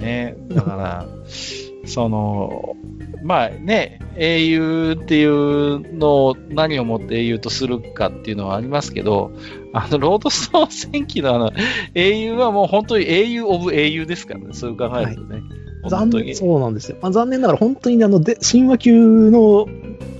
[0.00, 1.06] ねだから、
[1.86, 2.76] その、
[3.22, 9.30] まあね、英雄っていうのを何をもって英雄とするかっていうのはありますけど、
[9.72, 11.52] あの、ロードストーン戦記のあの、
[11.94, 15.34] 英雄はもう本当に英雄オブ英雄ですからね、そう考えるとね。
[15.36, 15.42] はい
[15.88, 16.98] 残念、そうなんですよ。
[17.00, 19.66] まあ、残念ながら本当にあの、で、神話級の、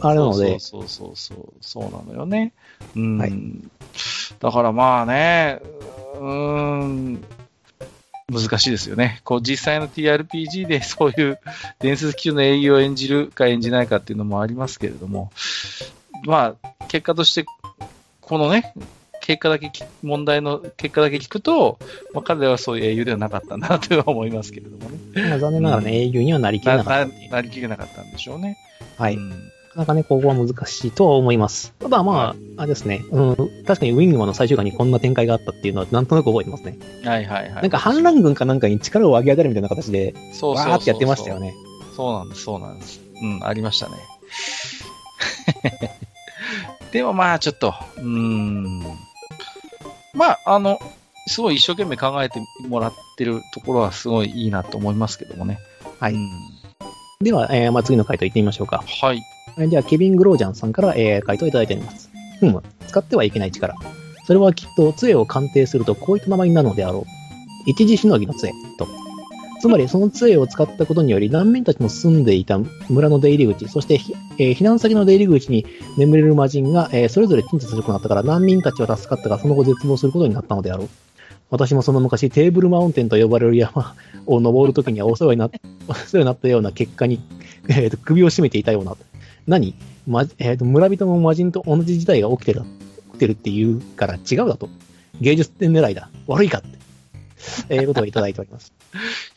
[0.00, 0.58] あれなので。
[0.58, 2.54] そうそうそうそう、そうなのよね。
[2.96, 3.18] うん。
[3.18, 3.32] はい、
[4.38, 5.60] だからまあね、
[6.18, 7.24] うん、
[8.30, 9.20] 難しいですよね。
[9.24, 11.38] こう実際の TRPG でそういう
[11.80, 15.30] 伝説級の英雄を演じるか演じないかっていうのもありますけれども、
[16.24, 17.44] まあ、結果として、
[18.20, 18.74] このね、
[19.30, 19.70] 結果だけ、
[20.02, 21.78] 問題の結果だけ聞くと、
[22.12, 24.98] まあ、彼らはそういう英雄ではなかったんだなとは思いますけれどもね。
[25.28, 27.28] まあ、残念ながらね、うん、英雄にはなりきれなかったな。
[27.30, 28.58] なりきれなかったんでしょうね。
[28.98, 29.14] はい。
[29.14, 29.30] うん
[29.76, 31.72] なかなかね、ここは難しいとは思います。
[31.78, 36.76] ただまあ、あれですね、うん、確かにウィングマンの最終回にこんな展開があったっていうのはなんとなく覚えてますね。
[37.04, 37.62] はいはいはい。
[37.62, 41.54] なんか反乱軍かなんかに力を上げ上げるみたいな形で、そうわーってやってましたよね。
[41.94, 43.00] そうなんです、そうなんです。
[43.22, 43.94] うん、ありましたね。
[46.92, 48.82] でもまあちょっと、うん。
[50.20, 50.78] まあ、あの、
[51.26, 55.58] すごい一生懸命考えてもらってるところはすごいいいなと思いますけどもね。
[55.98, 56.12] はい。
[56.12, 56.28] うん、
[57.22, 58.84] では、えー、まあ、次の回答いってみましょうか。
[58.86, 59.22] はい。
[59.70, 62.10] では、ケビン・グロージャンさんから、えー、回答いただいております。
[62.42, 63.74] うん、使ってはいけない力。
[64.26, 67.04] それはきっと杖を鑑定するとこういった名前になるのであろう。
[67.64, 68.86] 一時しのぎの杖と。
[69.60, 72.58] つまり、その杖を使ったことにより、難民たちの住んでいた
[72.88, 74.00] 村の出入り口、そして、
[74.38, 75.66] えー、避難先の出入り口に
[75.98, 80.88] 眠れる魔人が、えー、それぞれ鎮座するくなったから、難民たちは助かったが、その後絶望することになったのであろう。
[81.50, 83.94] 私もその昔、テーブルマウンテンと呼ばれる山
[84.26, 85.50] を登るときにはお世話になっ
[85.88, 87.20] お世話になったような結果に、
[87.68, 88.96] えーと、首を絞めていたような。
[89.46, 89.74] 何、
[90.06, 92.62] まえーと、村人も魔人と同じ事態が起きてる
[93.12, 94.70] 起きてるって言うから違うだと。
[95.20, 96.08] 芸術点狙いだ。
[96.26, 96.68] 悪いかって。
[97.68, 98.72] えー、ことをいただいております。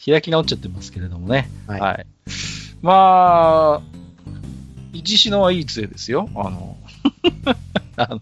[0.05, 1.49] 開き直っちゃってますけれどもね。
[1.67, 1.79] はい。
[1.79, 2.05] はい、
[2.81, 3.81] まあ、
[4.91, 6.29] 一死のはいい杖ですよ。
[6.35, 6.77] あの、
[7.97, 8.21] あの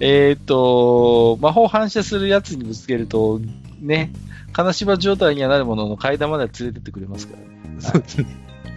[0.00, 3.40] えっ、と、魔法反射するやつにぶつけると、
[3.80, 4.12] ね、
[4.52, 7.80] 金縛状態にはなるものの階段まで連れてってくれますからね。
[7.80, 8.26] そうですね。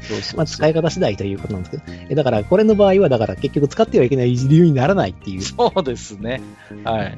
[0.01, 5.41] そうそうまあ、使い方次第ということなんですけど、えだから、これの場合は、だから結局使ってはいけない理由にならないっていう。
[5.41, 6.41] そうですね。
[6.83, 7.17] はい。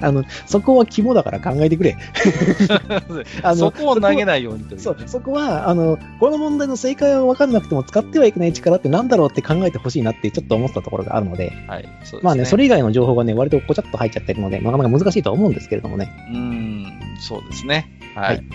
[0.00, 1.96] あの、そこは肝だから考えてくれ。
[3.42, 11.82] あのそこを投げないようにとそう、そこは、あの、この問題の正解は分かんなくても使ってはいけない力ってなんだろうって考えてほしいなってちょっと思ったところがあるので、はい。
[11.82, 16.10] でね、まあね、それ以外の情報がね、割とこちゃっと入っちゃってるので、なかなか難しいとは思うんですけれどもね。
[16.32, 16.86] うん、
[17.20, 17.90] そうですね。
[18.14, 18.36] はい。
[18.36, 18.44] はい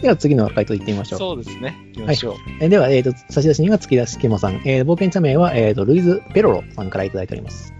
[0.00, 1.18] では次の回答いってみましょう。
[1.18, 1.76] そうですね。
[1.94, 2.60] 行きましょう。
[2.60, 4.62] はい、では、えっ、ー、と、差出人は月出しけまさん。
[4.66, 7.72] えー、冒険者名は、えっ、ー、と、ルイズ・ペロロさんからいただいております。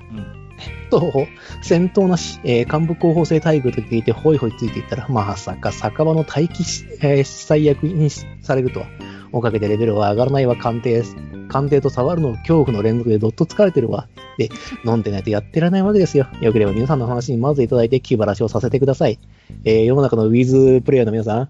[0.91, 1.27] と、
[1.63, 8.87] 戦闘なし、えー、幹部候補生待遇と聞いて、ほいほいついていったら、まさか酒場の待機し、えー、最悪にされるとは。
[9.33, 11.03] おかげでレベルは上がらないわ、鑑定。
[11.49, 14.09] 鑑定と触るの恐怖の連続でどっと疲れてるわ。
[14.39, 14.49] で、
[14.85, 16.27] 飲んでないとやってられないわけですよ。
[16.41, 19.19] よければ皆さんの話にまずいただいて気晴らしをさせてください。
[19.65, 21.49] えー、世の中のウィズプレイヤーの皆さん、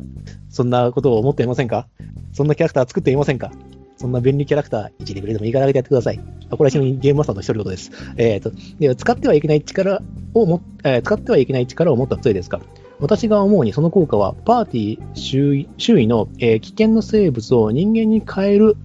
[0.49, 1.87] そんなことを思っていませんか？
[2.33, 3.51] そんなキャラクター作っていませんか？
[3.97, 6.21] そんな便利キャラクター、1レベルでもいいから上げてやってください。
[6.51, 7.91] あこれはちなみにゲームマスターの一人言です。
[8.17, 10.03] えっ、ー、と、で使ってはいけない力
[10.35, 12.61] をも、えー、使ってはいけない力を持った杖ですか？
[12.99, 18.77] 私が思うにその効果は、パーティー周囲周囲の、えー、危険な生物を人間に変える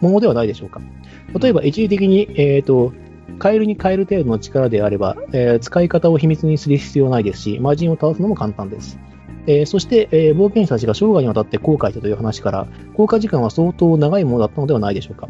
[0.00, 0.80] ものではないでしょうか？
[1.40, 2.92] 例えば、一時的に、えっ、ー、と、
[3.38, 8.98] カエルに変える程度の力であれば、えー、使い方を秘密にする必要ないですし、魔人を倒すのも簡単です。
[9.48, 15.26] えー、そして、えー、冒険者たちが生涯にわたって後悔したという話から、効果時間は相当長いものだったのではないでしょうか。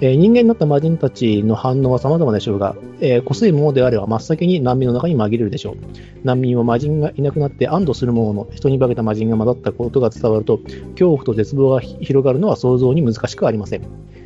[0.00, 5.76] えー、人間になった魔人たちの反応は様々でしょうが、えー、濃すいものであれば真っ先に難民の中に紛れるでしょう。
[6.24, 10.58] 難民は魔人がいなくなって安堵するものの、人に化けた魔人が混ざったことが伝わると、
[10.92, 13.82] 恐怖と絶望が広がるのは想像に難しくありません。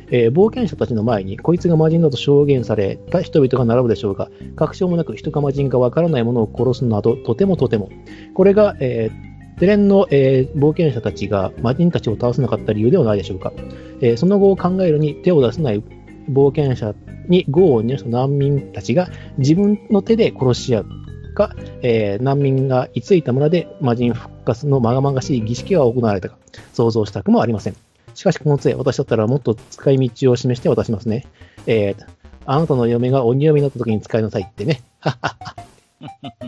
[0.09, 7.89] えー、冒険者たちの前に、こいつが魔人だと証言された人々が並ぶでしょうが、確証もなく人か魔人かわからないものを殺すなど、とてもとても。
[8.33, 9.27] これが、えー
[9.59, 13.53] デレンの、えー、冒険者たちが魔人たちを倒せなかった理由ではないでしょうか。
[14.01, 15.83] えー、その後を考えるに手を出せない
[16.29, 16.93] 冒険者
[17.27, 20.85] に業を煮した難民たちが自分の手で殺し合う
[21.33, 26.37] か、えー、難民が居ついた村で魔人復活のまがまがしい儀式が行われたか、
[26.73, 27.86] 想像したくもありません。
[28.17, 31.27] しかしこの杖、私だったらもっと使い道を示して渡しますね。
[31.67, 32.05] えー、
[32.47, 34.81] あなたの嫁が鬼嫁になった時に使いなさいってね。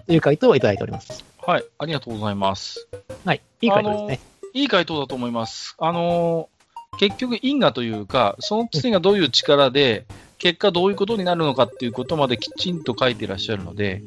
[0.08, 1.24] という回答をいただいております。
[1.38, 2.88] はい、ありがとうございます。
[3.24, 4.20] はい、いい回答ですね。
[4.56, 5.76] いい回答だと思います。
[5.78, 10.08] あのー、結局因果というか、その次がどういう力で、
[10.40, 14.02] 結果どういうことになるのかっていうことまできちんと書いてらっしゃるので、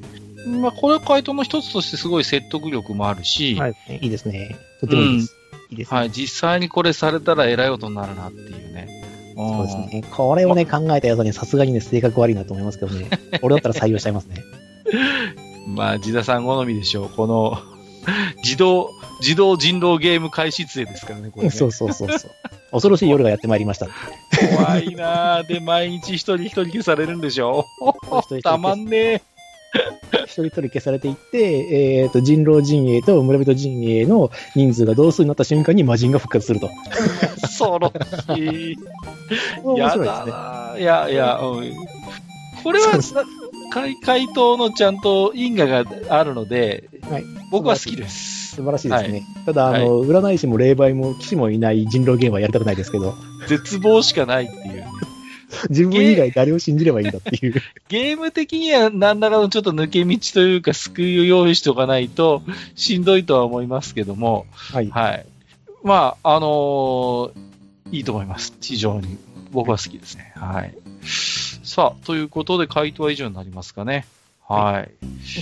[0.60, 4.56] まあ、これは回答の一つとしてすごい説得力もあるし、はい、いいですね。
[4.80, 5.36] とてもいいです。
[5.36, 5.41] うん、
[5.72, 6.10] いいです、ね、はい。
[6.10, 9.02] 実際にこれされたら偉いことになるなっていうね。
[9.34, 10.04] そうですね。
[10.14, 13.08] これをね、考えたやつにさすがにね、性格悪いなと思いますけどね。
[13.42, 14.36] 俺だったら採用しちゃいますね。
[15.66, 17.08] まあ、ジダさん好みでしょう。
[17.08, 17.58] この、
[18.44, 18.90] 自動、
[19.20, 22.30] 自動人狼ゲーム開始杖ですからね、これ、ね、そうそうそうそう。
[22.72, 23.88] 恐ろしい夜がやってまいりました。
[24.56, 27.66] 怖いなで、毎日一人一人消されるんでしょ
[28.42, 29.22] たまんねえ。
[30.24, 36.70] 一人一人消されていって、えっ、ー、と、人狼陣営と村人陣営の人数が同数になった瞬間に魔人が復活すると。
[37.40, 37.92] 恐ろ
[38.36, 38.76] しい。
[39.62, 40.32] 面白いですね。
[40.80, 41.72] いや、いや、うん。
[42.62, 42.98] これは、
[43.72, 48.56] 回回答のちゃんと因果があるので、はい、僕は好きです。
[48.56, 49.10] 素晴らしいですね。
[49.10, 53.14] はい、ただ、あの、はい、占い師も霊媒も騎士もいない人狼ゲームはやりたくないですけど。
[53.48, 54.84] 絶望しかないっていう。
[55.68, 57.54] 自分以外誰を信じればいいんだっていう。
[57.88, 62.42] ゲーム的には何らかのちょっと抜け道というか救いを用意しておかないと
[62.74, 64.88] しんどいとは思いますけども、はい。
[64.88, 65.26] はい。
[65.82, 67.32] まあ、あのー、
[67.92, 68.54] いいと思います。
[68.60, 69.18] 非常に。
[69.50, 70.32] 僕は好きですね。
[70.36, 70.74] はい。
[71.64, 74.06] さあ、ということで回答は以上になりますかね。
[74.52, 74.90] はい。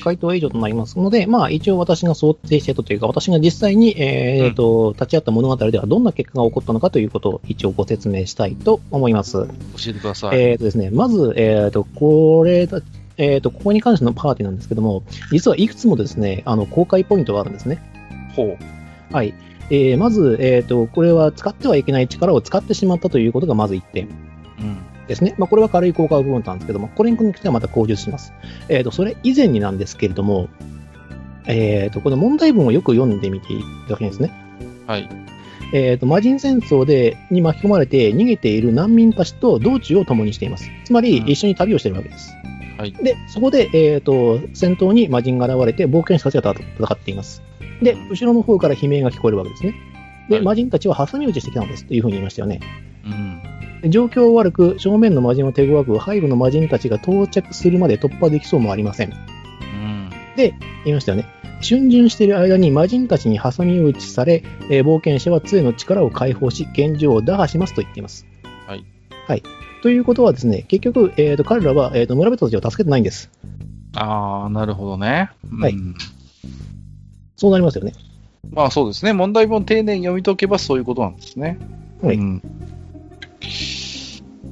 [0.03, 9.33] 回答は以上となりますので、まあ一応私が想定してたというか、私が実際に、えっ、ー、と、うん、立ち会った物語ではどんな結果が起こったのかということを一応ご説明したいと思います。
[9.33, 9.49] 教
[9.89, 10.41] えてください。
[10.41, 12.81] えっ、ー、とですね、まず、えっ、ー、と、これだ、
[13.17, 17.83] えっ、と、ここに関してのパーティーなんですけども、実はいくつもですね、あの、公開ポイントがあるんですね。
[18.37, 19.15] ほう。
[19.15, 19.35] はい。
[19.71, 24.30] えー、まず、えっ、と、これは使ってはいけない力を使ってしまったということがまず1点。
[25.11, 25.15] うん。
[25.15, 25.35] ですね。
[25.37, 28.33] まあ、これは軽い効果部分なんですけども、これに関してはまた口述します。
[28.69, 30.49] えっ、ー、と、それ以前になんですけれども、
[31.47, 34.31] えっ、ー、と、この問題文をよく読んでみていただきですね。
[34.87, 35.09] はい。
[35.73, 40.71] えっ、ー、と、魔人戦争で、に巻き込まれて逃げている難民たちと道中を共にしています。
[40.85, 42.33] つまり、一緒に旅をしているわけです。
[42.79, 42.93] はい。
[42.93, 47.43] で、そこで、えっ、と、戦闘に魔人が現れて、冒険者たちが戦っています。
[47.83, 49.75] で、後ろの方から悲鳴が聞こえるわけですね。
[50.29, 52.61] で、はい、魔人たちは挟み撃ちしてきたのですというふうに言いましたよね。
[53.05, 53.09] う
[53.87, 53.91] ん。
[53.91, 59.13] 状況悪く、正面の魔人は手強く、背後の魔人たちが到着するまで突破できそうもありません。
[59.13, 59.13] う
[59.77, 60.55] ん、で、
[60.85, 61.27] 言いましたよね。
[61.63, 68.27] 春巡している間に魔人たちに挟み撃ちされ、えー、冒険者は杖の力を解放し、現状を打破しますと言っています。
[68.67, 68.85] はい。
[69.27, 69.43] はい。
[69.83, 73.31] ということはですね、結局、えーと、彼らは、えーと、村人たちを助けてないんです。
[73.95, 75.31] ああ、なるほどね。
[75.59, 75.75] はい。
[77.37, 77.93] そうなりますよね。
[78.53, 79.13] まあそうですね。
[79.13, 81.59] 問題文丁寧に読み解けばそういうことなんですね。
[82.03, 82.17] はい。
[82.17, 82.43] うん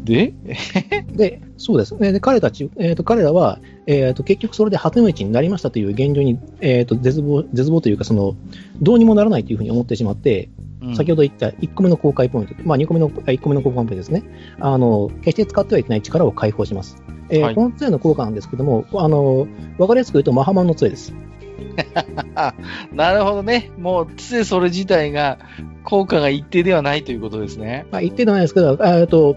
[0.05, 0.35] で？
[1.13, 1.97] で、そうです。
[1.99, 8.35] で、彼たち、えっ、ー、と、彼らは、えっ、ー、と、結局それで鳩の市になりましたという現状に、えっ、ー、と、絶望、絶望というか、その、
[8.81, 10.49] どうにもならないというふうに思ってしまって、
[10.81, 14.23] うん、先ほど言った1個目の公開ポイント、まあ2個目の、1個目の公開ポイントですね。
[14.61, 17.03] あの、決して使ってはいけない力を解放します。
[17.31, 19.47] えー、はい、この杖の効果なんですけども、あの、
[19.79, 21.15] わかりやすく言うと、マハマンの杖です。
[22.93, 23.71] なるほどね。
[23.79, 25.39] もう、杖それ自体が、
[25.85, 27.87] 効果が一定ではないということですね。
[27.91, 29.37] まあ、一定ではないですけど、えっと、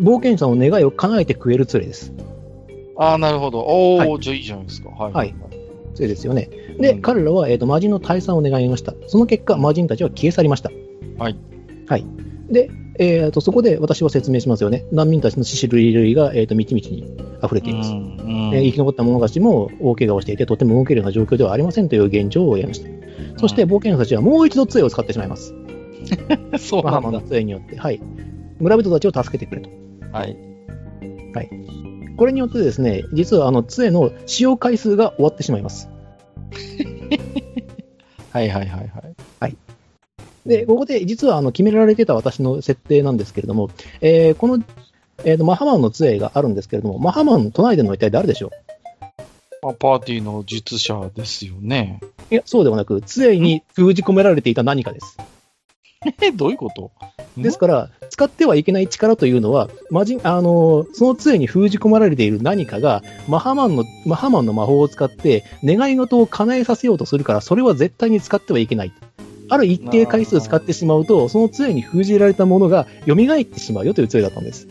[0.00, 2.12] 冒険者の願いを叶えてくれる杖です。
[2.96, 3.60] ああ、なるほど。
[3.60, 4.90] おお、はい、じゃあいいじゃないですか。
[4.90, 5.12] はい。
[5.12, 5.34] はい。
[5.94, 6.50] 杖ですよね。
[6.78, 8.94] で、うん、彼らは、えーと、魔人の退散を願いました。
[9.06, 10.70] その結果、魔人たちは消え去りました。
[11.18, 11.36] はい。
[11.86, 12.04] はい。
[12.50, 14.84] で、えーと、そこで私は説明しますよね。
[14.90, 22.90] 難民たちの死死類類が、えーと、みちみちに溢れています、うんうんえー、生き残った者たちも大怪我をしていて、とても動けるような状況ではありませんという現状をやりました。
[23.38, 25.54] そして、冒険者たちはもう一度杖を使ってしまいます。
[26.58, 27.00] そうなんだ。
[27.00, 27.76] マハマの杖によって。
[27.76, 28.00] はい。
[28.58, 29.70] 村人たちを助けてくれと。
[30.12, 30.36] はい。
[31.34, 31.50] はい。
[32.16, 35.88] これによってですね、実はあの杖の使用回数が終わってしまいます。
[38.32, 39.14] はいはいはいはい。
[39.40, 39.56] はい。
[40.48, 43.70] で、ここで実はあの決められてた私の設定なんですけれども、
[44.00, 44.64] えー、この、
[45.24, 48.50] えーと、マハマンの杖があるんですけれども、マハマンの唱えてるのは一体誰でしょう？
[49.70, 52.00] あパーティーの術者ですよね。
[52.30, 55.18] いや、そうではなく、杖に封じ込められていた何かです。
[56.22, 56.90] え、どういうこと？
[57.36, 68.92] ですから、使ってはいけない力というのは、魔人、あの、その杖に封じ込められている何かが、マハマンの、マハマンの魔法を使って、願い事を叶えさせようとするから、それは絶対に使ってはいけない。
[69.50, 74.68] ある一定回数使ってしまうと、その杖に封じられたものが蘇ってしまうよという杖だったんです。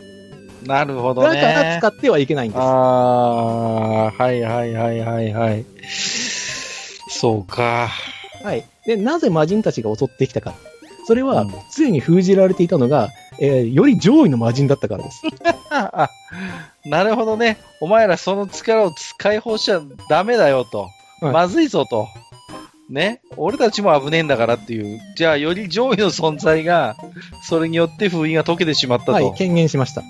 [0.64, 1.40] なるほどね。
[1.40, 2.60] だから使ってはいけないんです。
[2.60, 5.64] ああ、はいはいはいはいはい。
[7.08, 7.88] そうか。
[8.42, 8.64] はい。
[8.86, 10.54] で、なぜ魔人たちが襲ってきたか。
[11.06, 13.08] それは、常に封じられていたのが、
[13.40, 15.22] えー、より上位の魔人だったからです。
[16.84, 17.58] なるほどね。
[17.80, 20.88] お前らその力を解放しちゃダメだよと。
[21.20, 22.08] はい、まずいぞと。
[22.88, 23.20] ね。
[23.36, 25.00] 俺たちも危ねえんだからっていう。
[25.16, 26.96] じゃあ、より上位の存在が、
[27.42, 29.12] それによって封印が解けてしまったと。
[29.12, 30.02] はい、権限しました。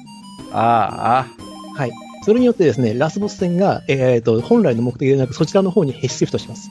[0.52, 1.78] ああ。
[1.78, 1.92] はい。
[2.24, 6.70] それによってですね、ラスボス戦が、えっ、ー、と、本来の目的でなく、そちらの方にヘッシフトします。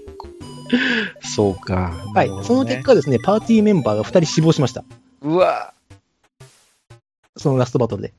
[1.22, 1.92] そうか。
[2.14, 2.28] はい。
[2.44, 4.84] その結果ですね、パーティーメンバーが2人死亡しました。
[5.22, 5.74] うわ
[7.36, 8.12] そのラストバトルで。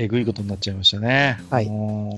[0.00, 1.40] えぐいことになっちゃいましたね。
[1.50, 1.68] はい。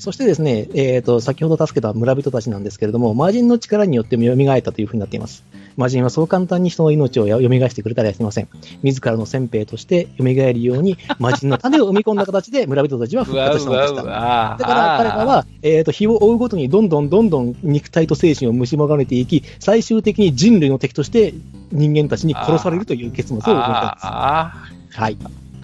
[0.00, 5.44] そしてですね、えっ、ー、と、先ほど助けた村人たちなんですけれども、魔人の力によって蘇ったというふうになっています。
[5.78, 8.48] 魔人はそう簡単に人の命を蘇してくれたりはしません。
[8.82, 14.02] 自らの先兵として蘇るように、魔人の種を生み込んだ形で村人たちは復活したのでした。
[14.02, 14.10] だか
[14.58, 21.32] ら彼らは、えっ、ー、と、日を追うごとにどんどんどんどん肉体と精神を蝕まれていき、最終的に人類の敵として
[21.72, 24.06] 人間たちに殺されるという結末を起こったんです。
[25.00, 25.16] はい。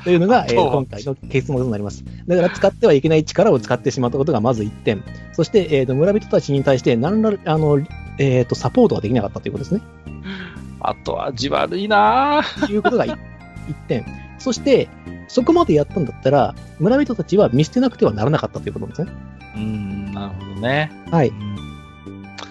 [0.07, 2.05] というのが、えー、今回の結末となります。
[2.28, 5.03] だから使ってはいけない力を使ってしまったことがまず1点。
[5.33, 7.81] そして、えーと、村人たちに対して何ら、あの、
[8.19, 9.81] えっ、ー、と、サポートができなかったということですね。
[10.78, 13.16] 後味悪いなということが 1, 1
[13.89, 14.07] 点。
[14.39, 14.89] そして、
[15.27, 19.11] そこまでやったんだったら、村人たちは見捨てなくてはならなかったということですね。
[19.57, 20.93] うん、なるほどね。
[21.11, 21.33] はい。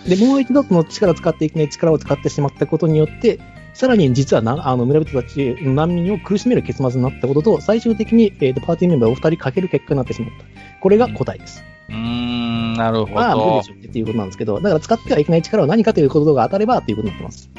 [0.10, 3.40] で、もう一度その力使っていけない力を使ってしまったことによって、
[3.76, 10.45] さらに実はなあの村人たちの難民を苦しめる結末になったことと、最終的に、えーと、パーティーメンバーを2人かける結果になってしまった。
[10.80, 11.61] これが答えです。
[11.89, 13.11] うーん、なるほど。
[13.15, 17.49] まあ、無理でしょっていうことなんですけど、だから使ってはいけない力は何かということが当たればということになってます。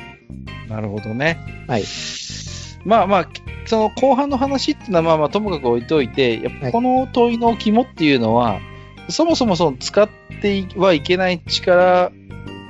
[0.70, 1.38] なるほどね。
[1.68, 1.84] はい。
[2.86, 3.28] まあまあ、
[3.66, 8.60] その後半の話っていうのはまあまあともかく置いといて、やっぱこの問いの肝っていうのは、は
[9.09, 10.09] い、そもそもその使っ
[10.40, 12.10] てはいけない力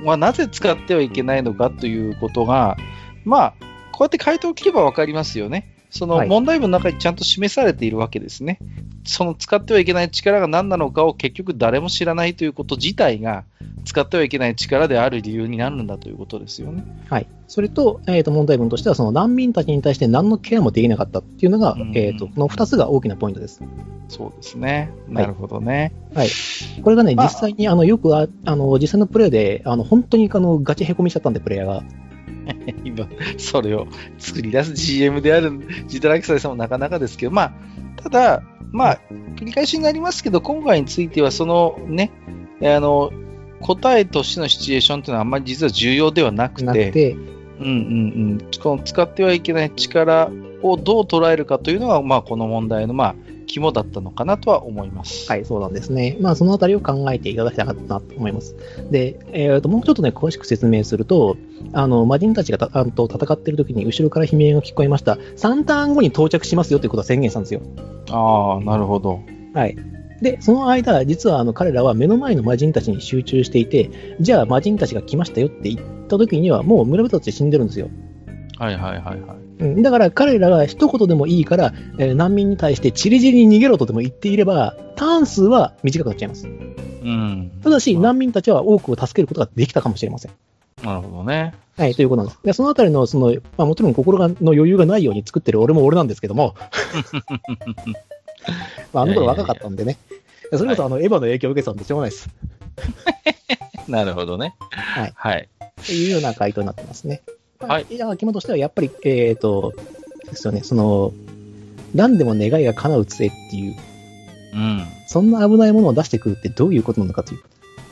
[0.03, 2.75] はなぜ使ってはいけないのかということが、
[3.27, 3.53] まあ、
[3.91, 5.73] こうやって回答を聞けば分かりますよね。
[5.89, 8.59] その問題文の中にちゃんと示されているわけですね。
[8.61, 13.45] はい、その使ってはいけない力が何なのかを結局誰も知らないということ自体が
[13.85, 16.83] 使ってはいけない力である理由になるんだということですよね。
[17.09, 17.27] はい。
[17.47, 23.61] それと、えっ、ー、と、問題文としては、その難民たちに対して何のケアもできなかったっていうのが、うん、えと、この2つが大きなポイントです。
[24.09, 24.91] そうですね。
[25.07, 25.93] なるほどね。
[26.13, 26.29] はい。
[26.83, 31.83] これがね、まあ、実際に、あの、よくあ、あの、実際のプレイで、あの、本当に、あの、ガチへこみしちゃったんで、プレイヤーが。
[32.83, 33.07] 今、
[33.37, 33.87] それを
[34.17, 35.51] 作り出す GM である
[35.87, 37.53] ジタラキサイさんもなかなかですけど、まあ、
[38.01, 38.99] ただ、まあ、
[39.35, 42.11] 繰り返しになりますけど、今回については、そのね、
[42.61, 43.11] あの、
[43.61, 47.15] 答えとしてのシチュエーションというのはあんまり実は重要ではなくて、て。
[47.59, 47.73] うんうんう
[48.35, 50.29] ん、この使ってはいけない力
[50.61, 53.15] をどう捉えるかというのが、まあ、この問題の、まあ、
[53.47, 55.29] 肝だったのかなとは思います。
[55.29, 56.17] はい、そうなんですね。
[56.19, 58.55] まあ、そのあたりを考えていただきたかったなと思います。
[58.91, 61.37] で、えー、ともうちょっとね、詳しく説明すると、
[61.73, 65.13] あの、魔人たちがたあと戦っている時に後ろから悲鳴が聞こえました。
[65.13, 67.61] 3ターン後に到着しますよということは宣言したんですよ。
[68.11, 69.21] ああ、なるほど。
[69.53, 69.75] はい。
[70.21, 77.89] で、その間、実はあの彼らは目の前の魔人たちに集中していて、じゃあ魔人たちが来ましたよって言った時には、もう村人たち死んでるんですよ。
[78.57, 79.63] はいはいはいはい。
[79.63, 86.47] うん、だから彼らが一言でもいいから、えー、難民に対してチリチリに逃げろとでも言っていれば、ターン数は短くなっちゃいます。
[86.47, 87.51] うん。
[87.63, 90.31] ただし、難民たちは多くを助けることができたかもしれません。
[90.83, 91.53] なるほどね。
[91.77, 92.39] はい、ということなんです。
[92.43, 96.55] でそのあたりの、その、まあもちろん心がの余裕がないように作ってる俺も俺なんですけども、
[98.93, 99.97] まあ、あの頃若かったんでね。
[100.51, 102.29] それこそあの、エヴァの影響を受けてたんでしょうがないです。
[103.87, 104.55] なるほどね。
[104.71, 105.13] はい。
[105.15, 105.49] はい。
[105.85, 107.21] というような回答になってますね。
[107.59, 107.85] はい。
[107.89, 109.73] じゃあ、肝としてはやっぱり、えっ、ー、と、
[110.29, 111.13] ですよね、その、
[111.95, 113.75] 何でも願いが叶う杖っていう、
[114.53, 114.85] うん。
[115.07, 117.41] そんな危ないものを出してくるってどういうことなのかという。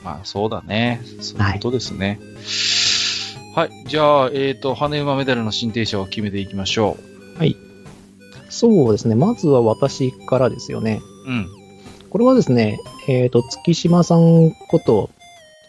[0.03, 1.01] まあ、そうだね。
[1.21, 2.19] そういうことですね。
[3.55, 3.69] はい。
[3.69, 6.97] はい、じゃあ、えっ、ー、と、羽馬メダルの進呈者を決めていきましょ
[7.35, 7.39] う。
[7.39, 7.55] はい。
[8.49, 9.15] そうですね。
[9.15, 11.01] まずは私からですよね。
[11.27, 11.47] うん。
[12.09, 15.09] これはですね、えっ、ー、と、月島さんこと、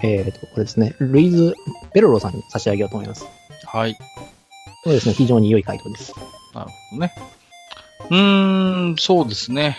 [0.02, 1.54] えっ、ー、と、これですね、ルイズ・
[1.94, 3.26] ベロロさんに差し上げようと思います。
[3.76, 3.98] はい。
[4.84, 6.14] そうですね、非常に良い回答です。
[6.54, 7.12] なるほどね。
[8.08, 9.76] うーん、そうですね。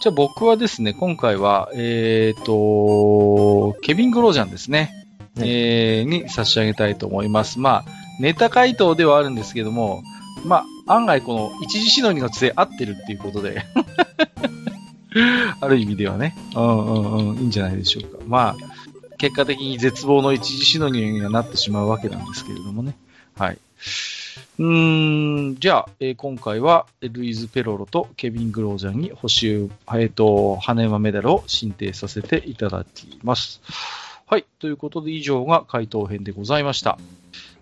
[0.00, 4.92] じゃあ僕はですね、今回は、えっ、ー、と、ケビン・グロージャンですね。
[5.36, 7.58] ねえー、に差し上げたいと思います。
[7.58, 7.84] まあ、
[8.18, 10.02] ネタ回答ではあるんですけども、
[10.46, 13.62] まあ、案外この一時しのぎの杖合ってるっていうことで
[15.60, 18.18] ある意味ではね、うんうんうん、いいんじゃないでしょうか。
[18.26, 18.75] まあ、
[19.18, 22.96] 結果的に絶望の一時しのぎにはなってしまうわけなんですけれどもね。
[23.36, 23.58] はい。
[24.58, 33.60] うーん、じゃあ、えー、今回は、ルイズ・ペロロとケビン・グロージャンに補修、えっ、ー、と、羽山メダルを進呈させていただきます。
[34.26, 34.46] はい。
[34.58, 36.98] ということで、以上が回答編でございました。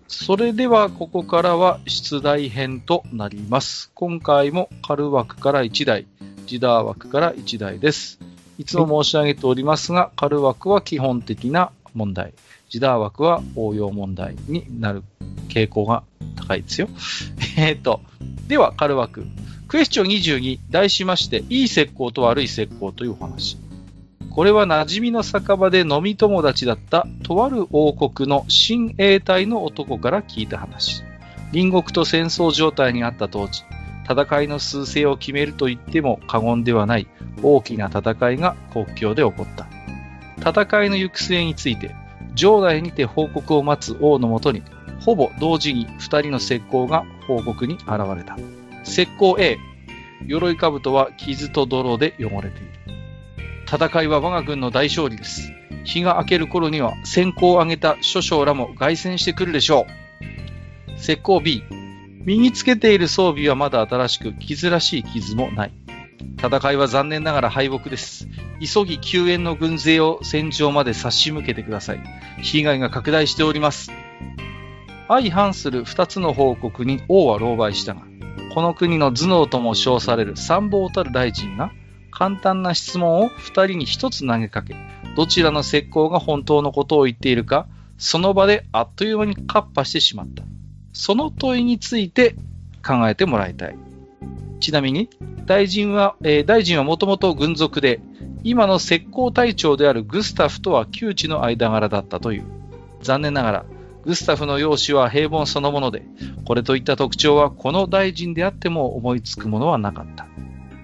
[0.07, 3.91] それでは、ここからは出題編となります。
[3.93, 6.05] 今回もカル枠から1台、
[6.45, 8.19] ジダー枠から1台です。
[8.57, 12.33] いつも申し上げておりますが、カル枠は基本的な問題、
[12.69, 15.03] ジダー枠は応用問題になる
[15.49, 16.03] 傾向が
[16.35, 16.89] 高いですよ。
[17.57, 18.01] えっと、
[18.47, 19.25] では、カル枠。
[19.67, 23.57] クエスチョン22、題しまして、いい石膏と悪い石膏というお話。
[24.29, 31.03] これは馴染みの酒場で飲み友達だったとある王国の親衛隊の男から聞いた話。
[31.53, 33.63] 隣国と戦争状態にあった当時、
[34.09, 37.07] 戦いの数勢を決めると言っても過言ではない
[37.41, 39.67] 大きな戦いが国境で起こった。
[40.37, 41.95] 戦いの行く末について、
[42.35, 44.61] 城内にて報告を待つ王のもとに、
[44.99, 48.37] ほぼ同時に二人の石膏が報告に現れた。
[48.83, 49.57] 石膏 A、
[50.27, 52.75] 鎧兜は傷と泥で汚れている。
[53.67, 55.51] 戦いは我が軍の大勝利です。
[55.83, 60.91] 日が明ける頃には先行を挙げた諸将らも凱旋してくるでしょう。
[60.97, 61.63] 石膏 B、
[62.25, 65.71] 身につけている装備はまだ新しく、傷らしい傷もない。
[66.37, 68.27] 戦いは残念ながら敗北です。
[68.59, 71.99] 急ぎ救援の軍勢を戦場まで差し向けてください。
[72.41, 73.91] 被害が拡大しております。
[75.07, 78.01] 相反する二つの報告に王は狼狽したが、
[78.55, 81.71] この国の頭脳とも称される参謀たる大臣が、
[82.09, 84.75] 簡単な質問を二人に一つ投げかけ、
[85.15, 87.67] どちらの石膏が本当のことを言っているか、
[87.99, 90.43] その場であっという間にカッパしてしまった。
[90.95, 92.35] その問いについて
[92.83, 93.75] 考えてもらいたい。
[94.61, 95.09] ちなみに、
[95.45, 97.99] 大臣は、えー、大臣はもともと軍属で、
[98.43, 102.45] 今の石膏隊長であるグスタフとは旧知の間柄だったという。
[103.01, 103.65] 残念ながら、
[104.05, 106.03] グスタフの容姿は平凡そのもので、
[106.45, 110.27] これといった特徴はこの大臣であっても思いつくものはなかった。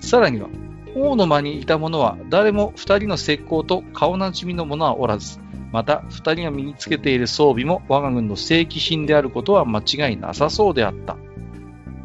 [0.02, 0.50] さらには、
[0.94, 5.40] 王の間にいた者は誰も二人の石膏と顔なじみの者はおらず、
[5.72, 11.18] また二人が身につけている装備も我が軍の正規品であることは間違いなさそうであった。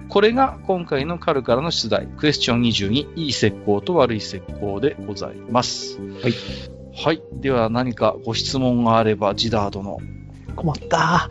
[0.08, 5.98] これが今回のカルからの出題、クエスチョン22、いい石膏と悪い石膏でございます。
[6.00, 6.34] はい。
[6.94, 7.22] はい。
[7.32, 9.98] では何かご質問があれば、ジダー殿。
[10.54, 11.28] 困った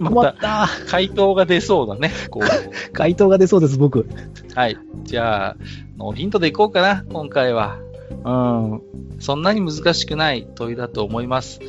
[0.04, 2.10] 困った回答が出そうだね。
[2.30, 2.46] こう
[2.92, 4.08] 回答が出そうです、僕。
[4.54, 4.76] はい。
[5.04, 5.56] じゃあ、
[5.98, 7.78] ノーヒントでいこうかな、今回は。
[8.10, 8.82] うん。
[9.20, 11.60] そんなに難しくない問いだと思います。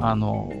[0.00, 0.52] あの、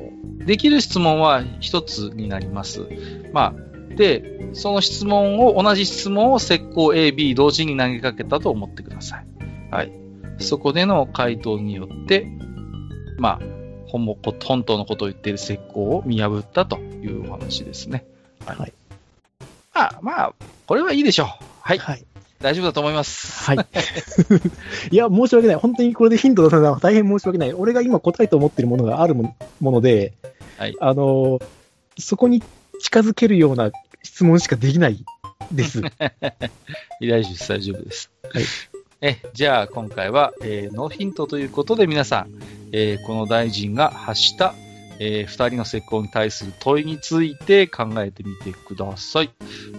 [0.44, 2.86] できる質問は一つになります。
[3.32, 9.26] まあ、で、その質問を、同じ質問を石膏 A、B 同時に投げかけたと思ってください。
[9.70, 9.92] はい。
[10.38, 12.26] そこでの回答によって、
[13.18, 13.40] まあ、
[13.88, 18.04] 本も本当のことを言っている石膏を見破ったというお話ですね。
[18.44, 18.72] はい。
[19.74, 20.34] まあ、まあ、
[20.66, 21.28] これはいいでしょう。
[21.60, 21.78] はい。
[21.78, 22.04] はい。
[22.40, 23.44] 大丈夫だと思います。
[23.44, 23.58] はい。
[24.90, 25.56] いや、申し訳ない。
[25.56, 27.52] 本当にこれでヒント出すのは大変申し訳ない。
[27.52, 30.12] 俺が今答えと思っているものがあるもので、
[30.56, 30.76] はい。
[30.80, 31.40] あの、
[31.98, 32.42] そこに
[32.80, 33.70] 近づけるような
[34.02, 35.04] 質問しかできない
[35.50, 35.82] です。
[37.00, 38.10] 大丈夫です、大丈夫です。
[38.32, 38.44] はい。
[39.00, 42.34] え、じゃあ今回は、えー、ノーヒントということで皆さん、
[42.72, 44.54] えー、この大臣が発した、
[45.00, 49.30] えー、二人の石膏に対する問いについて考えてみてください。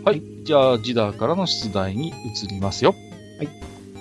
[0.04, 0.22] はい。
[0.44, 2.96] じゃあ、ジダーからの出題に移りますよ。
[3.38, 3.50] はい。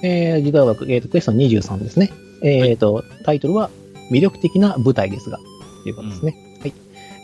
[0.03, 2.11] えー、ジダー枠、えっ、ー、と、クエストン23ですね。
[2.43, 3.70] えっ、ー、と、はい、タイトルは、
[4.11, 5.39] 魅力的な舞台ですが、
[5.82, 6.36] ということですね。
[6.43, 6.49] うん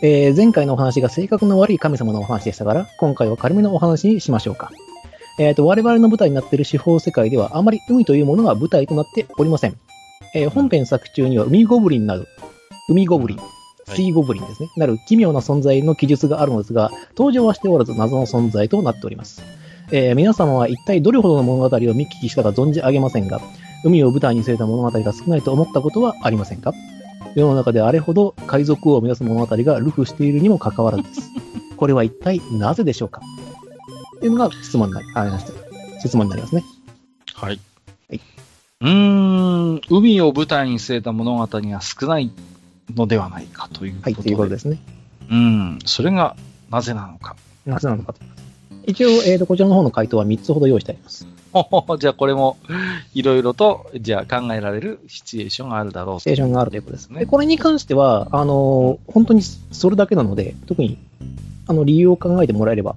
[0.01, 4.71] えー、前回のお話が性格の悪い神様のお話でしたから、今回は軽めのお話にしましょうか。
[5.39, 9.75] えっ、ー、と、我々の舞台になっている司法世界では、あまり海というものが舞台となっておりません。
[10.35, 12.27] えー、本編作中には海ゴブリンなる、
[12.89, 13.39] 海ゴブリン、
[13.87, 19.43] 水ゴブリンですね、はい、なる奇妙な存在の記述があるのですが、登場はしておらず謎の存在となっております。
[19.91, 23.39] えー、皆様は一体どれほどの物語を見聞きしたか存じ上げませんが、
[23.83, 26.73] 海を舞台に据えた物語が少ないと思ったことはありませんか？
[27.35, 31.29] 世の中であれほど海賊王を目指す物語が流布しているにもかかわらずです。
[31.77, 33.21] これは一体なぜでしょうか？
[34.19, 35.39] というのが質問になり、あ。
[36.01, 36.63] 質問になりますね。
[37.33, 37.59] はい。
[38.09, 38.21] はい、
[38.81, 42.31] うーん、海を舞台に据えた物語が少ない
[42.93, 44.15] のではないかということで。
[44.15, 44.77] はい、ということですね。
[45.29, 46.35] うん、それが
[46.69, 47.35] なぜなのか。
[47.65, 48.19] なぜなのかと。
[48.87, 51.27] 一応、えーと、こちらの方の回答は3つほど用意してあります。
[51.99, 52.57] じゃあこれも、
[53.13, 57.21] いろいろと、じゃあ考えられるシチュエーションがあるだろうシチュエーションがあるということですね。
[57.21, 60.97] で、これに関しては、あのー、本当にそれだけなので、特に、
[61.67, 62.95] あの、理由を考えてもらえれば、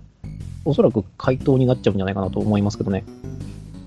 [0.64, 3.04] おそらく回答になっちゃうんじゃないかなと思いますけどね。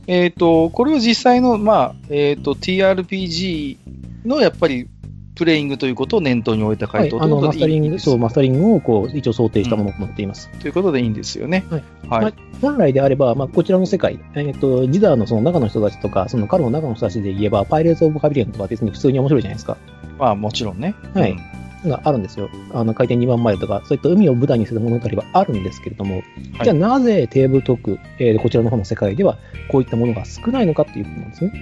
[0.08, 3.78] えっ、ー、と、これは実際の、まあ、えっ、ー、と、TRPG
[4.26, 4.88] のやっぱり
[5.36, 10.50] プレイングということを念頭に置いた回答ということではい、マスタリングそう、マスタリングをこう一応想定したものとなっています。
[10.54, 11.66] うん、ということでいいんですよね。
[11.70, 11.84] はい。
[12.10, 19.78] はいまあ、本来であれば、まあ、こちらの世界、えっ、ー、と、ジダーのその中の人たちとか、そのカルの中の人たちで言えば、パイレーツ・オブ・カビリアンとか別に普通に面白いじゃないですか。
[20.20, 20.94] まあ、もちろんね。
[21.14, 21.32] はい。
[21.32, 22.50] うん、があるんですよ。
[22.74, 26.24] あの、回転2番前とか、そういった海を舞台にする物語はあるんですけれども、はい、
[26.64, 29.38] じゃあなぜテーブルトーク、えー、こちらの方の世界では、
[29.70, 31.54] こういったものが少ないのかっていうことなんですね。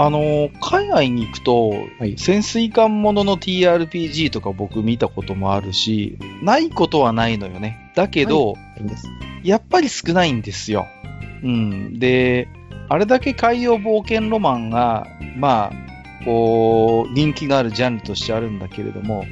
[0.00, 7.92] あの、海外に行くと、はい、潜水艦ものの TRPG とか僕見たこともあるし、ないことはないのよね。
[7.96, 8.58] だけど、は
[9.42, 10.86] い、やっぱり少ないんですよ。
[11.42, 11.98] うん。
[11.98, 12.48] で、
[12.88, 19.24] あれだけ海洋冒険ロマンが、まあ、こう、人気のあるジャンルとしてあるんだけれども、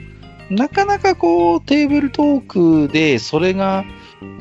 [0.50, 3.84] なかなかこう、テーブルトークでそれが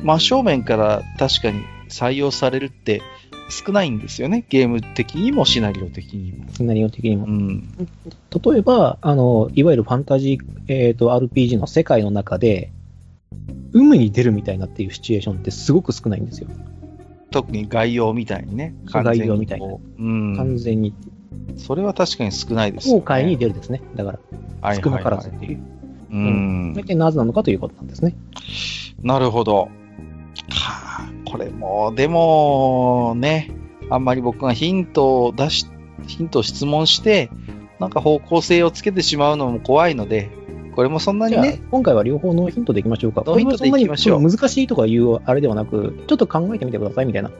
[0.02, 3.00] 真正面から確かに採用されるって
[3.48, 4.44] 少ないんですよね。
[4.48, 6.52] ゲーム的にもシナリオ的にも。
[6.52, 7.26] シナリオ的にも。
[7.26, 7.68] うん、
[8.42, 12.72] 例えば、あの、いわゆるファンタジー、えっ、ー、と、RPG の世界の中で、
[13.72, 16.48] 海に出るみたいなっていうシチュエーションってすごく少ないんですよ。
[17.30, 18.74] 特に概要みたいにね。
[18.86, 19.66] 概要みたいな。
[19.66, 20.94] うん、完全に。
[21.56, 22.98] それは確かに少ないですね。
[22.98, 23.82] 後悔に出るですね。
[23.94, 24.18] だか
[24.62, 25.60] ら、少なからずっていう。
[26.10, 26.74] うん。
[26.74, 28.14] 大体なぜなのかということなんですね。
[29.02, 29.68] なるほど。
[30.50, 33.50] はあ、これも、でも、ね、
[33.90, 35.66] あんまり僕がヒントを出し、
[36.06, 37.30] ヒントを質問して、
[37.78, 40.30] なんか方向性をつけてしまうのも怖いので、
[40.74, 41.60] これもそんなにね。
[41.70, 43.22] 今回は両方ノーヒントでいきましょうか。
[43.26, 44.22] ノーヒントでいきましょう。
[44.22, 47.30] 難しいとかいうあれではなく、ちょっと考えてみてくださいみたいな。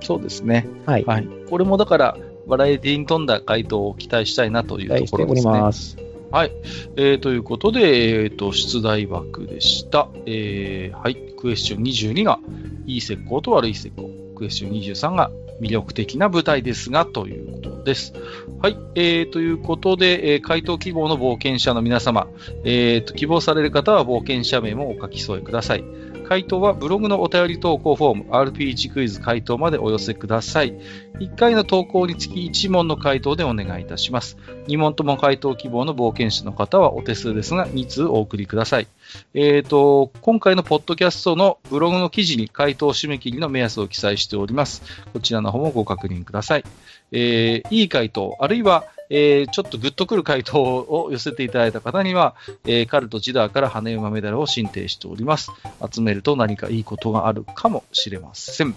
[0.00, 0.66] そうですね。
[0.86, 1.04] はい。
[1.04, 2.16] はい、これもだから、
[2.46, 5.16] バラエティに富んだ回答を期待したいなというところですね。
[5.16, 6.11] 期待しております。
[6.32, 6.52] はい。
[6.96, 10.08] えー、ということで、えっ、ー、と、出題枠でした。
[10.24, 11.16] えー、はい。
[11.36, 12.38] クエスチョン22が、
[12.86, 14.34] いい石膏と悪い石膏。
[14.34, 15.30] クエスチョン23が、
[15.60, 18.14] 魅力的な舞台ですが、ということです。
[18.62, 18.78] はい。
[18.94, 22.28] えー、ということで、えー、回答希望の冒険者の皆様、
[22.64, 25.84] えー、と、希望される方は冒険者名もお書き添えください。
[26.22, 30.74] 回答はブログのお便り投稿フォーム、RPG クイズ回答までお寄せください。
[31.18, 34.36] 1回の投稿につき1問の回答でお願いいたします。
[34.68, 38.86] 2問とも回答希望の冒険者の方はお手数ですが、2通お送りください。
[39.34, 44.82] えっ、ー、と、今回のポッドキャストのブログの記事に回答締め切りの目安を記載しております。
[45.12, 46.64] こちらの方もご確認ください。
[47.12, 52.34] えー、いい回答、あるいは、えー、ちょっとグッとくる回答を寄せていただいた方には、
[52.64, 55.50] えー、カルトジダーから羽馬メダルを申請しております。
[55.92, 58.74] 集めると何かいいことがあるかもしれません。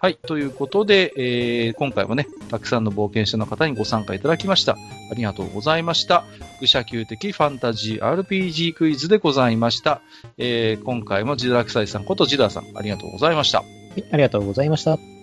[0.00, 0.14] はい。
[0.14, 4.74] ということで、えー、今回もね、たくさんの冒険者の方にご参加いただきました。
[4.74, 6.24] ありがとうございました。
[6.60, 10.00] 愚者級的ファンタジー RPG クイズでございました。
[10.36, 13.60] えー、今回もジダラクサイさんことジダーさん、ありがとうございました。
[13.60, 13.64] は
[13.96, 15.17] い、ありがとうございました。